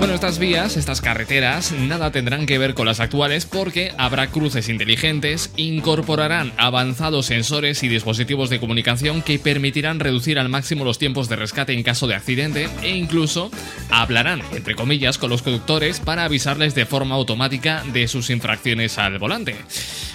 Bueno, 0.03 0.17
estas 0.17 0.41
vías, 0.41 0.77
estas 0.77 1.01
carreteras, 1.01 1.71
nada 1.71 2.11
tendrán 2.11 2.45
que 2.45 2.59
ver 2.59 2.75
con 2.75 2.87
las 2.87 2.99
actuales 2.99 3.47
porque 3.47 3.93
habrá 3.99 4.27
cruces 4.33 4.69
inteligentes, 4.69 5.53
incorporarán 5.57 6.53
avanzados 6.57 7.27
sensores 7.27 7.85
y 7.85 7.89
dispositivos 7.89 8.51
de 8.51 8.59
comunicación 8.59 9.23
que 9.23 9.39
permitirán 9.39 10.01
reducir 10.01 10.41
al 10.41 10.49
máximo 10.49 10.85
los 10.85 10.99
tiempos 10.99 11.29
de 11.29 11.37
rescate 11.37 11.73
en 11.73 11.85
caso 11.85 12.09
de 12.09 12.17
accidente 12.17 12.69
e 12.83 12.97
incluso 12.97 13.53
hablarán, 13.91 14.43
entre 14.51 14.75
comillas, 14.75 15.19
con 15.19 15.31
los 15.31 15.43
conductores 15.43 16.01
para 16.01 16.25
avisarles 16.25 16.75
de 16.75 16.85
forma 16.85 17.15
automática 17.15 17.85
de 17.93 18.09
sus 18.09 18.29
infracciones 18.31 18.99
al 18.99 19.21
volante. 19.21 19.55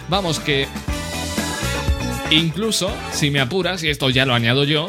Vamos 0.10 0.42
que... 0.42 0.68
Incluso, 2.30 2.94
si 3.14 3.32
me 3.32 3.40
apuras, 3.40 3.84
y 3.84 3.88
esto 3.88 4.10
ya 4.10 4.26
lo 4.26 4.34
añado 4.34 4.66
yo, 4.66 4.88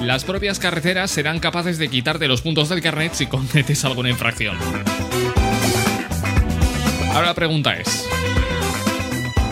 las 0.00 0.24
propias 0.24 0.58
carreteras 0.58 1.10
serán 1.10 1.40
capaces 1.40 1.78
de 1.78 1.88
quitarte 1.88 2.28
los 2.28 2.42
puntos 2.42 2.68
del 2.68 2.82
carnet 2.82 3.14
si 3.14 3.26
cometes 3.26 3.84
alguna 3.84 4.10
infracción. 4.10 4.56
Ahora 7.12 7.28
la 7.28 7.34
pregunta 7.34 7.76
es, 7.76 8.06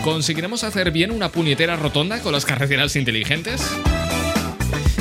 ¿conseguiremos 0.03 0.63
hacer 0.63 0.91
bien 0.91 1.11
una 1.11 1.29
puñetera 1.29 1.75
rotonda 1.75 2.19
con 2.21 2.31
las 2.31 2.45
carreteras 2.45 2.95
inteligentes? 2.95 3.61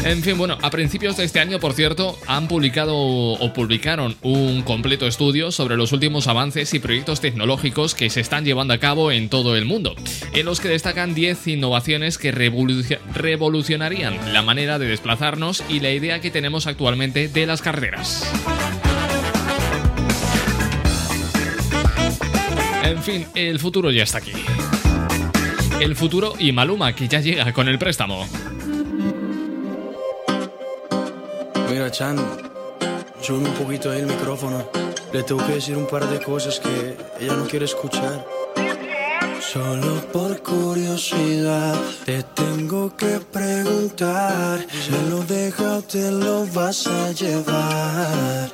En 0.05 0.23
fin, 0.23 0.37
bueno, 0.37 0.59
a 0.61 0.69
principios 0.71 1.17
de 1.17 1.25
este 1.25 1.41
año, 1.41 1.59
por 1.59 1.73
cierto, 1.73 2.19
han 2.27 2.47
publicado 2.47 2.95
o 2.95 3.53
publicaron 3.55 4.17
un 4.21 4.61
completo 4.63 5.07
estudio 5.07 5.51
sobre 5.51 5.77
los 5.79 5.93
últimos 5.93 6.27
avances 6.27 6.75
y 6.75 6.79
proyectos 6.79 7.23
tecnológicos 7.23 7.95
que 7.95 8.11
se 8.11 8.21
están 8.21 8.45
llevando 8.45 8.75
a 8.75 8.79
cabo 8.79 9.11
en 9.11 9.31
todo 9.31 9.57
el 9.57 9.65
mundo, 9.65 9.95
en 10.35 10.45
los 10.45 10.61
que 10.61 10.69
destacan 10.69 11.15
10 11.15 11.47
innovaciones 11.49 12.19
que 12.19 12.33
revolucio- 12.35 12.99
revolucionarían 13.15 14.35
la 14.35 14.43
manera 14.43 14.79
de 14.79 14.89
desplazarnos 14.89 15.65
y 15.71 15.81
la 15.81 15.91
idea 15.91 16.21
que 16.21 16.31
tenemos 16.31 16.67
actualmente 16.67 17.29
de 17.29 17.47
las 17.47 17.63
carreras. 17.63 18.31
En 22.85 23.03
fin, 23.03 23.27
el 23.35 23.59
futuro 23.59 23.91
ya 23.91 24.03
está 24.03 24.19
aquí. 24.19 24.33
El 25.81 25.97
futuro 25.97 26.35
y 26.39 26.53
Maluma, 26.53 26.95
que 26.95 27.09
ya 27.09 27.21
llega 27.21 27.51
con 27.55 27.69
el 27.69 27.79
préstamo. 27.79 28.29
Mira, 31.75 31.91
Chan, 31.91 32.17
sube 33.21 33.49
un 33.49 33.55
poquito 33.55 33.91
ahí 33.91 33.99
el 33.99 34.07
micrófono. 34.07 34.71
Le 35.13 35.25
tengo 35.25 35.45
que 35.45 35.55
decir 35.55 35.77
un 35.77 35.89
par 35.89 36.09
de 36.09 36.23
cosas 36.23 36.61
que 36.61 36.97
ella 37.19 37.35
no 37.35 37.49
quiere 37.49 37.65
escuchar. 37.65 38.25
Solo 39.41 40.01
por 40.13 40.41
curiosidad 40.41 41.75
te 42.05 42.23
tengo 42.23 42.97
que 42.97 43.19
preguntar. 43.33 44.65
¿Se 44.71 45.11
lo 45.11 45.25
deja 45.25 45.79
o 45.79 45.83
te 45.83 46.13
lo 46.13 46.47
vas 46.47 46.87
a 46.87 47.11
llevar? 47.11 48.53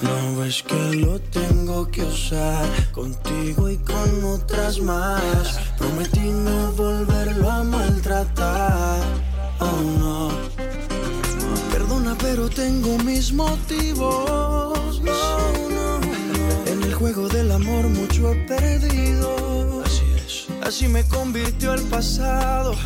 No 0.00 0.40
ves 0.40 0.62
que 0.62 0.96
lo 0.96 1.20
tengo 1.20 1.90
que 1.90 2.04
usar 2.04 2.64
contigo 2.90 3.68
y 3.68 3.76
con 3.76 4.24
otras 4.24 4.80
más. 4.80 5.60
Prometí 5.76 6.30
no 6.30 6.72
volverlo 6.72 7.50
a 7.50 7.62
maltratar. 7.64 9.02
Oh 9.58 9.82
no. 9.98 10.59
Pero 12.30 12.48
tengo 12.48 12.96
mis 12.98 13.32
motivos. 13.32 15.00
No, 15.02 15.52
no, 15.68 15.98
no. 15.98 16.70
En 16.70 16.80
el 16.84 16.94
juego 16.94 17.28
del 17.28 17.50
amor 17.50 17.88
mucho 17.88 18.30
he 18.30 18.36
perdido. 18.46 19.82
Así 19.84 20.04
es. 20.14 20.46
Así 20.62 20.86
me 20.86 21.02
convirtió 21.08 21.74
el 21.74 21.82
pasado. 21.88 22.76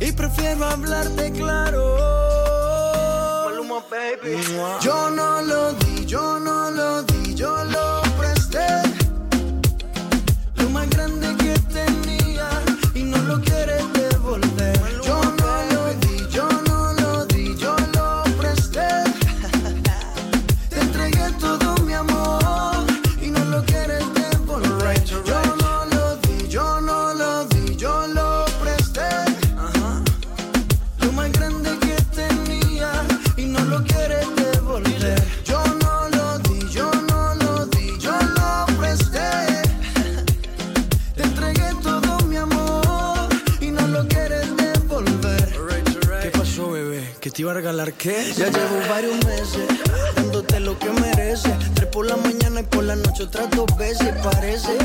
Y 0.00 0.12
prefiero 0.12 0.66
hablarte 0.66 1.32
claro. 1.32 1.96
Yo 4.82 5.10
no 5.10 5.40
lo 5.40 5.72
di, 5.72 6.04
yo 6.04 6.38
no 6.38 6.70
lo 6.70 7.02
di, 7.02 7.34
yo 7.34 7.64
lo 7.64 7.89
te 47.40 47.42
iba 47.42 47.52
a 47.52 47.54
regalar 47.54 47.94
qué? 47.94 48.34
Ya 48.36 48.50
llevo 48.50 48.86
varios 48.86 49.16
meses 49.24 49.66
dándote 50.14 50.60
lo 50.60 50.78
que 50.78 50.90
mereces. 50.90 51.50
Tres 51.72 51.88
por 51.88 52.04
la 52.04 52.16
mañana 52.16 52.60
y 52.60 52.64
por 52.64 52.84
la 52.84 52.96
noche 52.96 53.22
otras 53.22 53.48
dos 53.52 53.66
veces. 53.78 54.12
Parece 54.22 54.76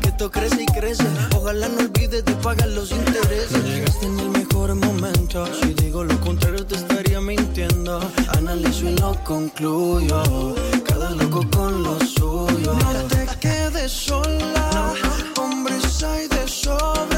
que 0.00 0.08
esto 0.08 0.30
crece 0.30 0.62
y 0.62 0.66
crece. 0.66 1.04
Ojalá 1.36 1.68
no 1.68 1.80
olvides 1.80 2.24
de 2.24 2.32
pagar 2.36 2.68
los 2.68 2.90
intereses. 2.90 3.62
Llegaste 3.64 4.06
en 4.06 4.18
el 4.18 4.30
mejor 4.30 4.74
momento. 4.74 5.46
Si 5.60 5.74
digo 5.74 6.04
lo 6.04 6.18
contrario, 6.20 6.64
te 6.64 6.76
estaría 6.76 7.20
mintiendo. 7.20 8.00
Analizo 8.28 8.88
y 8.88 8.96
lo 8.96 9.22
concluyo. 9.22 10.54
Cada 10.88 11.10
loco 11.10 11.44
con 11.54 11.82
lo 11.82 12.00
suyo. 12.00 12.72
No 12.72 12.92
te 13.08 13.26
quedes 13.40 13.92
sola. 13.92 14.94
Hombres 15.36 16.02
hay 16.02 16.28
de 16.28 16.48
sobra. 16.48 17.13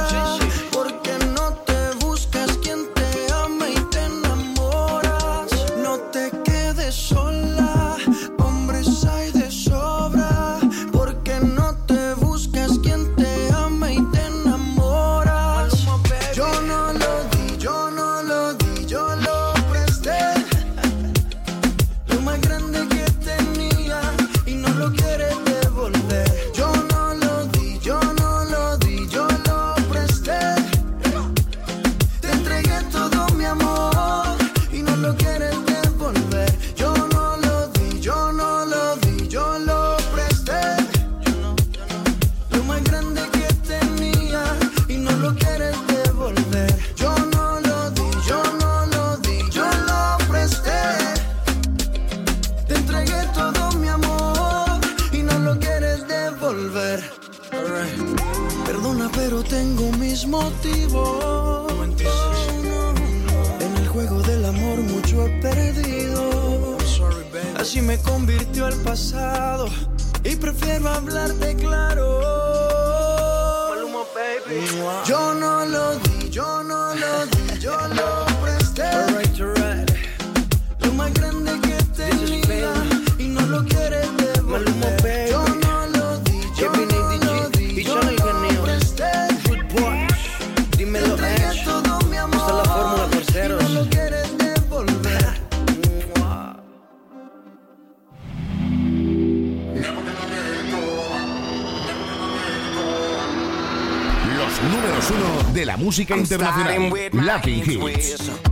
Música 106.06 106.14
I'm 106.14 106.20
internacional. 106.20 106.64
starting 106.64 106.90
with 106.90 107.14
my 107.14 107.24
Latin 107.24 107.54
hands 107.54 107.66
Hits. 107.66 108.45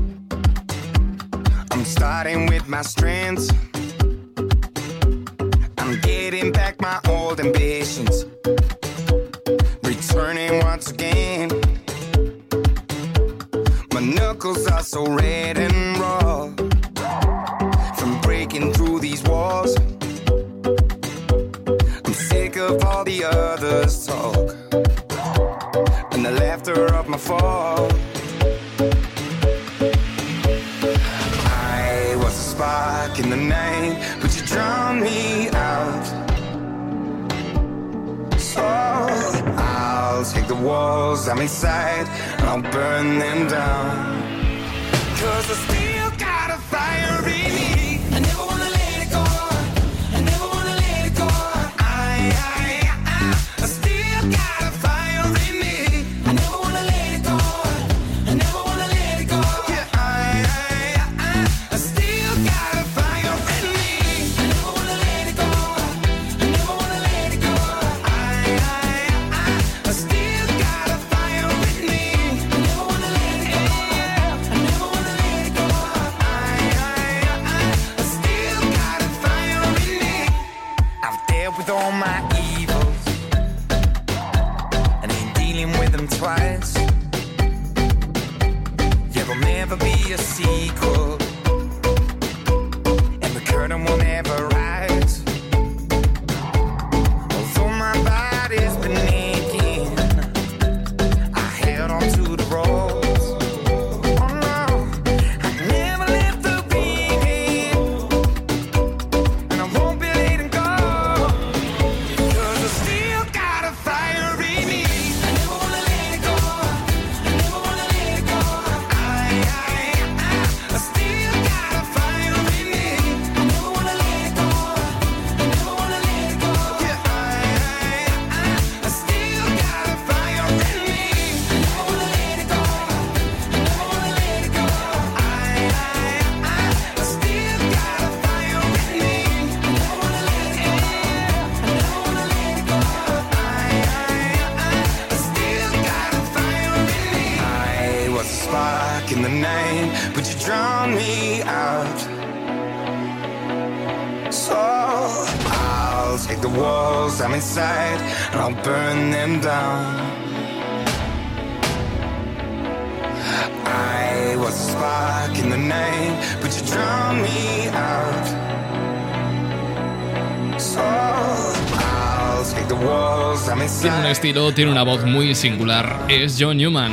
Tiene 174.55 174.71
una 174.71 174.85
voz 174.85 175.05
muy 175.05 175.35
singular. 175.35 176.07
Es 176.09 176.37
John 176.39 176.57
Newman. 176.57 176.93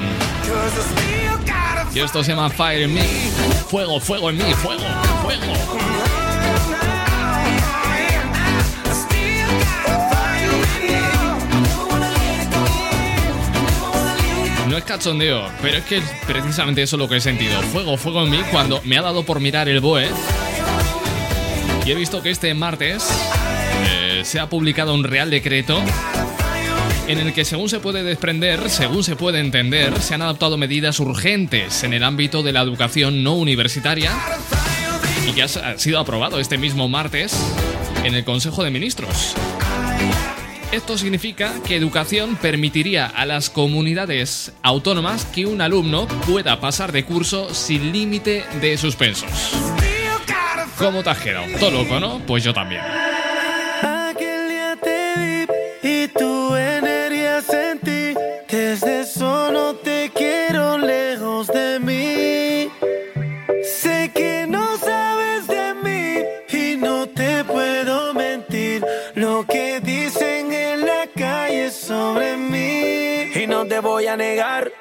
Y 1.93 1.99
esto 1.99 2.23
se 2.23 2.31
llama 2.31 2.49
Fire 2.49 2.81
in 2.81 2.93
Me. 2.93 3.03
Fuego, 3.69 3.99
fuego 3.99 4.29
en 4.31 4.37
mí, 4.37 4.53
fuego, 4.55 4.83
fuego. 5.21 5.45
No 14.67 14.77
es 14.77 14.83
cachondeo, 14.85 15.47
pero 15.61 15.77
es 15.77 15.83
que 15.83 15.97
es 15.97 16.03
precisamente 16.25 16.81
eso 16.81 16.97
lo 16.97 17.07
que 17.07 17.17
he 17.17 17.21
sentido. 17.21 17.61
Fuego, 17.61 17.97
fuego 17.97 18.23
en 18.23 18.31
mí 18.31 18.41
cuando 18.51 18.81
me 18.85 18.97
ha 18.97 19.01
dado 19.01 19.23
por 19.23 19.39
mirar 19.39 19.69
el 19.69 19.81
BOE. 19.81 20.09
Y 21.85 21.91
he 21.91 21.95
visto 21.95 22.21
que 22.23 22.31
este 22.31 22.53
martes 22.53 23.07
eh, 23.89 24.21
se 24.23 24.39
ha 24.39 24.49
publicado 24.49 24.93
un 24.93 25.03
real 25.03 25.29
decreto 25.29 25.81
en 27.07 27.19
el 27.19 27.33
que 27.33 27.45
según 27.45 27.69
se 27.69 27.79
puede 27.79 28.03
desprender, 28.03 28.69
según 28.69 29.03
se 29.03 29.15
puede 29.15 29.39
entender, 29.39 29.99
se 30.01 30.13
han 30.13 30.21
adoptado 30.21 30.57
medidas 30.57 30.99
urgentes 30.99 31.83
en 31.83 31.93
el 31.93 32.03
ámbito 32.03 32.43
de 32.43 32.51
la 32.51 32.61
educación 32.61 33.23
no 33.23 33.35
universitaria 33.35 34.11
y 35.27 35.33
que 35.33 35.43
ha 35.43 35.77
sido 35.77 35.99
aprobado 35.99 36.39
este 36.39 36.57
mismo 36.57 36.87
martes 36.87 37.35
en 38.03 38.15
el 38.15 38.23
Consejo 38.23 38.63
de 38.63 38.71
Ministros. 38.71 39.35
Esto 40.71 40.97
significa 40.97 41.53
que 41.67 41.75
educación 41.75 42.37
permitiría 42.37 43.05
a 43.05 43.25
las 43.25 43.49
comunidades 43.49 44.53
autónomas 44.61 45.25
que 45.25 45.45
un 45.45 45.61
alumno 45.61 46.07
pueda 46.25 46.61
pasar 46.61 46.93
de 46.93 47.03
curso 47.03 47.53
sin 47.53 47.91
límite 47.91 48.45
de 48.61 48.77
suspensos. 48.77 49.29
¿Cómo 50.77 51.03
te 51.03 51.09
has 51.09 51.19
quedado? 51.19 51.45
Todo 51.59 51.71
loco, 51.71 51.99
¿no? 51.99 52.19
Pues 52.25 52.43
yo 52.43 52.53
también. 52.53 52.81
Voy 73.81 74.07
a 74.07 74.15
negar. 74.15 74.80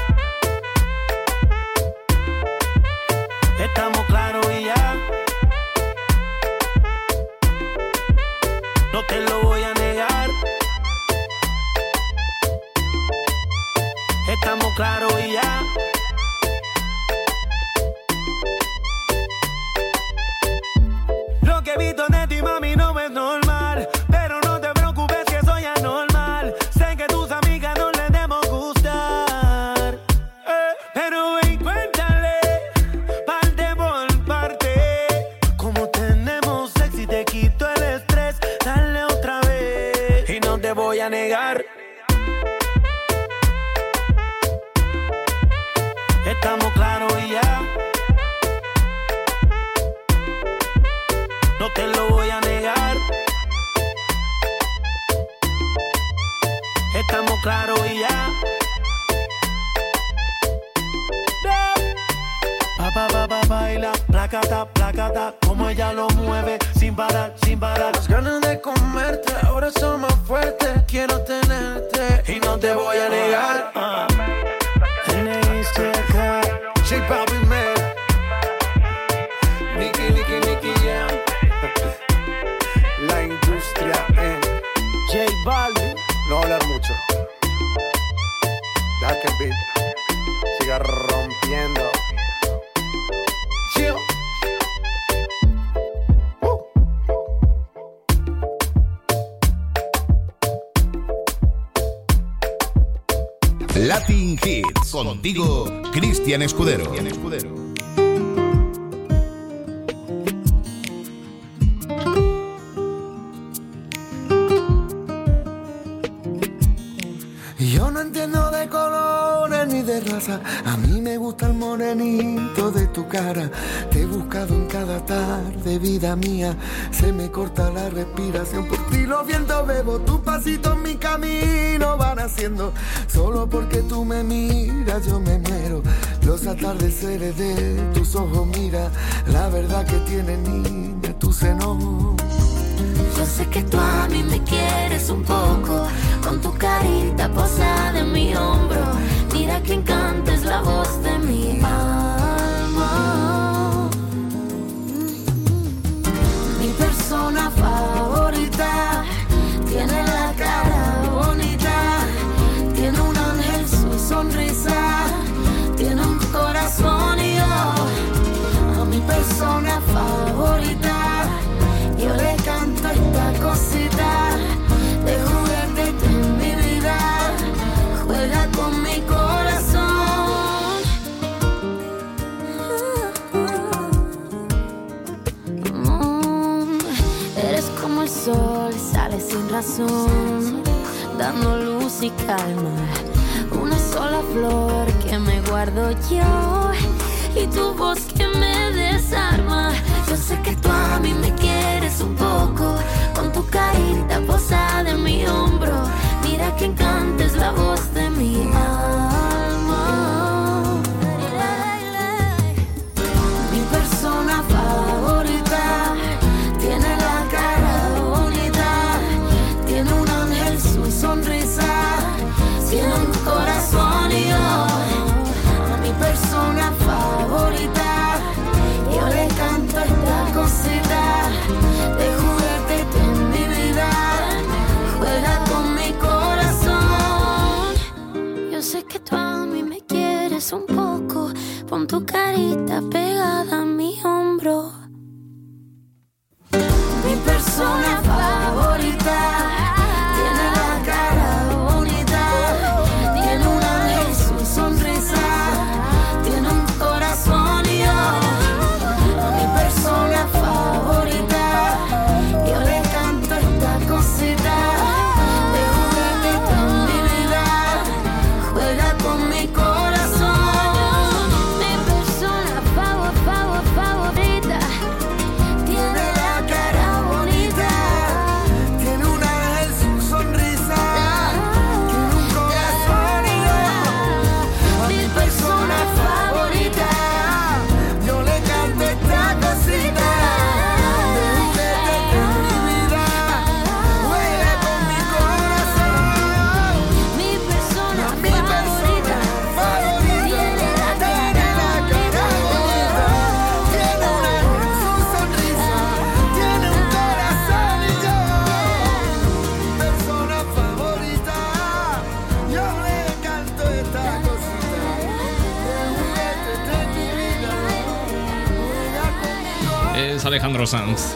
Te 9.11 9.19
lo 9.19 9.41
voy 9.41 9.61
a 9.61 9.73
negar. 9.73 10.29
Estamos 14.29 14.73
claros 14.77 15.13
y 15.27 15.33
ya. 15.33 15.70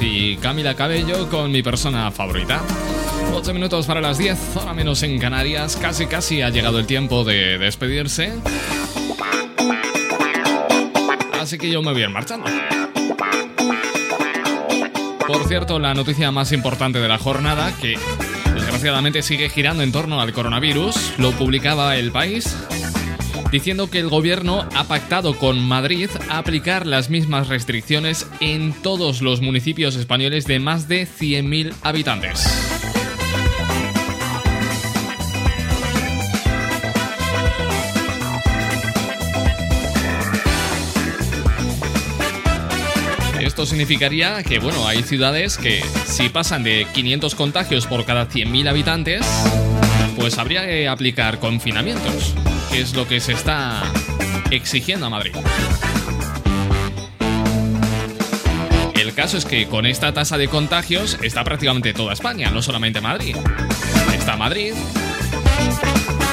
Y 0.01 0.35
Camila 0.37 0.75
Cabello 0.75 1.29
con 1.29 1.49
mi 1.49 1.63
persona 1.63 2.11
favorita. 2.11 2.61
8 3.33 3.53
minutos 3.53 3.85
para 3.85 4.01
las 4.01 4.17
10, 4.17 4.57
ahora 4.57 4.73
menos 4.73 5.01
en 5.03 5.17
Canarias, 5.17 5.77
casi 5.77 6.07
casi 6.07 6.41
ha 6.41 6.49
llegado 6.49 6.77
el 6.77 6.85
tiempo 6.85 7.23
de 7.23 7.57
despedirse. 7.57 8.33
Así 11.39 11.57
que 11.57 11.69
yo 11.69 11.81
me 11.81 11.93
voy 11.93 12.01
a 12.01 12.05
ir 12.05 12.09
marchando. 12.09 12.47
Por 15.25 15.47
cierto, 15.47 15.79
la 15.79 15.93
noticia 15.93 16.31
más 16.31 16.51
importante 16.51 16.99
de 16.99 17.07
la 17.07 17.17
jornada, 17.17 17.73
que 17.79 17.97
desgraciadamente 18.53 19.21
sigue 19.21 19.49
girando 19.49 19.83
en 19.83 19.93
torno 19.93 20.19
al 20.19 20.33
coronavirus, 20.33 21.13
lo 21.17 21.31
publicaba 21.31 21.95
El 21.95 22.11
País, 22.11 22.57
diciendo 23.51 23.89
que 23.89 23.99
el 23.99 24.09
gobierno 24.09 24.67
ha 24.75 24.83
pactado 24.83 25.37
con 25.37 25.65
Madrid 25.65 26.09
aplicar 26.37 26.85
las 26.85 27.09
mismas 27.09 27.47
restricciones 27.47 28.27
en 28.39 28.73
todos 28.73 29.21
los 29.21 29.41
municipios 29.41 29.95
españoles 29.95 30.45
de 30.45 30.59
más 30.59 30.87
de 30.87 31.07
100.000 31.07 31.73
habitantes. 31.81 32.47
Esto 43.39 43.65
significaría 43.65 44.43
que, 44.43 44.59
bueno, 44.59 44.85
hay 44.87 45.03
ciudades 45.03 45.57
que 45.57 45.81
si 46.05 46.27
pasan 46.29 46.63
de 46.63 46.85
500 46.93 47.35
contagios 47.35 47.87
por 47.87 48.03
cada 48.03 48.27
100.000 48.27 48.67
habitantes, 48.67 49.25
pues 50.17 50.37
habría 50.37 50.65
que 50.65 50.87
aplicar 50.87 51.39
confinamientos, 51.39 52.33
que 52.71 52.81
es 52.81 52.93
lo 52.93 53.07
que 53.07 53.19
se 53.21 53.31
está 53.31 53.83
exigiendo 54.51 55.05
a 55.05 55.09
Madrid. 55.09 55.31
caso 59.25 59.37
es 59.37 59.45
que 59.45 59.65
con 59.65 59.87
esta 59.87 60.13
tasa 60.13 60.37
de 60.37 60.47
contagios 60.47 61.17
está 61.23 61.43
prácticamente 61.43 61.95
toda 61.95 62.13
España, 62.13 62.51
no 62.51 62.61
solamente 62.61 63.01
Madrid. 63.01 63.35
Está 64.13 64.37
Madrid, 64.37 64.75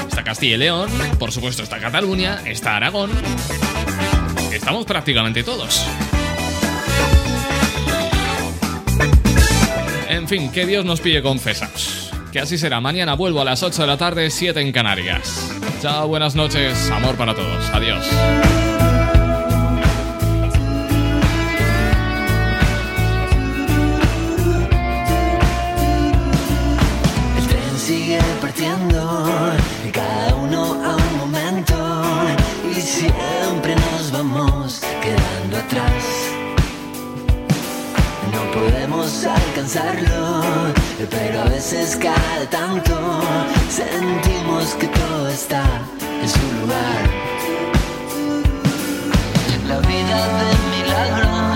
está 0.07 0.23
Castilla 0.23 0.57
y 0.57 0.59
León, 0.59 0.91
por 1.19 1.33
supuesto 1.33 1.63
está 1.63 1.79
Cataluña, 1.79 2.43
está 2.45 2.77
Aragón. 2.77 3.11
Estamos 4.53 4.85
prácticamente 4.85 5.43
todos. 5.43 5.87
En 10.11 10.29
fin, 10.29 10.53
que 10.53 10.67
Dios 10.67 10.85
nos 10.85 11.01
pille 11.01 11.23
confesados. 11.23 12.13
Que 12.31 12.41
así 12.41 12.59
será. 12.59 12.83
Mañana 12.83 13.15
vuelvo 13.15 13.41
a 13.41 13.47
las 13.47 13.63
8 13.63 13.81
de 13.81 13.89
la 13.89 13.97
tarde, 13.97 14.29
7 14.29 14.61
en 14.61 14.71
Canarias. 14.71 15.51
Chao, 15.81 16.09
buenas 16.09 16.35
noches. 16.35 16.91
Amor 16.91 17.17
para 17.17 17.35
todos. 17.35 17.71
Adiós. 17.73 18.07
Pero 41.11 41.41
a 41.41 41.45
veces 41.45 41.97
cada 41.97 42.51
tanto 42.51 43.21
sentimos 43.71 44.75
que 44.75 44.89
todo 44.89 45.29
está 45.29 45.63
en 46.21 46.29
su 46.29 46.41
lugar. 46.61 47.03
La 49.69 49.79
vida 49.79 50.19
de 50.39 50.77
milagro 50.77 51.52